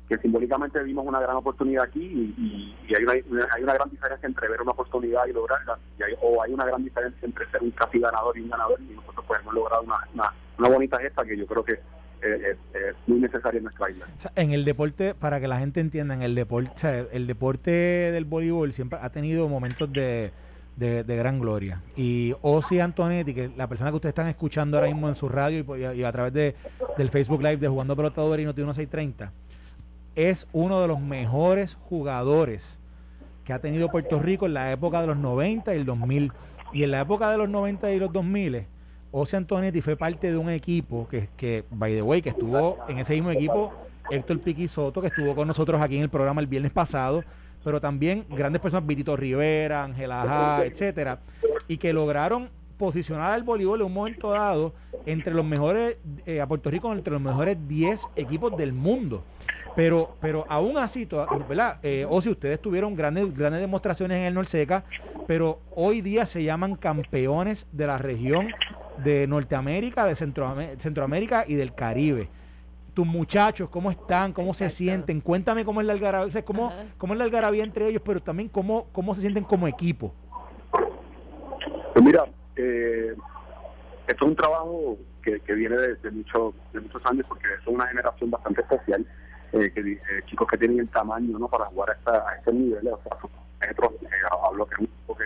que 0.07 0.17
simbólicamente 0.17 0.81
vimos 0.83 1.05
una 1.05 1.19
gran 1.19 1.35
oportunidad 1.37 1.85
aquí 1.85 2.33
y 2.37 2.95
hay, 2.95 3.03
una, 3.03 3.13
hay 3.53 3.63
una 3.63 3.73
gran 3.73 3.89
diferencia 3.89 4.27
entre 4.27 4.47
ver 4.49 4.61
una 4.61 4.71
oportunidad 4.71 5.25
y 5.25 5.33
lograrla, 5.33 5.77
y 5.97 6.03
hay- 6.03 6.15
o 6.21 6.41
hay 6.43 6.53
una 6.53 6.65
gran 6.65 6.83
diferencia 6.83 7.25
entre 7.25 7.49
ser 7.49 7.63
un 7.63 7.71
casi 7.71 7.99
ganador 7.99 8.37
y 8.37 8.41
un 8.41 8.49
ganador, 8.49 8.79
y 8.81 8.93
nosotros 8.93 9.25
pues 9.27 9.39
hemos 9.41 9.53
logrado 9.53 9.81
una, 9.83 9.95
una, 10.13 10.33
una 10.57 10.69
bonita 10.69 10.99
gesta 10.99 11.23
que 11.23 11.37
yo 11.37 11.45
creo 11.45 11.63
que 11.63 11.73
eh, 11.73 11.77
es, 12.21 12.81
es 12.81 12.95
muy 13.07 13.19
necesaria 13.19 13.57
en 13.57 13.65
nuestra 13.65 13.89
isla. 13.89 14.05
En 14.35 14.51
el 14.51 14.65
deporte, 14.65 15.13
para 15.13 15.39
que 15.39 15.47
la 15.47 15.59
gente 15.59 15.79
entienda, 15.79 16.13
en 16.13 16.21
el 16.21 16.35
deporte, 16.35 17.07
el 17.11 17.27
deporte 17.27 17.71
del 17.71 18.25
voleibol 18.25 18.71
siempre 18.73 18.99
ha 19.01 19.09
tenido 19.09 19.47
momentos 19.49 19.91
de, 19.91 20.31
de, 20.75 21.15
gran 21.15 21.39
gloria. 21.39 21.81
Y 21.95 22.33
Osi 22.41 22.79
Antonetti, 22.79 23.33
que 23.33 23.51
la 23.55 23.67
persona 23.67 23.89
que 23.91 23.95
ustedes 23.95 24.11
están 24.11 24.27
escuchando 24.27 24.77
ahora 24.77 24.89
mismo 24.89 25.07
en 25.07 25.15
su 25.15 25.29
radio 25.29 25.65
y, 25.93 26.03
a, 26.03 26.11
través 26.11 26.33
de, 26.33 26.55
del 26.97 27.09
Facebook 27.09 27.41
Live 27.41 27.57
de 27.57 27.67
Jugando 27.67 27.95
Pelotador 27.95 28.39
y 28.39 28.45
Noti 28.45 28.61
1630, 28.61 29.31
es 30.15 30.47
uno 30.53 30.81
de 30.81 30.87
los 30.87 30.99
mejores 30.99 31.75
jugadores 31.75 32.77
que 33.43 33.53
ha 33.53 33.59
tenido 33.59 33.89
Puerto 33.89 34.19
Rico 34.19 34.45
en 34.45 34.53
la 34.53 34.71
época 34.71 35.01
de 35.01 35.07
los 35.07 35.17
90 35.17 35.73
y 35.73 35.77
el 35.77 35.85
2000. 35.85 36.31
Y 36.71 36.83
en 36.83 36.91
la 36.91 37.01
época 37.01 37.29
de 37.29 37.37
los 37.37 37.49
90 37.49 37.91
y 37.91 37.99
los 37.99 38.11
2000, 38.11 38.65
Ose 39.15 39.37
Antonetti 39.37 39.79
fue 39.81 39.95
parte 39.95 40.31
de 40.31 40.37
un 40.37 40.49
equipo 40.49 41.07
que, 41.07 41.29
que, 41.37 41.63
by 41.69 41.93
the 41.93 42.01
way, 42.01 42.19
que 42.19 42.29
estuvo 42.29 42.79
en 42.87 42.97
ese 42.97 43.13
mismo 43.13 43.29
equipo 43.29 43.71
Héctor 44.09 44.39
Piqui 44.39 44.67
Soto, 44.67 45.01
que 45.01 45.07
estuvo 45.07 45.35
con 45.35 45.47
nosotros 45.47 45.79
aquí 45.79 45.97
en 45.97 46.01
el 46.01 46.09
programa 46.09 46.41
el 46.41 46.47
viernes 46.47 46.71
pasado, 46.71 47.23
pero 47.63 47.79
también 47.79 48.25
grandes 48.27 48.59
personas, 48.59 48.87
Vitito 48.87 49.15
Rivera, 49.15 49.83
Ángela 49.83 50.23
Ajá, 50.23 50.65
etcétera, 50.65 51.19
y 51.67 51.77
que 51.77 51.93
lograron 51.93 52.49
posicionar 52.77 53.33
al 53.33 53.43
voleibol 53.43 53.81
en 53.81 53.85
un 53.85 53.93
momento 53.93 54.31
dado 54.31 54.73
entre 55.05 55.31
los 55.31 55.45
mejores, 55.45 55.97
eh, 56.25 56.41
a 56.41 56.47
Puerto 56.47 56.71
Rico 56.71 56.91
entre 56.91 57.13
los 57.13 57.21
mejores 57.21 57.55
10 57.67 58.09
equipos 58.15 58.57
del 58.57 58.73
mundo. 58.73 59.23
Pero, 59.75 60.15
pero 60.21 60.45
aún 60.49 60.77
así, 60.77 61.05
toda-. 61.05 61.27
Eh, 61.83 62.05
ustedes 62.09 62.59
tuvieron 62.59 62.95
grandes, 62.95 63.31
grandes 63.35 63.61
demostraciones 63.61 64.17
en 64.17 64.23
el 64.25 64.33
Norseca, 64.33 64.83
pero 65.27 65.59
hoy 65.75 66.01
día 66.01 66.25
se 66.25 66.43
llaman 66.43 66.75
campeones 66.75 67.67
de 67.71 67.87
la 67.87 67.97
región 67.97 68.47
de 68.97 69.27
Norteamérica, 69.27 70.05
de 70.05 70.13
Centroamé- 70.15 70.77
Centroamérica 70.79 71.45
y 71.47 71.55
del 71.55 71.73
Caribe. 71.73 72.29
Tus 72.93 73.07
muchachos, 73.07 73.69
¿cómo 73.69 73.89
están? 73.89 74.33
¿Cómo 74.33 74.53
se 74.53 74.69
sienten? 74.69 75.19
Cuéntame 75.19 75.65
cómo 75.65 75.81
es 75.81 75.87
la 75.87 75.93
algarabía, 75.93 76.27
o 76.27 76.29
sea, 76.29 76.45
cómo, 76.45 76.67
Ajá. 76.67 76.83
cómo 76.97 77.13
es 77.13 77.17
la 77.19 77.25
algarabía 77.25 77.63
entre 77.63 77.87
ellos, 77.87 78.03
pero 78.05 78.21
también 78.21 78.49
cómo, 78.49 78.87
cómo 78.91 79.15
se 79.15 79.21
sienten 79.21 79.43
como 79.45 79.67
equipo. 79.67 80.13
Pues 81.93 82.05
mira, 82.05 82.25
eh, 82.55 83.15
esto 84.07 84.25
es 84.25 84.29
un 84.29 84.35
trabajo 84.35 84.97
que, 85.23 85.39
que 85.39 85.53
viene 85.53 85.75
de, 85.75 85.95
de, 85.95 86.11
mucho- 86.11 86.53
de 86.71 86.81
muchos 86.81 87.01
años 87.05 87.25
porque 87.27 87.47
es 87.59 87.65
una 87.67 87.87
generación 87.87 88.29
bastante 88.29 88.61
especial, 88.61 89.05
eh, 89.53 89.71
que, 89.73 89.79
eh, 89.93 89.99
chicos 90.27 90.47
que 90.47 90.57
tienen 90.57 90.79
el 90.79 90.89
tamaño 90.89 91.39
¿no? 91.39 91.47
para 91.47 91.65
jugar 91.65 91.91
a, 91.91 91.93
esta, 91.93 92.29
a 92.29 92.35
este 92.35 92.53
nivel, 92.53 92.87
o 92.89 92.99
sea, 93.03 93.17
metros, 93.67 93.91
eh, 94.03 94.07
hablo 94.47 94.65
que 94.67 94.75
es 94.75 94.79
un 94.81 95.15
que 95.15 95.23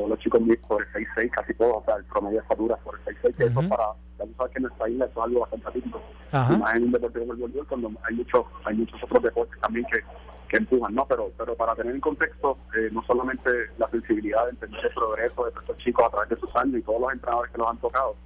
todos 0.00 0.10
los 0.10 0.18
chicos 0.20 0.40
miden 0.40 0.60
por 0.66 0.80
el 0.80 0.88
6'6", 0.92 1.30
casi 1.30 1.54
todos, 1.54 1.82
o 1.82 1.84
sea, 1.84 1.96
el 1.96 2.04
promedio 2.04 2.38
de 2.38 2.42
estatura 2.42 2.74
es 2.74 2.82
por 2.82 2.98
el 2.98 3.16
6'6", 3.16 3.36
que 3.36 3.44
eso 3.44 3.60
Ujú. 3.60 3.68
para, 3.68 3.84
ya 4.18 4.24
tú 4.24 4.32
sabes 4.38 4.52
que 4.52 4.58
en 4.58 4.62
nuestra 4.62 4.88
isla 4.88 5.04
eso 5.04 5.20
es 5.20 5.24
algo 5.26 5.40
bastante 5.40 5.68
atípico, 5.68 6.02
Ajá. 6.32 6.54
y 6.54 6.56
más 6.56 6.74
en 6.74 6.82
un 6.84 6.92
deporte 6.92 7.18
como 7.20 7.32
el 7.32 7.38
voleibol, 7.38 7.66
cuando 7.66 7.92
hay 8.08 8.14
muchos 8.14 8.44
hay 8.64 8.76
muchos 8.76 9.04
otros 9.04 9.22
deportes 9.22 9.60
también 9.60 9.86
que, 9.92 10.00
que 10.48 10.56
empujan, 10.56 10.94
¿no? 10.94 11.06
Pero 11.06 11.30
pero 11.36 11.54
para 11.54 11.74
tener 11.74 11.94
en 11.94 12.00
contexto, 12.00 12.56
eh, 12.74 12.88
no 12.92 13.02
solamente 13.04 13.50
la 13.76 13.90
sensibilidad 13.90 14.44
de 14.44 14.50
entender 14.52 14.86
el 14.86 14.94
progreso 14.94 15.44
de 15.44 15.50
estos 15.50 15.76
chicos 15.78 16.06
a 16.06 16.10
través 16.10 16.30
de 16.30 16.36
sus 16.36 16.56
años 16.56 16.76
y 16.78 16.82
todos 16.82 17.00
los 17.00 17.12
entrenadores 17.12 17.52
que 17.52 17.58
los 17.58 17.68
han 17.68 17.78
tocado, 17.78 18.16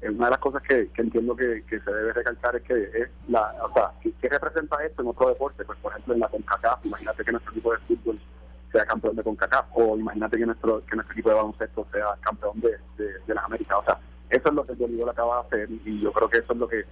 eh, 0.00 0.08
una 0.08 0.24
de 0.26 0.30
las 0.30 0.40
cosas 0.40 0.62
que, 0.62 0.88
que 0.88 1.02
entiendo 1.02 1.36
que, 1.36 1.62
que 1.68 1.78
se 1.78 1.92
debe 1.92 2.14
recalcar 2.14 2.56
es 2.56 2.62
que 2.62 2.74
es 2.74 3.10
la, 3.28 3.54
o 3.62 3.72
sea, 3.74 3.92
¿qué, 4.00 4.12
qué 4.18 4.30
representa 4.30 4.82
esto 4.82 5.02
en 5.02 5.08
otro 5.08 5.28
deporte? 5.28 5.62
Pues 5.64 5.78
por 5.80 5.92
ejemplo 5.92 6.14
en 6.14 6.20
la 6.20 6.28
CONCACAF, 6.28 6.86
imagínate 6.86 7.22
que 7.22 7.32
nuestro 7.32 7.52
equipo 7.52 7.72
de 7.72 7.78
fútbol 7.80 8.18
sea 8.72 8.86
campeón 8.86 9.14
de 9.16 9.22
CONCACAF, 9.22 9.66
o 9.74 9.96
imagínate 9.96 10.38
que 10.38 10.46
nuestro 10.46 10.84
que 10.86 10.96
nuestro 10.96 11.12
equipo 11.12 11.28
de 11.28 11.34
baloncesto 11.36 11.86
sea 11.92 12.06
campeón 12.20 12.60
de, 12.60 12.78
de, 12.96 13.34
las 13.34 13.44
Américas, 13.44 13.78
o 13.78 13.84
sea, 13.84 13.98
eso 14.30 14.48
es 14.48 14.54
lo 14.54 14.64
que 14.64 14.72
el 14.72 15.08
acaba 15.08 15.36
de 15.36 15.46
hacer 15.46 15.70
y, 15.84 16.00
yo 16.00 16.12
creo 16.12 16.28
que 16.28 16.38
eso 16.38 16.52
es 16.52 16.58
lo 16.58 16.68
que 16.68 16.84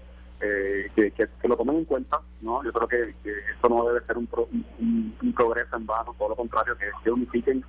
eh, 0.43 0.91
que, 0.95 1.49
lo 1.49 1.57
tomen 1.57 1.77
en 1.77 1.85
cuenta, 1.85 2.21
¿no? 2.41 2.63
Yo 2.65 2.73
creo 2.73 2.89
que, 2.89 3.15
que 3.23 3.31
esto 3.55 3.69
no 3.69 3.87
debe 3.87 4.05
ser 4.07 4.17
un, 4.17 4.27
pro- 4.27 4.49
un 4.51 5.35
progreso 5.37 5.77
en 5.77 5.85
vano, 5.87 6.15
todo 6.19 6.31
lo 6.31 6.37
contrario, 6.37 6.77
que, 6.79 6.87
que 7.05 7.11
unifiquen 7.11 7.63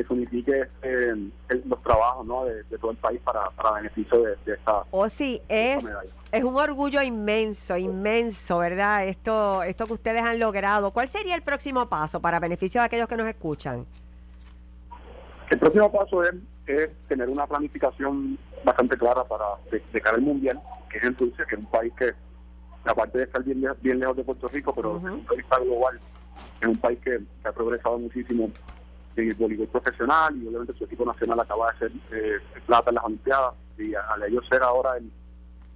que 0.00 0.06
se 0.06 0.12
unifique 0.14 0.68
eh, 0.82 1.30
los 1.66 1.82
trabajos 1.82 2.26
¿no? 2.26 2.44
de, 2.44 2.62
de 2.64 2.78
todo 2.78 2.90
el 2.90 2.96
país 2.96 3.20
para, 3.22 3.50
para 3.50 3.72
beneficio 3.72 4.22
de, 4.22 4.36
de 4.46 4.54
esta, 4.54 4.84
O 4.90 5.08
sí, 5.08 5.42
es, 5.48 5.92
es 6.32 6.44
un 6.44 6.56
orgullo 6.56 7.02
inmenso, 7.02 7.76
inmenso, 7.76 8.58
¿verdad? 8.58 9.06
Esto, 9.06 9.62
esto 9.62 9.86
que 9.86 9.92
ustedes 9.92 10.22
han 10.22 10.38
logrado. 10.38 10.90
¿Cuál 10.90 11.08
sería 11.08 11.34
el 11.34 11.42
próximo 11.42 11.86
paso 11.88 12.20
para 12.20 12.40
beneficio 12.40 12.80
de 12.80 12.86
aquellos 12.86 13.08
que 13.08 13.16
nos 13.16 13.28
escuchan? 13.28 13.84
El 15.50 15.58
próximo 15.58 15.92
paso 15.92 16.24
es, 16.24 16.34
es 16.66 16.90
tener 17.08 17.28
una 17.28 17.46
planificación 17.46 18.38
bastante 18.64 18.96
clara 18.96 19.24
para 19.24 19.44
de, 19.70 19.82
de 19.92 20.00
cara 20.00 20.16
al 20.16 20.22
mundial, 20.22 20.60
que 20.88 20.98
es 20.98 21.04
en 21.04 21.16
Rusia, 21.16 21.44
que 21.46 21.56
es 21.56 21.60
un 21.60 21.70
país 21.70 21.92
que, 21.98 22.12
aparte 22.84 23.18
de 23.18 23.24
estar 23.24 23.42
bien, 23.42 23.62
bien 23.82 23.98
lejos 23.98 24.16
de 24.16 24.24
Puerto 24.24 24.48
Rico, 24.48 24.74
pero 24.74 24.94
desde 24.94 25.10
un 25.10 25.26
global, 25.66 26.00
es 26.60 26.68
un 26.68 26.76
país 26.76 26.98
que, 27.00 27.18
que 27.42 27.48
ha 27.48 27.52
progresado 27.52 27.98
muchísimo 27.98 28.50
en 29.16 29.28
el 29.28 29.34
voleibol 29.34 29.68
profesional 29.68 30.36
y 30.36 30.46
obviamente 30.46 30.72
su 30.74 30.84
equipo 30.84 31.04
nacional 31.04 31.40
acaba 31.40 31.72
de 31.72 31.78
ser 31.78 31.92
eh, 32.12 32.38
plata 32.66 32.90
en 32.90 32.94
las 32.96 33.04
Olimpiadas 33.04 33.54
y 33.78 33.94
al 33.94 34.22
ellos 34.22 34.44
ser 34.48 34.62
ahora 34.62 34.96
el, 34.96 35.10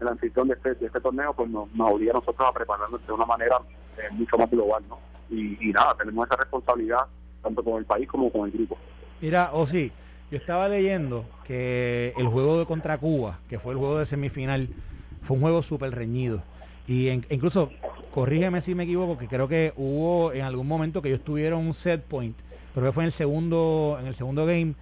el 0.00 0.08
anfitrión 0.08 0.48
de 0.48 0.54
este, 0.54 0.74
de 0.74 0.86
este 0.86 1.00
torneo, 1.00 1.32
pues 1.34 1.48
nos, 1.50 1.72
nos 1.74 1.90
obliga 1.90 2.12
a 2.12 2.14
nosotros 2.14 2.48
a 2.48 2.52
prepararnos 2.52 3.04
de 3.06 3.12
una 3.12 3.24
manera 3.26 3.56
eh, 3.98 4.02
mucho 4.12 4.36
más 4.38 4.50
global, 4.50 4.82
¿no? 4.88 4.98
Y, 5.30 5.56
y 5.68 5.72
nada, 5.72 5.94
tenemos 5.96 6.26
esa 6.26 6.36
responsabilidad 6.36 7.06
tanto 7.42 7.62
con 7.64 7.78
el 7.78 7.84
país 7.84 8.08
como 8.08 8.30
con 8.30 8.46
el 8.46 8.52
grupo. 8.52 8.76
Mira, 9.20 9.50
o 9.52 9.66
sí, 9.66 9.90
yo 10.30 10.36
estaba 10.38 10.68
leyendo 10.68 11.24
que 11.44 12.12
el 12.16 12.26
juego 12.28 12.58
de 12.58 12.66
contra 12.66 12.98
Cuba, 12.98 13.38
que 13.48 13.58
fue 13.58 13.72
el 13.72 13.78
juego 13.78 13.98
de 13.98 14.06
semifinal, 14.06 14.68
fue 15.22 15.36
un 15.36 15.42
juego 15.42 15.62
súper 15.62 15.94
reñido. 15.94 16.42
Y 16.86 17.08
en- 17.08 17.26
incluso, 17.30 17.70
corrígeme 18.12 18.60
si 18.60 18.74
me 18.74 18.84
equivoco, 18.84 19.16
que 19.18 19.28
creo 19.28 19.48
que 19.48 19.72
hubo 19.76 20.32
en 20.32 20.42
algún 20.42 20.66
momento 20.68 21.00
que 21.00 21.08
ellos 21.08 21.22
tuvieron 21.24 21.60
un 21.66 21.72
set 21.74 22.02
point, 22.02 22.36
pero 22.74 22.86
que 22.86 22.92
fue 22.92 23.02
en 23.04 23.06
el 23.06 23.12
segundo, 23.12 23.96
en 24.00 24.06
el 24.06 24.14
segundo 24.14 24.44
game, 24.46 24.74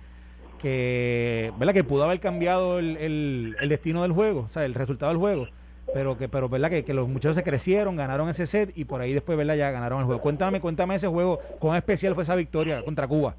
que, 0.59 1.53
¿verdad? 1.59 1.75
que 1.75 1.85
pudo 1.85 2.05
haber 2.05 2.21
cambiado 2.21 2.79
el, 2.79 2.97
el- 2.97 3.57
el 3.61 3.69
destino 3.69 4.03
del 4.03 4.13
juego, 4.13 4.41
o 4.43 4.49
sea, 4.49 4.65
el 4.65 4.75
resultado 4.75 5.11
del 5.11 5.19
juego. 5.19 5.49
Pero 5.93 6.17
que, 6.17 6.29
pero 6.29 6.49
verdad 6.49 6.71
que, 6.71 6.85
que 6.85 6.95
los 6.95 7.07
muchachos 7.09 7.37
se 7.37 7.43
crecieron, 7.43 7.97
ganaron 7.97 8.29
ese 8.29 8.47
set 8.47 8.73
y 8.77 8.85
por 8.85 9.01
ahí 9.03 9.13
después, 9.13 9.37
¿verdad? 9.37 9.57
Ya 9.57 9.71
ganaron 9.71 9.99
el 9.99 10.07
juego. 10.07 10.23
Cuéntame, 10.23 10.61
cuéntame 10.61 10.95
ese 10.95 11.09
juego, 11.09 11.39
cuán 11.59 11.77
especial 11.77 12.15
fue 12.15 12.23
esa 12.23 12.35
victoria 12.37 12.83
contra 12.85 13.07
Cuba. 13.07 13.35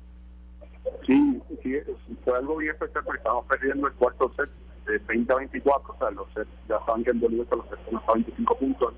Sí, 1.08 1.42
sí, 1.64 1.78
fue 2.24 2.38
algo 2.38 2.58
bien 2.58 2.72
especial 2.74 3.04
porque 3.04 3.18
estábamos 3.18 3.46
perdiendo 3.48 3.88
el 3.88 3.94
cuarto 3.94 4.32
set 4.36 4.50
de 4.86 5.00
20 5.08 5.34
a 5.34 5.36
24, 5.38 5.94
o 5.94 5.98
sea, 5.98 6.12
los 6.12 6.28
sets 6.34 6.50
ya 6.68 6.76
estaban 6.76 7.04
que 7.04 7.12
en 7.12 7.20
Bolívar 7.22 7.48
los 7.52 7.66
sets 7.70 7.80
son 7.90 7.96
hasta 7.98 8.14
25 8.14 8.56
puntos, 8.58 8.94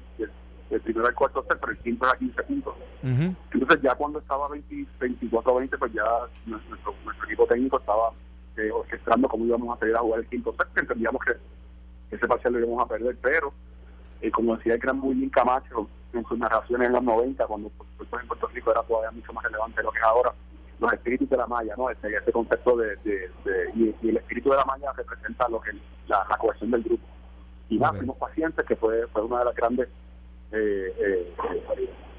el, 0.71 0.81
primero 0.81 1.07
al 1.07 1.13
cuarto 1.13 1.45
set, 1.47 1.57
pero 1.59 1.71
el 1.71 1.77
quinto 1.77 2.05
era 2.07 2.17
15 2.17 2.43
puntos. 2.43 2.73
Ujú. 3.03 3.35
Entonces 3.65 3.81
ya 3.83 3.95
cuando 3.95 4.19
estaba 4.19 4.47
20, 4.49 4.85
24 4.99 5.51
a 5.51 5.57
20, 5.59 5.77
pues 5.79 5.91
ya 5.91 6.03
nuestro, 6.45 6.93
nuestro 7.03 7.25
equipo 7.25 7.47
técnico 7.47 7.79
estaba 7.79 8.11
eh, 8.57 8.69
orquestando 8.71 9.27
cómo 9.27 9.43
íbamos 9.43 9.75
a 9.75 9.79
salir 9.79 9.95
a 9.95 10.01
jugar 10.01 10.19
el 10.19 10.27
quinto 10.27 10.53
set, 10.55 10.67
que 10.71 10.81
entendíamos 10.81 11.19
que 11.25 12.15
ese 12.15 12.27
parcial 12.27 12.53
lo 12.53 12.59
íbamos 12.59 12.85
a 12.85 12.87
perder, 12.87 13.17
pero 13.23 13.51
eh, 14.21 14.29
como 14.29 14.55
decía 14.55 14.75
el 14.75 14.79
gran 14.79 15.01
Bullín 15.01 15.31
Camacho 15.31 15.89
en 16.13 16.23
sus 16.27 16.37
narraciones 16.37 16.85
en 16.85 16.93
los 16.93 17.01
90, 17.01 17.47
cuando 17.47 17.69
supuesto, 17.69 18.19
en 18.19 18.27
Puerto 18.27 18.47
Rico 18.49 18.69
era 18.69 18.83
todavía 18.83 19.09
mucho 19.09 19.33
más 19.33 19.43
relevante 19.45 19.77
de 19.77 19.83
lo 19.83 19.91
que 19.91 19.97
es 19.97 20.03
ahora, 20.05 20.31
los 20.79 20.93
espíritus 20.93 21.27
de 21.31 21.37
la 21.37 21.47
malla, 21.47 21.73
¿no? 21.75 21.89
Ese, 21.89 22.07
ese 22.15 22.31
concepto 22.31 22.77
de, 22.77 22.95
de, 22.97 23.31
de- 23.45 23.71
y, 23.73 23.95
y 24.03 24.09
el 24.09 24.17
espíritu 24.17 24.51
de 24.51 24.57
la 24.57 24.65
malla 24.65 24.93
representa 24.93 25.49
lo 25.49 25.59
que 25.59 25.71
la, 26.07 26.23
la 26.29 26.37
cohesión 26.37 26.69
del 26.69 26.83
grupo. 26.83 27.03
y 27.69 27.79
nada, 27.79 27.93
fuimos 27.97 28.17
pacientes, 28.17 28.63
que 28.63 28.75
fue, 28.75 29.07
fue 29.07 29.23
una 29.23 29.39
de 29.39 29.45
las 29.45 29.55
grandes 29.55 29.87
eh, 30.51 30.93
eh, 30.99 31.33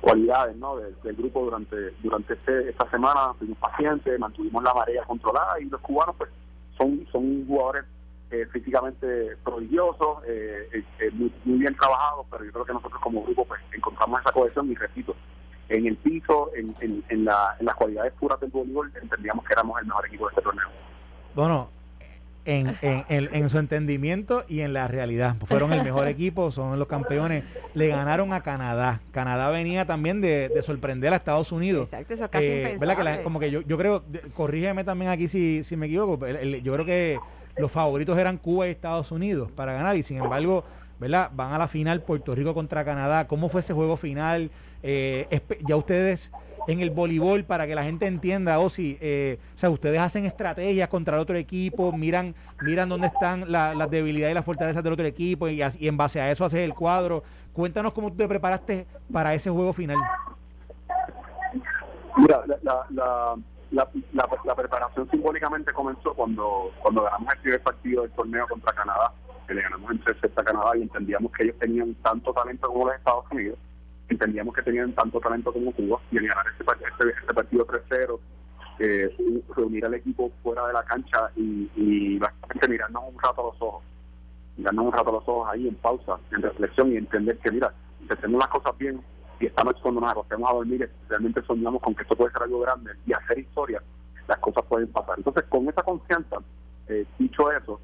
cualidades 0.07 0.57
¿no? 0.57 0.76
del, 0.76 1.16
grupo 1.16 1.42
durante 1.42 1.90
durante 2.00 2.34
este, 2.34 2.70
esta 2.70 2.88
semana. 2.90 3.34
Fuimos 3.38 3.59
pacientes, 3.59 4.18
mantuvimos 4.20 4.62
la 4.62 4.72
marea 4.72 5.02
controlada 5.02 5.61
y 5.61 5.64
los 5.64 5.80
cubanos 5.80 6.14
pues 6.16 6.30
son, 6.78 7.04
son 7.11 7.44
jugadores 7.44 7.84
eh, 8.30 8.46
físicamente 8.52 9.36
prodigiosos, 9.42 10.18
eh, 10.28 10.84
eh, 11.00 11.11
muy, 11.12 11.32
bien 11.44 11.74
trabajados, 11.74 12.24
pero 12.30 12.44
yo 12.44 12.52
creo 12.52 12.64
que 12.64 12.72
nosotros 12.74 13.00
como 13.02 13.24
grupo 13.24 13.44
pues 13.46 13.61
encontramos 13.72 14.20
esa 14.20 14.30
cohesión 14.30 14.70
y 14.70 14.74
repito, 14.76 15.16
en 15.68 15.86
el 15.86 15.96
piso, 15.96 16.50
en, 16.54 16.74
en, 16.80 17.02
en, 17.09 17.24
la, 17.24 17.57
en 17.59 17.66
las 17.66 17.74
cualidades 17.74 18.12
puras 18.12 18.38
del 18.38 18.50
voleibol, 18.50 18.92
entendíamos 19.02 19.44
que 19.44 19.54
éramos 19.54 19.80
el 19.80 19.86
mejor 19.86 20.07
equipo 20.07 20.26
de 20.26 20.30
este 20.30 20.42
torneo. 20.42 20.68
Bueno, 21.34 21.68
en, 22.47 22.76
en, 22.80 23.05
en, 23.09 23.49
su 23.51 23.59
entendimiento 23.59 24.44
y 24.49 24.61
en 24.61 24.72
la 24.72 24.88
realidad. 24.88 25.36
Fueron 25.44 25.72
el 25.72 25.82
mejor 25.82 26.07
equipo, 26.07 26.51
son 26.51 26.78
los 26.78 26.88
campeones. 26.88 27.44
Le 27.74 27.88
ganaron 27.88 28.32
a 28.32 28.42
Canadá. 28.42 29.01
Canadá 29.11 29.51
venía 29.51 29.84
también 29.84 30.20
de, 30.20 30.51
sorprender 30.64 31.12
a 31.12 31.16
Estados 31.16 31.53
Unidos. 31.53 31.92
Exacto, 31.92 32.14
eso 32.14 32.30
casi 32.30 32.47
eh. 32.47 32.76
Que 32.80 33.22
como 33.22 33.40
que 33.40 33.51
yo, 33.51 33.61
yo 33.62 33.76
creo, 33.76 34.05
corrígeme 34.34 34.84
también 34.84 35.11
aquí 35.11 35.28
si, 35.28 35.62
si 35.64 35.76
me 35.76 35.86
equivoco, 35.86 36.24
yo 36.26 36.72
creo 36.72 36.84
que 36.86 37.18
los 37.57 37.70
favoritos 37.70 38.16
eran 38.16 38.38
Cuba 38.38 38.68
y 38.68 38.70
Estados 38.70 39.11
Unidos 39.11 39.51
para 39.53 39.72
ganar 39.72 39.97
y 39.97 40.03
sin 40.03 40.18
embargo, 40.18 40.64
¿verdad? 41.01 41.30
Van 41.34 41.53
a 41.53 41.59
la 41.59 41.68
final 41.68 42.03
Puerto 42.03 42.34
Rico 42.34 42.55
contra 42.55 42.84
Canadá. 42.84 43.26
¿Cómo 43.26 43.49
fue 43.49 43.61
ese 43.61 43.74
juego 43.74 43.97
final? 43.97 44.51
Eh, 44.82 45.40
ya 45.66 45.76
ustedes 45.76 46.30
en 46.66 46.80
el 46.80 46.90
voleibol 46.90 47.44
para 47.44 47.66
que 47.66 47.74
la 47.74 47.84
gente 47.84 48.06
entienda, 48.06 48.58
o 48.58 48.70
si, 48.70 48.98
eh, 49.00 49.38
o 49.54 49.58
sea, 49.58 49.70
ustedes 49.70 50.00
hacen 50.00 50.24
estrategias 50.24 50.88
contra 50.88 51.16
el 51.16 51.22
otro 51.22 51.36
equipo, 51.36 51.92
miran, 51.92 52.34
miran 52.62 52.88
dónde 52.88 53.06
están 53.08 53.50
las 53.50 53.90
debilidades 53.90 54.32
y 54.32 54.34
las 54.34 54.44
fortalezas 54.44 54.82
del 54.82 54.92
otro 54.92 55.06
equipo 55.06 55.48
y, 55.48 55.62
en 55.62 55.96
base 55.96 56.20
a 56.20 56.30
eso 56.30 56.44
haces 56.44 56.60
el 56.60 56.74
cuadro. 56.74 57.22
Cuéntanos 57.52 57.92
cómo 57.92 58.12
te 58.12 58.28
preparaste 58.28 58.86
para 59.12 59.34
ese 59.34 59.50
juego 59.50 59.72
final. 59.72 59.98
Mira, 62.16 62.42
la, 62.62 63.36
la, 63.70 64.54
preparación 64.54 65.08
simbólicamente 65.10 65.72
comenzó 65.72 66.14
cuando, 66.14 66.72
cuando 66.82 67.02
ganamos 67.02 67.32
el 67.34 67.40
primer 67.40 67.62
partido 67.62 68.02
del 68.02 68.10
torneo 68.12 68.46
contra 68.48 68.72
Canadá, 68.72 69.12
que 69.46 69.54
le 69.54 69.62
ganamos 69.62 69.90
en 69.90 70.00
3 70.00 70.16
a 70.36 70.44
Canadá 70.44 70.76
y 70.76 70.82
entendíamos 70.82 71.30
que 71.32 71.44
ellos 71.44 71.56
tenían 71.58 71.94
tanto 71.96 72.32
talento 72.32 72.68
como 72.68 72.86
los 72.86 72.96
Estados 72.96 73.24
Unidos 73.30 73.58
entendíamos 74.09 74.54
que 74.54 74.62
tenían 74.62 74.92
tanto 74.92 75.20
talento 75.20 75.52
como 75.52 75.72
Cuba 75.72 76.00
y 76.11 76.18
el 76.18 76.28
ganar 76.28 76.46
este, 76.48 76.64
este, 76.64 77.20
este 77.20 77.34
partido 77.34 77.66
3-0, 77.66 78.18
eh, 78.78 79.16
reunir 79.57 79.84
al 79.86 79.94
equipo 79.94 80.30
fuera 80.42 80.66
de 80.66 80.72
la 80.72 80.82
cancha 80.84 81.30
y, 81.36 81.70
y 81.76 82.18
básicamente 82.18 82.68
mirarnos 82.68 83.02
un 83.12 83.20
rato 83.20 83.40
a 83.40 83.44
los 83.52 83.62
ojos, 83.62 83.84
mirarnos 84.57 84.86
un 84.86 84.92
rato 84.92 85.09
a 85.11 85.12
los 85.12 85.28
ojos 85.28 85.48
ahí 85.50 85.68
en 85.68 85.74
pausa, 85.76 86.18
en 86.32 86.42
reflexión 86.42 86.92
y 86.92 86.96
entender 86.96 87.38
que, 87.38 87.50
mira, 87.50 87.72
si 88.07 88.12
hacemos 88.12 88.38
las 88.38 88.48
cosas 88.48 88.76
bien 88.78 89.00
y 89.40 89.46
esta 89.46 89.64
noche 89.64 89.80
cuando 89.82 90.00
nos 90.00 90.11
acostemos 90.11 90.50
a 90.50 90.54
dormir 90.54 90.90
realmente 91.09 91.42
soñamos 91.42 91.82
con 91.82 91.94
que 91.94 92.02
esto 92.02 92.16
puede 92.16 92.32
ser 92.32 92.42
algo 92.42 92.61
grande 92.61 92.92
y 93.07 93.12
hacer 93.12 93.38
historia, 93.38 93.82
las 94.28 94.38
cosas 94.38 94.64
pueden 94.68 94.88
pasar. 94.88 95.14
Entonces, 95.18 95.44
con 95.44 95.68
esa 95.68 95.82
confianza, 95.82 96.38
eh, 96.88 97.04
dicho 97.18 97.50
eso, 97.52 97.80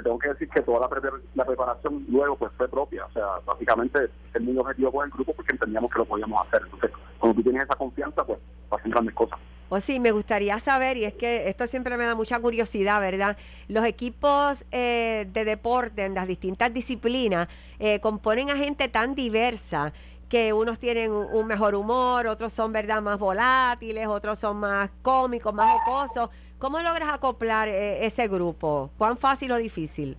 te 0.00 0.04
tengo 0.04 0.18
que 0.18 0.28
decir 0.28 0.48
que 0.48 0.62
toda 0.62 0.80
la, 0.80 1.44
preparación 1.44 2.06
luego 2.08 2.36
pues 2.36 2.52
fue 2.56 2.68
propia. 2.68 3.04
O 3.06 3.12
sea, 3.12 3.26
básicamente 3.44 4.08
el 4.34 4.42
muy 4.42 4.56
objetivo 4.56 4.92
con 4.92 5.04
el 5.04 5.10
grupo 5.10 5.34
porque 5.34 5.52
entendíamos 5.52 5.90
que 5.92 5.98
lo 5.98 6.04
podíamos 6.06 6.46
hacer. 6.46 6.62
Entonces, 6.64 6.90
cuando 7.18 7.36
tú 7.36 7.42
tienes 7.42 7.64
esa 7.64 7.76
confianza, 7.76 8.24
pues 8.24 8.38
pasan 8.68 8.90
grandes 8.90 9.14
cosas. 9.14 9.38
O 9.68 9.78
sí, 9.80 10.00
me 10.00 10.10
gustaría 10.10 10.58
saber, 10.58 10.96
y 10.96 11.04
es 11.04 11.14
que 11.14 11.48
esto 11.48 11.64
siempre 11.66 11.96
me 11.96 12.04
da 12.04 12.16
mucha 12.16 12.40
curiosidad, 12.40 13.00
¿verdad? 13.00 13.36
Los 13.68 13.84
equipos 13.84 14.66
eh, 14.72 15.28
de 15.32 15.44
deporte 15.44 16.04
en 16.04 16.14
las 16.14 16.26
distintas 16.26 16.74
disciplinas 16.74 17.46
eh, 17.78 18.00
componen 18.00 18.50
a 18.50 18.56
gente 18.56 18.88
tan 18.88 19.14
diversa 19.14 19.92
que 20.28 20.52
unos 20.52 20.78
tienen 20.78 21.12
un 21.12 21.46
mejor 21.46 21.74
humor, 21.74 22.26
otros 22.26 22.52
son, 22.52 22.72
¿verdad?, 22.72 23.02
más 23.02 23.18
volátiles, 23.18 24.06
otros 24.08 24.38
son 24.38 24.58
más 24.58 24.90
cómicos, 25.02 25.52
más 25.52 25.72
jocosos. 25.72 26.30
¿Cómo 26.60 26.78
logras 26.82 27.08
acoplar 27.08 27.68
eh, 27.68 28.04
ese 28.04 28.28
grupo? 28.28 28.90
¿Cuán 28.98 29.16
fácil 29.16 29.50
o 29.52 29.56
difícil? 29.56 30.14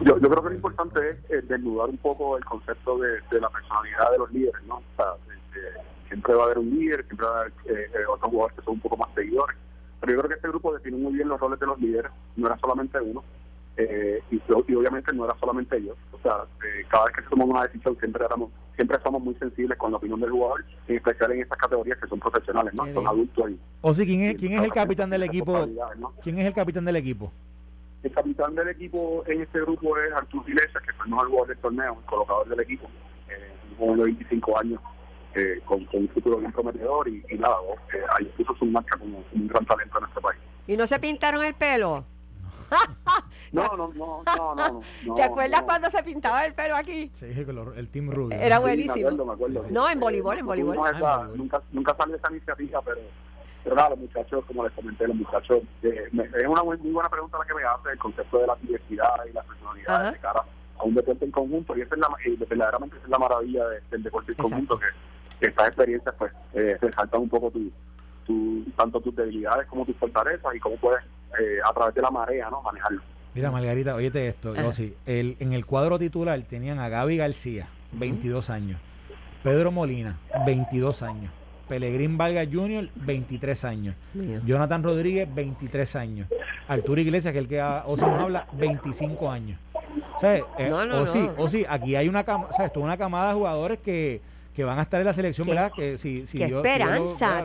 Yo, 0.00 0.18
yo 0.18 0.30
creo 0.30 0.42
que 0.42 0.48
lo 0.48 0.54
importante 0.54 1.10
es 1.10 1.16
eh, 1.30 1.42
desnudar 1.46 1.90
un 1.90 1.98
poco 1.98 2.38
el 2.38 2.44
concepto 2.46 2.96
de, 2.96 3.20
la 3.38 3.50
personalidad 3.50 4.10
de 4.12 4.18
los 4.18 4.32
líderes, 4.32 4.62
¿no? 4.66 4.76
O 4.76 4.82
sea, 4.96 5.12
siempre 6.08 6.34
va 6.34 6.44
a 6.44 6.46
haber 6.46 6.58
un 6.60 6.70
líder, 6.70 7.04
siempre 7.04 7.26
va 7.26 7.36
a 7.36 7.40
haber 7.40 7.52
eh, 7.66 8.06
otros 8.08 8.30
jugadores 8.30 8.56
que 8.56 8.64
son 8.64 8.74
un 8.74 8.80
poco 8.80 8.96
más 8.96 9.10
seguidores. 9.14 9.54
Pero 10.00 10.12
yo 10.14 10.18
creo 10.20 10.28
que 10.30 10.36
este 10.36 10.48
grupo 10.48 10.72
define 10.72 10.96
muy 10.96 11.12
bien 11.12 11.28
los 11.28 11.40
roles 11.40 11.60
de 11.60 11.66
los 11.66 11.78
líderes, 11.78 12.10
no 12.36 12.46
era 12.46 12.58
solamente 12.58 12.98
uno, 12.98 13.22
eh, 13.76 14.22
y, 14.30 14.40
obviamente 14.50 15.12
no 15.12 15.24
era 15.24 15.36
solamente 15.38 15.76
ellos. 15.76 15.96
O 16.12 16.18
sea, 16.20 16.44
eh, 16.64 16.84
cada 16.88 17.04
vez 17.06 17.16
que 17.16 17.22
tomamos 17.22 17.54
una 17.54 17.66
decisión 17.66 17.96
siempre 17.98 18.24
éramos, 18.24 18.50
siempre 18.74 18.98
somos 19.02 19.22
muy 19.22 19.34
sensibles 19.34 19.76
con 19.78 19.90
la 19.90 19.98
opinión 19.98 20.20
del 20.20 20.30
jugador, 20.30 20.64
en 20.88 20.96
especial 20.96 21.32
en 21.32 21.42
estas 21.42 21.58
categorías 21.58 21.98
que 21.98 22.08
son 22.08 22.18
profesionales, 22.18 22.72
¿no? 22.74 22.86
Son 22.92 23.06
adultos 23.06 23.46
ahí. 23.46 23.58
O 23.82 23.92
sí, 23.92 24.06
¿quién 24.06 24.22
es, 24.22 24.36
quién 24.36 24.52
es 24.52 24.62
el 24.62 24.72
capitán 24.72 25.10
del 25.10 25.24
equipo? 25.24 25.66
¿Quién 26.22 26.38
es 26.38 26.46
el 26.46 26.54
capitán 26.54 26.84
del 26.84 26.96
equipo? 26.96 27.32
El 28.02 28.12
capitán 28.12 28.54
del 28.54 28.68
equipo 28.68 29.24
en 29.26 29.42
este 29.42 29.60
grupo 29.60 29.98
es 29.98 30.12
Artur 30.12 30.44
Iglesias, 30.48 30.82
que 30.82 30.92
fue 30.92 31.06
el 31.06 31.10
mejor 31.10 31.28
jugador 31.28 31.48
del 31.48 31.58
torneo, 31.58 31.96
el 31.98 32.06
colocador 32.06 32.48
del 32.48 32.60
equipo, 32.60 32.88
eh, 33.28 33.52
un 33.70 33.76
joven 33.76 33.96
de 33.98 34.04
25 34.04 34.58
años, 34.58 34.80
eh, 35.34 35.60
con, 35.64 35.86
un 35.92 36.08
futuro 36.08 36.38
bien 36.38 36.52
prometedor 36.52 37.08
y, 37.08 37.22
nada, 37.38 37.56
eh, 37.92 37.98
ahí 38.16 38.24
puso 38.36 38.54
su 38.56 38.64
marca 38.66 38.96
como 38.96 39.22
un 39.32 39.48
gran 39.48 39.66
talento 39.66 39.98
en 39.98 40.02
nuestro 40.02 40.22
país. 40.22 40.40
¿Y 40.66 40.76
no 40.76 40.86
se 40.86 40.98
pintaron 40.98 41.44
el 41.44 41.54
pelo? 41.54 42.04
no, 43.52 43.76
no, 43.76 43.92
no, 43.94 44.22
no, 44.24 44.82
no, 45.04 45.14
¿Te 45.14 45.22
acuerdas 45.22 45.62
cuando 45.62 45.90
se 45.90 46.02
pintaba 46.02 46.44
el 46.44 46.54
pelo 46.54 46.76
aquí? 46.76 47.10
Sí, 47.14 47.26
el 47.26 47.88
Team 47.88 48.10
Rubio. 48.10 48.38
Era 48.38 48.58
buenísimo. 48.58 49.10
No, 49.70 49.88
en 49.88 50.00
voleibol, 50.00 50.38
en 50.38 50.46
voleibol. 50.46 50.76
nunca, 51.36 51.62
nunca 51.72 51.94
salió 51.96 52.16
esa 52.16 52.30
iniciativa, 52.30 52.80
pero, 52.82 53.00
pero 53.62 53.76
nada, 53.76 53.90
los 53.90 53.98
muchachos, 54.00 54.44
como 54.46 54.64
les 54.64 54.72
comenté, 54.72 55.06
los 55.06 55.16
muchachos, 55.16 55.62
eh, 55.82 56.08
es 56.12 56.46
una 56.46 56.62
muy, 56.62 56.76
buena 56.76 57.08
pregunta 57.08 57.38
la 57.38 57.44
que 57.44 57.54
me 57.54 57.64
hace, 57.64 57.90
el 57.92 57.98
concepto 57.98 58.38
de 58.38 58.46
la 58.46 58.56
diversidad 58.56 59.14
y 59.28 59.32
la 59.32 59.42
personalidad 59.42 60.12
de 60.12 60.18
cara 60.18 60.42
a 60.78 60.84
un 60.84 60.94
deporte 60.94 61.24
en 61.24 61.30
conjunto, 61.30 61.76
y 61.76 61.80
esa 61.80 61.94
es 61.94 62.00
la, 62.00 62.08
y 62.24 62.36
verdaderamente 62.36 62.96
esa 62.96 63.04
es 63.04 63.10
la 63.10 63.18
maravilla 63.18 63.64
del 63.90 64.02
deporte 64.02 64.32
en 64.32 64.38
conjunto, 64.38 64.78
que, 64.78 64.86
que 65.40 65.46
estas 65.46 65.68
experiencias 65.68 66.14
pues 66.18 66.32
eh, 66.52 66.76
resaltan 66.80 67.22
un 67.22 67.28
poco 67.28 67.50
tu, 67.50 67.72
tu, 68.26 68.64
tanto 68.76 69.00
tus 69.00 69.14
debilidades 69.14 69.66
como 69.68 69.84
tus 69.84 69.96
fortalezas 69.96 70.54
y 70.54 70.60
cómo 70.60 70.76
puedes 70.76 71.02
eh, 71.40 71.58
a 71.64 71.72
través 71.72 71.94
de 71.94 72.02
la 72.02 72.10
marea, 72.10 72.50
¿no? 72.50 72.62
Manejarlo. 72.62 73.02
Mira, 73.34 73.50
Margarita, 73.50 73.94
óyete 73.94 74.28
esto, 74.28 74.54
el, 75.04 75.36
en 75.38 75.52
el 75.52 75.66
cuadro 75.66 75.98
titular 75.98 76.40
tenían 76.48 76.78
a 76.78 76.88
Gaby 76.88 77.18
García, 77.18 77.68
22 77.92 78.48
años, 78.48 78.80
Pedro 79.42 79.70
Molina, 79.70 80.16
22 80.46 81.02
años, 81.02 81.30
Pelegrín 81.68 82.16
Valga 82.16 82.46
Jr., 82.50 82.88
23 82.94 83.64
años, 83.66 83.94
Jonathan 84.46 84.82
Rodríguez, 84.82 85.28
23 85.34 85.96
años, 85.96 86.28
Arturo 86.66 86.98
Iglesias, 86.98 87.32
que 87.32 87.38
es 87.38 87.44
el 87.44 87.48
que 87.48 87.62
Osi 87.62 88.06
nos 88.06 88.22
habla, 88.22 88.46
25 88.54 89.30
años. 89.30 89.60
¿Sabes? 90.18 90.42
Eh, 90.58 90.72
o 90.72 91.06
sí, 91.06 91.28
o 91.36 91.48
sí, 91.48 91.66
aquí 91.68 91.94
hay 91.94 92.08
una, 92.08 92.24
¿sabes? 92.24 92.72
Toda 92.72 92.86
una 92.86 92.96
camada 92.96 93.28
de 93.28 93.34
jugadores 93.34 93.80
que 93.80 94.22
que 94.56 94.64
van 94.64 94.78
a 94.78 94.82
estar 94.82 94.98
en 94.98 95.06
la 95.06 95.12
selección, 95.12 95.46
¿verdad? 95.46 95.70
Que 95.70 95.98
si, 95.98 96.24
si 96.24 96.38
Dios, 96.38 96.64
esperanza, 96.64 97.44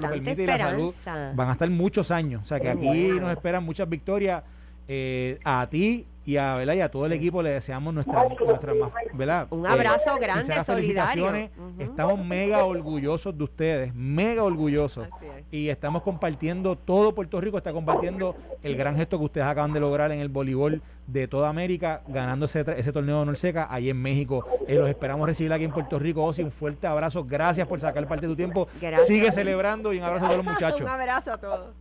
van 1.35 1.49
a 1.49 1.51
estar 1.51 1.69
muchos 1.69 2.09
años. 2.09 2.43
O 2.43 2.45
sea, 2.45 2.57
que 2.57 2.69
aquí 2.69 3.09
nos 3.19 3.29
esperan 3.31 3.65
muchas 3.65 3.89
victorias. 3.89 4.41
Eh, 4.87 5.37
a 5.43 5.67
ti 5.69 6.05
y 6.25 6.37
a, 6.37 6.55
¿verdad? 6.55 6.73
y 6.75 6.81
a 6.81 6.91
todo 6.91 7.05
el 7.07 7.13
equipo 7.13 7.41
le 7.41 7.49
deseamos 7.49 7.93
nuestra, 7.93 8.23
nuestra 8.23 8.73
¿verdad? 9.13 9.47
Un 9.49 9.65
abrazo 9.65 10.15
eh, 10.15 10.19
grande, 10.19 10.61
solidario. 10.61 11.49
Estamos 11.79 12.23
mega 12.23 12.63
orgullosos 12.63 13.35
de 13.35 13.43
ustedes, 13.43 13.95
mega 13.95 14.43
orgullosos. 14.43 15.07
Y 15.51 15.69
estamos 15.69 16.03
compartiendo, 16.03 16.75
todo 16.75 17.15
Puerto 17.15 17.41
Rico 17.41 17.57
está 17.57 17.73
compartiendo 17.73 18.35
el 18.61 18.75
gran 18.75 18.95
gesto 18.95 19.17
que 19.17 19.25
ustedes 19.25 19.47
acaban 19.47 19.73
de 19.73 19.79
lograr 19.79 20.11
en 20.11 20.19
el 20.19 20.29
voleibol 20.29 20.81
de 21.07 21.27
toda 21.27 21.49
América, 21.49 22.01
ganando 22.07 22.45
ese, 22.45 22.63
ese 22.77 22.93
torneo 22.93 23.17
de 23.17 23.21
honor 23.23 23.37
seca 23.37 23.67
ahí 23.69 23.89
en 23.89 24.01
México. 24.01 24.45
Eh, 24.67 24.75
los 24.75 24.87
esperamos 24.87 25.27
recibir 25.27 25.51
aquí 25.51 25.65
en 25.65 25.71
Puerto 25.71 25.97
Rico. 25.97 26.23
Osi, 26.23 26.43
un 26.43 26.51
fuerte 26.51 26.87
abrazo. 26.87 27.25
Gracias 27.25 27.67
por 27.67 27.79
sacar 27.79 28.07
parte 28.07 28.27
de 28.27 28.33
tu 28.33 28.37
tiempo. 28.37 28.67
Sigue 29.05 29.31
celebrando 29.31 29.91
y 29.91 29.97
un 29.97 30.03
abrazo 30.03 30.25
a 30.25 30.29
todos 30.29 30.45
los 30.45 30.53
muchachos. 30.53 30.81
un 30.81 30.87
abrazo 30.87 31.33
a 31.33 31.37
todos. 31.37 31.73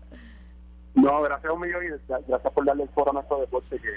No, 0.95 1.22
gracias 1.22 1.51
a 1.51 1.53
un 1.53 1.61
millón 1.61 1.84
y 1.84 1.88
gracias 2.09 2.53
por 2.53 2.64
darle 2.64 2.82
el 2.82 2.88
foro 2.91 3.11
a 3.11 3.14
nuestro 3.14 3.41
deporte 3.41 3.78
que, 3.78 3.91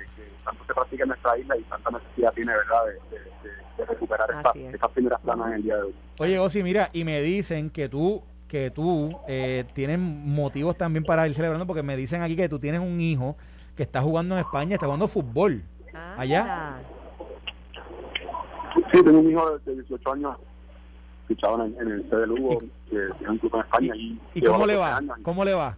tanto 0.45 0.63
se 0.65 0.73
practica 0.73 1.03
en 1.03 1.09
nuestra 1.09 1.37
isla 1.37 1.57
y 1.57 1.63
tanta 1.63 1.91
necesidad 1.91 2.33
tiene, 2.33 2.53
¿verdad?, 2.53 2.85
de, 3.11 3.85
recuperar 3.85 4.29
estas 4.71 4.91
primeras 4.91 5.19
planas 5.21 5.47
en 5.47 5.53
el 5.53 5.63
día 5.63 5.75
de 5.75 5.81
hoy. 5.81 5.95
Oye, 6.19 6.39
Osi, 6.39 6.63
mira, 6.63 6.89
y 6.93 7.03
me 7.03 7.21
dicen 7.21 7.69
que 7.69 7.89
tú 7.89 8.21
que 8.53 8.69
tú 8.69 9.09
eh, 9.27 9.65
tienes 9.73 9.97
motivos 9.97 10.77
también 10.77 11.03
para 11.03 11.27
ir 11.27 11.33
celebrando 11.33 11.65
porque 11.65 11.81
me 11.81 11.97
dicen 11.97 12.21
aquí 12.21 12.35
que 12.35 12.47
tú 12.47 12.59
tienes 12.59 12.81
un 12.81 13.01
hijo 13.01 13.35
que 13.75 13.81
está 13.81 13.99
jugando 13.99 14.35
en 14.35 14.41
España, 14.41 14.75
está 14.75 14.85
jugando 14.85 15.07
fútbol. 15.07 15.63
¿Allá? 16.15 16.77
Sí, 18.91 19.03
tengo 19.03 19.19
un 19.19 19.31
hijo 19.31 19.57
de 19.57 19.73
18 19.73 20.13
años 20.13 20.37
fichado 21.27 21.65
en, 21.65 21.75
en 21.79 21.91
el 21.93 22.09
C 22.09 22.15
de 22.15 22.27
Lugo, 22.27 22.59
que 22.59 22.67
tiene 23.17 23.31
un 23.31 23.37
club 23.39 23.55
en 23.55 23.61
España. 23.61 23.95
¿Y, 23.95 24.19
¿y 24.35 24.41
cómo 24.41 24.67
le 24.67 24.75
va? 24.75 25.01
¿Cómo 25.23 25.43
le 25.43 25.53
va? 25.55 25.75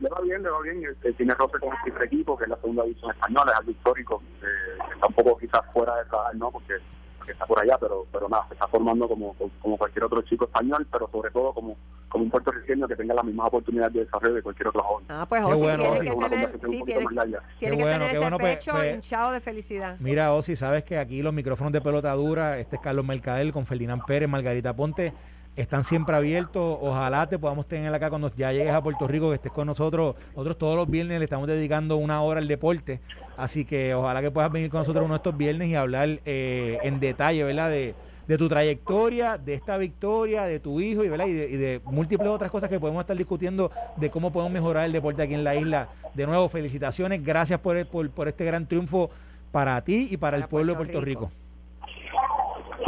Le 0.00 0.08
va 0.08 0.20
bien, 0.20 0.42
le 0.42 0.50
va 0.50 0.60
bien. 0.62 0.82
Este, 0.84 1.12
tiene 1.14 1.34
roce 1.34 1.58
con 1.58 1.70
el 1.72 1.78
primer 1.84 2.02
equipo, 2.04 2.36
que 2.36 2.44
es 2.44 2.50
la 2.50 2.56
segunda 2.56 2.84
división 2.84 3.10
española, 3.10 3.52
es 3.52 3.58
algo 3.58 3.70
histórico. 3.70 4.22
Eh, 4.42 4.78
está 4.94 5.06
un 5.06 5.14
poco 5.14 5.36
quizás 5.38 5.62
fuera 5.72 5.96
de 5.96 6.02
esa, 6.02 6.16
¿no? 6.34 6.50
Porque, 6.50 6.74
porque 7.18 7.32
está 7.32 7.46
por 7.46 7.58
allá, 7.60 7.78
pero 7.78 8.06
pero 8.12 8.28
nada, 8.28 8.46
se 8.48 8.54
está 8.54 8.66
formando 8.68 9.08
como, 9.08 9.34
como 9.60 9.76
cualquier 9.78 10.04
otro 10.04 10.22
chico 10.22 10.44
español, 10.44 10.86
pero 10.90 11.08
sobre 11.10 11.30
todo 11.30 11.52
como, 11.52 11.76
como 12.08 12.24
un 12.24 12.30
puertorriqueño 12.30 12.86
que 12.86 12.96
tenga 12.96 13.14
las 13.14 13.24
mismas 13.24 13.48
oportunidades 13.48 13.94
de 13.94 14.04
desarrollo 14.04 14.34
de 14.34 14.42
cualquier 14.42 14.68
otro 14.68 14.82
joven. 14.82 15.06
Ah, 15.08 15.26
pues 15.28 15.42
Osi 15.42 15.62
bueno, 15.62 15.82
tiene 15.82 15.98
que 16.00 16.28
tener, 16.28 16.50
sí, 16.50 16.56
un 16.56 16.60
tiene, 16.60 16.80
poquito 16.80 17.00
más 17.02 17.14
larga. 17.14 17.42
tiene 17.58 17.76
Qué 17.76 17.78
que 17.78 17.82
bueno, 17.82 17.90
tener 17.92 18.00
qué 18.00 18.12
ese 18.12 18.20
bueno, 18.20 18.38
pues, 18.38 18.56
pecho 18.56 18.72
pues, 18.72 18.94
hinchado 18.94 19.32
de 19.32 19.40
felicidad. 19.40 19.96
Mira, 20.00 20.32
Osi, 20.32 20.56
sabes 20.56 20.84
que 20.84 20.98
aquí 20.98 21.22
los 21.22 21.32
micrófonos 21.32 21.72
de 21.72 21.80
pelota 21.80 22.12
dura, 22.12 22.58
este 22.58 22.76
es 22.76 22.82
Carlos 22.82 23.04
Mercadel 23.04 23.52
con 23.52 23.66
Ferdinand 23.66 24.04
Pérez, 24.04 24.28
Margarita 24.28 24.74
Ponte, 24.74 25.12
están 25.56 25.82
siempre 25.84 26.14
abiertos. 26.16 26.78
Ojalá 26.80 27.26
te 27.26 27.38
podamos 27.38 27.66
tener 27.66 27.92
acá 27.92 28.08
cuando 28.10 28.30
ya 28.36 28.52
llegues 28.52 28.72
a 28.72 28.82
Puerto 28.82 29.06
Rico, 29.08 29.30
que 29.30 29.36
estés 29.36 29.52
con 29.52 29.66
nosotros. 29.66 30.14
Nosotros 30.30 30.58
todos 30.58 30.76
los 30.76 30.88
viernes 30.88 31.18
le 31.18 31.24
estamos 31.24 31.48
dedicando 31.48 31.96
una 31.96 32.20
hora 32.22 32.40
al 32.40 32.48
deporte, 32.48 33.00
así 33.36 33.64
que 33.64 33.94
ojalá 33.94 34.20
que 34.22 34.30
puedas 34.30 34.52
venir 34.52 34.70
con 34.70 34.80
nosotros 34.80 35.04
uno 35.04 35.14
de 35.14 35.18
estos 35.18 35.36
viernes 35.36 35.68
y 35.68 35.74
hablar 35.74 36.20
eh, 36.24 36.78
en 36.82 37.00
detalle, 37.00 37.42
¿verdad? 37.44 37.70
De, 37.70 37.94
de 38.28 38.38
tu 38.38 38.48
trayectoria, 38.48 39.38
de 39.38 39.54
esta 39.54 39.76
victoria, 39.78 40.44
de 40.44 40.58
tu 40.58 40.80
hijo 40.80 41.04
y, 41.04 41.08
¿verdad? 41.08 41.26
y, 41.26 41.32
de, 41.32 41.48
y 41.48 41.56
de 41.56 41.80
múltiples 41.84 42.28
otras 42.28 42.50
cosas 42.50 42.68
que 42.68 42.80
podemos 42.80 43.00
estar 43.00 43.16
discutiendo 43.16 43.70
de 43.96 44.10
cómo 44.10 44.32
podemos 44.32 44.52
mejorar 44.52 44.84
el 44.84 44.92
deporte 44.92 45.22
aquí 45.22 45.34
en 45.34 45.44
la 45.44 45.54
isla. 45.54 45.88
De 46.12 46.26
nuevo, 46.26 46.48
felicitaciones, 46.48 47.24
gracias 47.24 47.60
por, 47.60 47.76
el- 47.76 47.86
por, 47.86 48.10
por 48.10 48.26
este 48.28 48.44
gran 48.44 48.66
triunfo 48.66 49.10
para 49.52 49.80
ti 49.82 50.08
y 50.10 50.16
para, 50.16 50.36
el 50.36 50.48
pueblo 50.48 50.74
Puerto 50.74 50.88
de 50.88 50.92
Puerto 50.98 51.04
Rico. 51.06 51.20
Rico. 51.26 51.45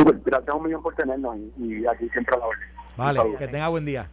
Súper, 0.09 0.23
gracias 0.25 0.55
un 0.57 0.63
millón 0.65 0.83
por 0.83 0.95
tenernos 0.95 1.37
y, 1.59 1.65
y 1.83 1.87
aquí 1.87 2.09
siempre 2.11 2.35
a 2.37 2.39
la 2.39 2.47
orden. 2.47 2.69
Vale, 2.97 3.37
que 3.39 3.49
tenga 3.49 3.69
buen 3.69 3.85
día. 3.85 4.09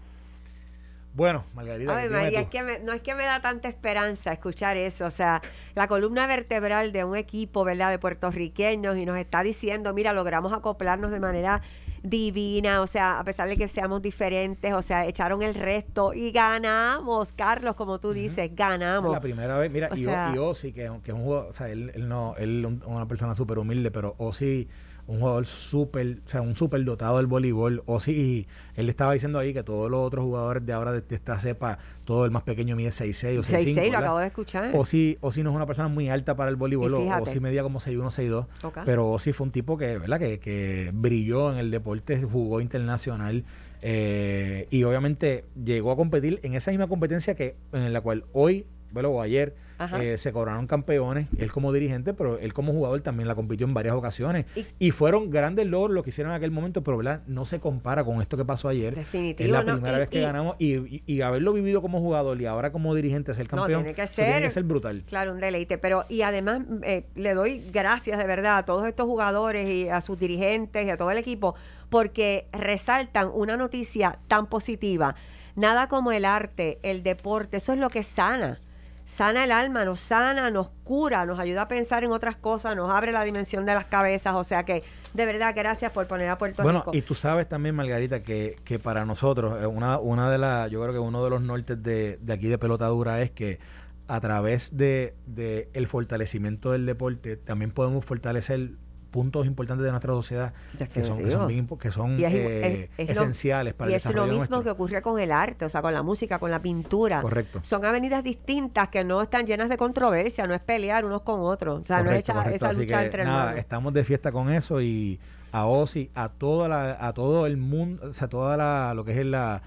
Bueno, 1.13 1.45
Margarita, 1.53 1.95
Ay, 1.95 2.09
María, 2.09 2.41
es 2.41 2.49
que 2.49 2.61
me- 2.61 2.79
no 2.79 2.91
es 2.91 3.01
que 3.01 3.15
me 3.15 3.23
da 3.23 3.39
tanta 3.39 3.69
esperanza 3.69 4.33
escuchar 4.33 4.75
eso. 4.75 5.05
O 5.05 5.11
sea, 5.11 5.41
la 5.73 5.87
columna 5.87 6.27
vertebral 6.27 6.91
de 6.91 7.05
un 7.05 7.15
equipo, 7.15 7.63
¿verdad?, 7.63 7.89
de 7.89 7.99
puertorriqueños 7.99 8.97
y 8.97 9.05
nos 9.05 9.17
está 9.17 9.41
diciendo, 9.41 9.93
mira, 9.93 10.11
logramos 10.11 10.51
acoplarnos 10.51 11.11
de 11.11 11.21
manera 11.21 11.61
divina, 12.03 12.81
o 12.81 12.87
sea, 12.87 13.17
a 13.19 13.23
pesar 13.23 13.47
de 13.47 13.55
que 13.55 13.69
seamos 13.69 14.01
diferentes, 14.01 14.73
o 14.73 14.81
sea, 14.81 15.05
echaron 15.05 15.41
el 15.41 15.53
resto 15.55 16.13
y 16.13 16.31
ganamos, 16.33 17.31
Carlos, 17.31 17.75
como 17.75 17.97
tú 17.99 18.11
dices, 18.11 18.51
ganamos. 18.53 19.13
la 19.13 19.21
primera 19.21 19.57
vez, 19.57 19.71
mira, 19.71 19.87
O 19.91 19.95
y, 19.95 20.03
sea- 20.03 20.31
y 20.35 20.37
Ozzy, 20.37 20.73
que, 20.73 20.91
que 21.01 21.11
es 21.11 21.17
un 21.17 21.23
jugador, 21.23 21.47
o 21.49 21.53
sea, 21.53 21.69
él, 21.69 21.93
él 21.95 22.09
no, 22.09 22.35
él 22.37 22.63
un- 22.65 22.83
una 22.85 23.07
persona 23.07 23.33
súper 23.35 23.57
humilde, 23.57 23.89
pero 23.89 24.15
Ozzy, 24.17 24.67
un 25.07 25.19
jugador 25.19 25.45
súper, 25.45 26.17
o 26.25 26.29
sea, 26.29 26.41
un 26.41 26.55
súper 26.55 26.83
dotado 26.83 27.17
del 27.17 27.27
voleibol. 27.27 27.83
Ozzy, 27.85 28.47
él 28.75 28.89
estaba 28.89 29.13
diciendo 29.13 29.39
ahí 29.39 29.53
que 29.53 29.63
todos 29.63 29.89
los 29.89 30.05
otros 30.05 30.25
jugadores 30.25 30.65
de 30.65 30.73
ahora 30.73 30.91
de, 30.91 31.03
esta 31.09 31.39
cepa, 31.39 31.77
todo 32.05 32.25
el 32.25 32.31
más 32.31 32.43
pequeño 32.43 32.75
mide 32.75 32.89
6'6 32.89 33.39
o 33.39 33.41
6'5. 33.41 33.75
6-6, 33.75 33.91
lo 33.91 33.97
acabo 33.97 34.19
de 34.19 34.27
escuchar. 34.27 34.71
Ozzy, 34.73 35.17
Ozzy 35.21 35.43
no 35.43 35.51
es 35.51 35.55
una 35.55 35.67
persona 35.67 35.87
muy 35.87 36.09
alta 36.09 36.35
para 36.35 36.49
el 36.49 36.55
voleibol, 36.55 36.93
o-. 36.93 37.21
Ozzy 37.21 37.39
medía 37.39 37.63
como 37.63 37.79
6'1, 37.79 38.09
6'2, 38.09 38.45
Ok. 38.63 38.79
pero 38.85 39.11
Ozzy 39.11 39.31
fue 39.33 39.45
un 39.45 39.51
tipo 39.51 39.77
que, 39.77 39.97
¿verdad? 39.97 40.19
Que, 40.19 40.39
que 40.39 40.91
brilló 40.93 41.51
en 41.51 41.59
el 41.59 41.71
deporte, 41.71 42.23
jugó 42.23 42.61
internacional 42.61 43.43
eh, 43.87 44.67
y 44.71 44.83
obviamente 44.83 45.45
llegó 45.63 45.91
a 45.91 45.95
competir 45.95 46.39
en 46.41 46.55
esa 46.55 46.71
misma 46.71 46.87
competencia 46.87 47.35
que 47.35 47.55
en 47.71 47.93
la 47.93 48.01
cual 48.01 48.25
hoy, 48.33 48.65
bueno, 48.91 49.09
o 49.09 49.21
ayer. 49.21 49.53
Eh, 49.99 50.17
se 50.17 50.31
coronaron 50.31 50.67
campeones, 50.67 51.27
él 51.37 51.51
como 51.51 51.71
dirigente, 51.73 52.13
pero 52.13 52.37
él 52.39 52.53
como 52.53 52.71
jugador 52.73 53.01
también 53.01 53.27
la 53.27 53.35
compitió 53.35 53.67
en 53.67 53.73
varias 53.73 53.95
ocasiones. 53.95 54.45
Y- 54.55 54.65
Y, 54.87 54.91
fueron 54.91 55.29
grandes 55.29 55.67
logros 55.67 55.91
lo 55.93 56.03
que 56.03 56.09
hicieron 56.11 56.31
en 56.31 56.37
aquel 56.37 56.51
momento, 56.51 56.83
pero 56.83 56.97
¿verdad? 56.97 57.21
no 57.27 57.45
se 57.45 57.59
compara 57.59 58.03
con 58.03 58.21
esto 58.21 58.37
que 58.37 58.45
pasó 58.45 58.67
ayer. 58.69 58.95
Definitivo, 58.95 59.45
Es 59.45 59.51
la 59.51 59.63
no, 59.63 59.73
primera 59.73 59.97
y- 59.97 59.99
vez 59.99 60.09
que 60.09 60.19
y- 60.19 60.21
ganamos 60.21 60.55
y, 60.59 61.03
y- 61.11 61.21
haberlo 61.21 61.53
vivido 61.53 61.81
como 61.81 61.99
jugador 61.99 62.41
y 62.41 62.45
ahora 62.45 62.71
como 62.71 62.93
dirigente 62.95 63.33
ser 63.33 63.45
No, 63.51 63.57
campeón, 63.61 63.83
tiene 63.83 63.95
que 63.95 64.03
eso 64.03 64.15
tiene 64.15 64.31
ser. 64.33 64.43
que 64.43 64.49
ser 64.49 64.63
brutal. 64.63 65.03
Claro, 65.07 65.31
un 65.33 65.39
deleite. 65.39 65.77
Pero, 65.77 66.05
y 66.09 66.21
además, 66.21 66.61
eh, 66.83 67.05
le 67.15 67.33
doy 67.33 67.61
gracias 67.71 68.17
de 68.17 68.25
verdad 68.27 68.57
a 68.59 68.65
todos 68.65 68.87
estos 68.87 69.05
jugadores 69.05 69.69
y 69.69 69.89
a 69.89 70.01
sus 70.01 70.17
dirigentes 70.19 70.85
y 70.85 70.89
a 70.89 70.97
todo 70.97 71.11
el 71.11 71.17
equipo, 71.17 71.55
porque 71.89 72.47
resaltan 72.51 73.29
una 73.33 73.57
noticia 73.57 74.19
tan 74.27 74.47
positiva. 74.47 75.15
Nada 75.55 75.87
como 75.87 76.11
el 76.11 76.25
arte, 76.25 76.79
el 76.83 77.01
deporte, 77.03 77.57
eso 77.57 77.73
es 77.73 77.79
lo 77.79 77.89
que 77.89 78.03
sana. 78.03 78.59
Sana 79.05 79.43
el 79.43 79.51
alma, 79.51 79.85
nos 79.85 79.99
sana, 79.99 80.49
nos 80.49 80.71
cura, 80.83 81.27
nos 81.27 81.39
ayuda 81.39 81.61
a 81.61 81.67
pensar 81.67 82.03
en 82.03 82.11
otras 82.11 82.35
cosas, 82.35 82.75
nos 82.75 82.89
abre 82.89 83.11
la 83.11 83.23
dimensión 83.23 83.63
de 83.63 83.73
las 83.75 83.85
cabezas. 83.85 84.33
O 84.33 84.43
sea 84.43 84.65
que, 84.65 84.83
de 85.13 85.25
verdad, 85.27 85.53
gracias 85.55 85.91
por 85.91 86.07
poner 86.07 86.27
a 86.27 86.39
Puerto 86.39 86.63
Bueno, 86.63 86.79
Rico. 86.79 86.91
y 86.95 87.03
tú 87.03 87.13
sabes 87.13 87.47
también, 87.47 87.75
Margarita, 87.75 88.23
que, 88.23 88.57
que 88.65 88.79
para 88.79 89.05
nosotros, 89.05 89.61
eh, 89.61 89.67
una, 89.67 89.99
una 89.99 90.31
de 90.31 90.39
las, 90.39 90.71
yo 90.71 90.81
creo 90.81 90.91
que 90.91 90.99
uno 90.99 91.23
de 91.23 91.29
los 91.29 91.41
nortes 91.41 91.81
de, 91.83 92.17
de 92.19 92.33
aquí 92.33 92.47
de 92.47 92.57
pelota 92.57 92.87
dura 92.87 93.21
es 93.21 93.29
que 93.29 93.59
a 94.07 94.19
través 94.19 94.75
de, 94.75 95.15
de 95.27 95.69
el 95.73 95.87
fortalecimiento 95.87 96.71
del 96.71 96.87
deporte, 96.87 97.37
también 97.37 97.71
podemos 97.71 98.03
fortalecer 98.05 98.71
puntos 99.15 99.45
importantes 99.47 99.85
de 99.85 99.91
nuestra 99.91 100.11
sociedad 100.11 100.53
que 100.77 101.03
son, 101.05 101.17
que 101.17 101.31
son, 101.31 101.47
bien 101.47 101.67
que 101.67 101.89
son 101.89 102.19
Y 102.19 102.25
es- 102.25 102.33
eh, 102.33 102.89
es- 102.97 103.09
es 103.09 103.15
lo- 103.15 103.21
esenciales 103.21 103.73
para 103.73 103.89
y 103.89 103.93
el 103.93 103.97
es 103.97 104.13
lo 104.13 104.25
mismo 104.27 104.61
que 104.61 104.69
ocurre 104.69 105.01
con 105.01 105.17
el 105.21 105.31
arte, 105.31 105.63
o 105.63 105.69
sea, 105.69 105.81
con 105.81 105.93
la 105.93 106.03
música, 106.03 106.37
con 106.37 106.51
la 106.51 106.61
pintura. 106.61 107.21
Correcto. 107.21 107.59
Son 107.61 107.85
avenidas 107.85 108.25
distintas 108.25 108.89
que 108.89 109.05
no 109.05 109.21
están 109.21 109.45
llenas 109.47 109.69
de 109.69 109.77
controversia, 109.77 110.45
no 110.47 110.53
es 110.53 110.59
pelear 110.59 111.05
unos 111.05 111.21
con 111.21 111.39
otros, 111.41 111.79
o 111.79 111.85
sea, 111.85 112.03
no 112.03 112.11
es 112.11 112.25
correcto. 112.25 112.55
esa 112.55 112.67
Así 112.71 112.77
lucha 112.81 112.99
que, 112.99 113.05
entre 113.05 113.23
nada, 113.23 113.55
estamos 113.57 113.93
de 113.93 114.03
fiesta 114.03 114.33
con 114.33 114.51
eso 114.51 114.81
y 114.81 115.17
a 115.53 115.65
Ozzy, 115.65 116.09
a 116.13 116.27
toda 116.27 116.67
la, 116.67 116.97
a 116.99 117.13
todo 117.13 117.45
el 117.45 117.55
mundo, 117.55 118.09
o 118.09 118.13
sea, 118.13 118.27
toda 118.27 118.57
la, 118.57 118.93
lo 118.93 119.05
que 119.05 119.17
es 119.17 119.25
la, 119.25 119.61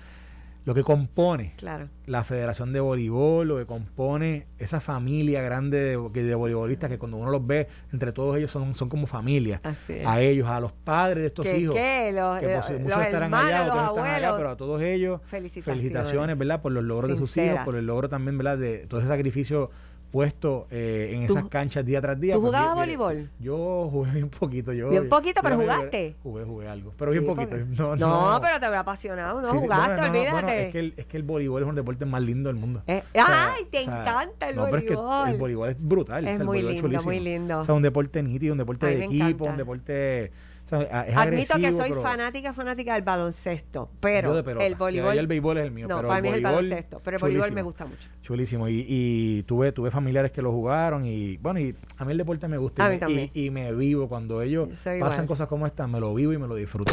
lo 0.68 0.74
que 0.74 0.82
compone 0.84 1.54
Claro. 1.56 1.88
la 2.04 2.24
Federación 2.24 2.74
de 2.74 2.80
Voleibol, 2.80 3.48
lo 3.48 3.56
que 3.56 3.64
compone 3.64 4.48
esa 4.58 4.82
familia 4.82 5.40
grande 5.40 5.96
de, 6.12 6.34
voleibolistas 6.34 6.90
que 6.90 6.98
cuando 6.98 7.16
uno 7.16 7.30
los 7.30 7.46
ve, 7.46 7.68
entre 7.90 8.12
todos 8.12 8.36
ellos 8.36 8.50
son, 8.50 8.74
son 8.74 8.90
como 8.90 9.06
familia. 9.06 9.62
A 10.04 10.20
ellos, 10.20 10.46
a 10.46 10.60
los 10.60 10.72
padres 10.72 11.22
de 11.22 11.26
estos 11.28 11.46
hijos. 11.46 11.74
que 11.74 12.12
los- 12.12 12.38
que 12.38 12.46
eh, 12.52 12.56
los 12.56 12.70
muchos 12.80 13.00
estarán 13.00 13.22
hermanos, 13.22 13.46
allá, 13.50 13.62
otros 13.62 13.76
están 13.76 13.78
allá, 13.78 13.86
abuelos. 14.16 14.34
pero 14.36 14.50
a 14.50 14.56
todos 14.58 14.82
ellos, 14.82 15.20
Felicitaciones. 15.24 16.38
¿verdad? 16.38 16.60
Por 16.60 16.72
los 16.72 16.84
logros 16.84 17.08
de 17.08 17.16
sus 17.16 17.34
hijos, 17.38 17.60
por 17.64 17.74
el 17.74 17.86
logro 17.86 18.10
también, 18.10 18.36
¿verdad? 18.36 18.58
De 18.58 18.86
todo 18.88 19.00
ese 19.00 19.08
sacrificio 19.08 19.70
puesto 20.10 20.66
eh, 20.70 21.10
en 21.14 21.26
¿Tú- 21.26 21.34
esas 21.36 21.48
canchas 21.48 21.84
día 21.84 22.00
tras 22.00 22.18
día. 22.18 22.34
tú 22.34 22.40
Pues, 22.40 22.50
jugabas 22.52 22.86
mire, 22.86 22.96
voleibol? 22.96 23.30
Yo 23.38 23.88
jugué 23.92 24.10
bien 24.12 24.28
poquito. 24.30 24.72
Yo, 24.72 24.88
Bien 24.90 25.08
poquito, 25.08 25.40
pero 25.42 25.56
jugaste. 25.56 26.16
Jugué, 26.22 26.44
jugué 26.44 26.68
algo, 26.68 26.92
pero 26.96 27.10
bien 27.10 27.22
Sí, 27.24 27.28
poquito. 27.28 27.50
porque- 27.50 27.64
No, 27.76 27.96
No, 27.96 28.32
no, 28.32 28.40
pero 28.40 28.58
te 28.60 28.68
veo 28.70 28.80
apasionado, 28.80 29.40
¿no? 29.40 29.50
Sí, 29.50 29.56
Jugaste, 29.58 30.00
no, 30.00 30.06
olvídate. 30.08 30.30
bueno, 30.32 30.48
es, 30.48 30.72
que 30.72 30.78
el, 30.78 30.94
es 30.96 31.06
que 31.06 31.16
el 31.18 31.22
voleibol 31.22 31.62
es 31.62 31.68
un 31.68 31.74
deporte 31.74 32.04
más 32.06 32.22
lindo 32.22 32.48
del 32.48 32.56
mundo. 32.56 32.82
Eh, 32.86 33.02
O 33.10 33.12
sea, 33.12 33.52
¡Ay, 33.54 33.64
te 33.70 33.80
o 33.80 33.84
sea, 33.84 34.00
encanta 34.00 34.48
el 34.48 34.54
pero 34.56 34.76
es 34.76 34.84
que 34.84 34.94
voleibol! 34.94 35.28
el 35.28 35.36
voleibol 35.36 35.68
es 35.70 35.76
brutal. 35.78 36.24
Es 36.24 36.30
o 36.32 36.34
sea, 36.34 36.40
el 36.40 36.46
muy 36.46 36.62
voleibol 36.62 36.90
lindo, 36.90 37.04
muy 37.04 37.20
lindo. 37.20 37.58
O 37.60 37.64
sea, 37.64 37.74
un 37.74 37.82
deporte 37.82 38.22
nítido, 38.22 38.52
un 38.52 38.58
deporte 38.58 38.86
de 38.86 39.04
equipo, 39.04 39.24
encanta. 39.26 39.50
un 39.50 39.56
deporte. 39.58 40.32
O 40.76 40.80
sea, 40.82 41.02
es 41.06 41.16
Admito 41.16 41.56
que 41.56 41.72
soy 41.72 41.90
pero 41.90 42.02
fanática, 42.02 42.52
fanática 42.52 42.94
del 42.94 43.02
baloncesto, 43.02 43.90
pero 44.00 44.34
de 44.42 44.66
el 44.66 44.74
voleibol... 44.74 45.18
El 45.18 45.26
béisbol 45.26 45.58
es 45.58 45.64
el 45.64 45.70
mío, 45.70 45.88
no, 45.88 45.96
pero 45.96 46.08
para 46.08 46.18
el 46.18 46.22
mí 46.22 46.28
es 46.28 46.34
el 46.36 46.42
baloncesto, 46.42 47.00
pero 47.02 47.16
el 47.16 47.20
voleibol 47.20 47.52
me 47.52 47.62
chulísimo. 47.62 47.64
gusta 47.64 47.86
mucho. 47.86 48.08
Chulísimo. 48.22 48.68
Y, 48.68 48.84
y 48.88 49.42
tuve, 49.44 49.72
tuve 49.72 49.90
familiares 49.90 50.30
que 50.32 50.42
lo 50.42 50.52
jugaron 50.52 51.06
y 51.06 51.36
bueno, 51.38 51.60
y 51.60 51.74
a 51.96 52.04
mí 52.04 52.12
el 52.12 52.18
deporte 52.18 52.46
me 52.48 52.58
gusta. 52.58 52.84
A 52.84 52.88
y, 52.88 52.90
mí 52.90 52.94
me- 52.96 53.00
también. 53.00 53.30
y, 53.34 53.46
y 53.46 53.50
me 53.50 53.72
vivo 53.72 54.08
cuando 54.08 54.42
ellos 54.42 54.68
soy 54.78 55.00
pasan 55.00 55.24
igual. 55.24 55.26
cosas 55.26 55.48
como 55.48 55.66
esta, 55.66 55.86
me 55.86 56.00
lo 56.00 56.14
vivo 56.14 56.32
y 56.32 56.38
me 56.38 56.46
lo 56.46 56.54
disfruto. 56.54 56.92